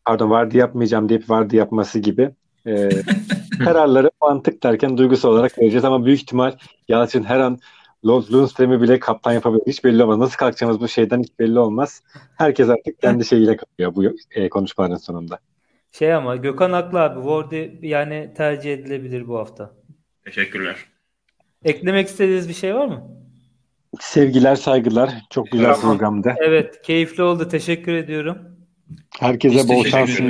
pardon 0.05 0.31
vardı 0.31 0.57
yapmayacağım 0.57 1.09
deyip 1.09 1.31
vardı 1.31 1.57
yapması 1.57 1.99
gibi 1.99 2.31
e, 2.67 2.89
kararları 3.65 4.11
mantık 4.23 4.63
derken 4.63 4.99
duygusal 4.99 5.31
olarak 5.31 5.59
vereceğiz 5.59 5.85
ama 5.85 6.05
büyük 6.05 6.21
ihtimal 6.21 6.53
Yalçın 6.89 7.25
her 7.25 7.41
an 7.41 7.59
Lord 8.07 8.33
Lundström'ü 8.33 8.81
bile 8.81 8.99
kaptan 8.99 9.33
yapabilir. 9.33 9.63
Hiç 9.67 9.85
belli 9.85 10.03
olmaz. 10.03 10.19
Nasıl 10.19 10.37
kalkacağımız 10.37 10.81
bu 10.81 10.89
şeyden 10.89 11.23
hiç 11.23 11.39
belli 11.39 11.59
olmaz. 11.59 12.03
Herkes 12.37 12.69
artık 12.69 13.01
kendi 13.01 13.25
şeyiyle 13.25 13.57
kalıyor 13.57 13.95
bu 13.95 14.05
e, 14.31 14.49
konuşmaların 14.49 14.97
sonunda. 14.97 15.39
Şey 15.93 16.15
ama 16.15 16.37
Gökhan 16.37 16.73
haklı 16.73 17.01
abi. 17.01 17.21
Wardy 17.21 17.89
yani 17.89 18.35
tercih 18.37 18.73
edilebilir 18.73 19.29
bu 19.29 19.39
hafta. 19.39 19.75
Teşekkürler. 20.25 20.77
Eklemek 21.65 22.09
istediğiniz 22.09 22.49
bir 22.49 22.55
şey 22.55 22.75
var 22.75 22.87
mı? 22.87 23.03
Sevgiler, 24.01 24.57
saygılar. 24.57 25.11
Çok 25.31 25.51
güzel 25.51 25.75
Tamam. 25.75 25.81
programdı. 25.81 26.35
Evet, 26.39 26.83
keyifli 26.83 27.23
oldu. 27.23 27.49
Teşekkür 27.49 27.95
ediyorum. 27.95 28.39
Herkese 29.21 29.57
Biz 29.57 29.69
bol 29.69 29.85
şans. 29.85 30.21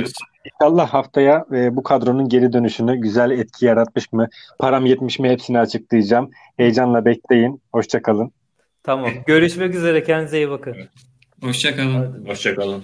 İnşallah 0.45 0.89
haftaya 0.89 1.45
e, 1.51 1.75
bu 1.75 1.83
kadronun 1.83 2.29
geri 2.29 2.53
dönüşünü 2.53 2.97
güzel 3.01 3.31
etki 3.31 3.65
yaratmış 3.65 4.13
mı? 4.13 4.27
Param 4.59 4.85
yetmiş 4.85 5.19
mi? 5.19 5.29
Hepsini 5.29 5.59
açıklayacağım. 5.59 6.31
Heyecanla 6.57 7.05
bekleyin. 7.05 7.61
Hoşça 7.71 8.01
kalın. 8.01 8.31
Tamam. 8.83 9.11
Görüşmek 9.25 9.75
üzere. 9.75 10.03
Kendinize 10.03 10.37
iyi 10.37 10.49
bakın. 10.49 10.75
Hoşça 11.41 11.75
kalın. 11.75 12.25
Hoşçakalın. 12.27 12.83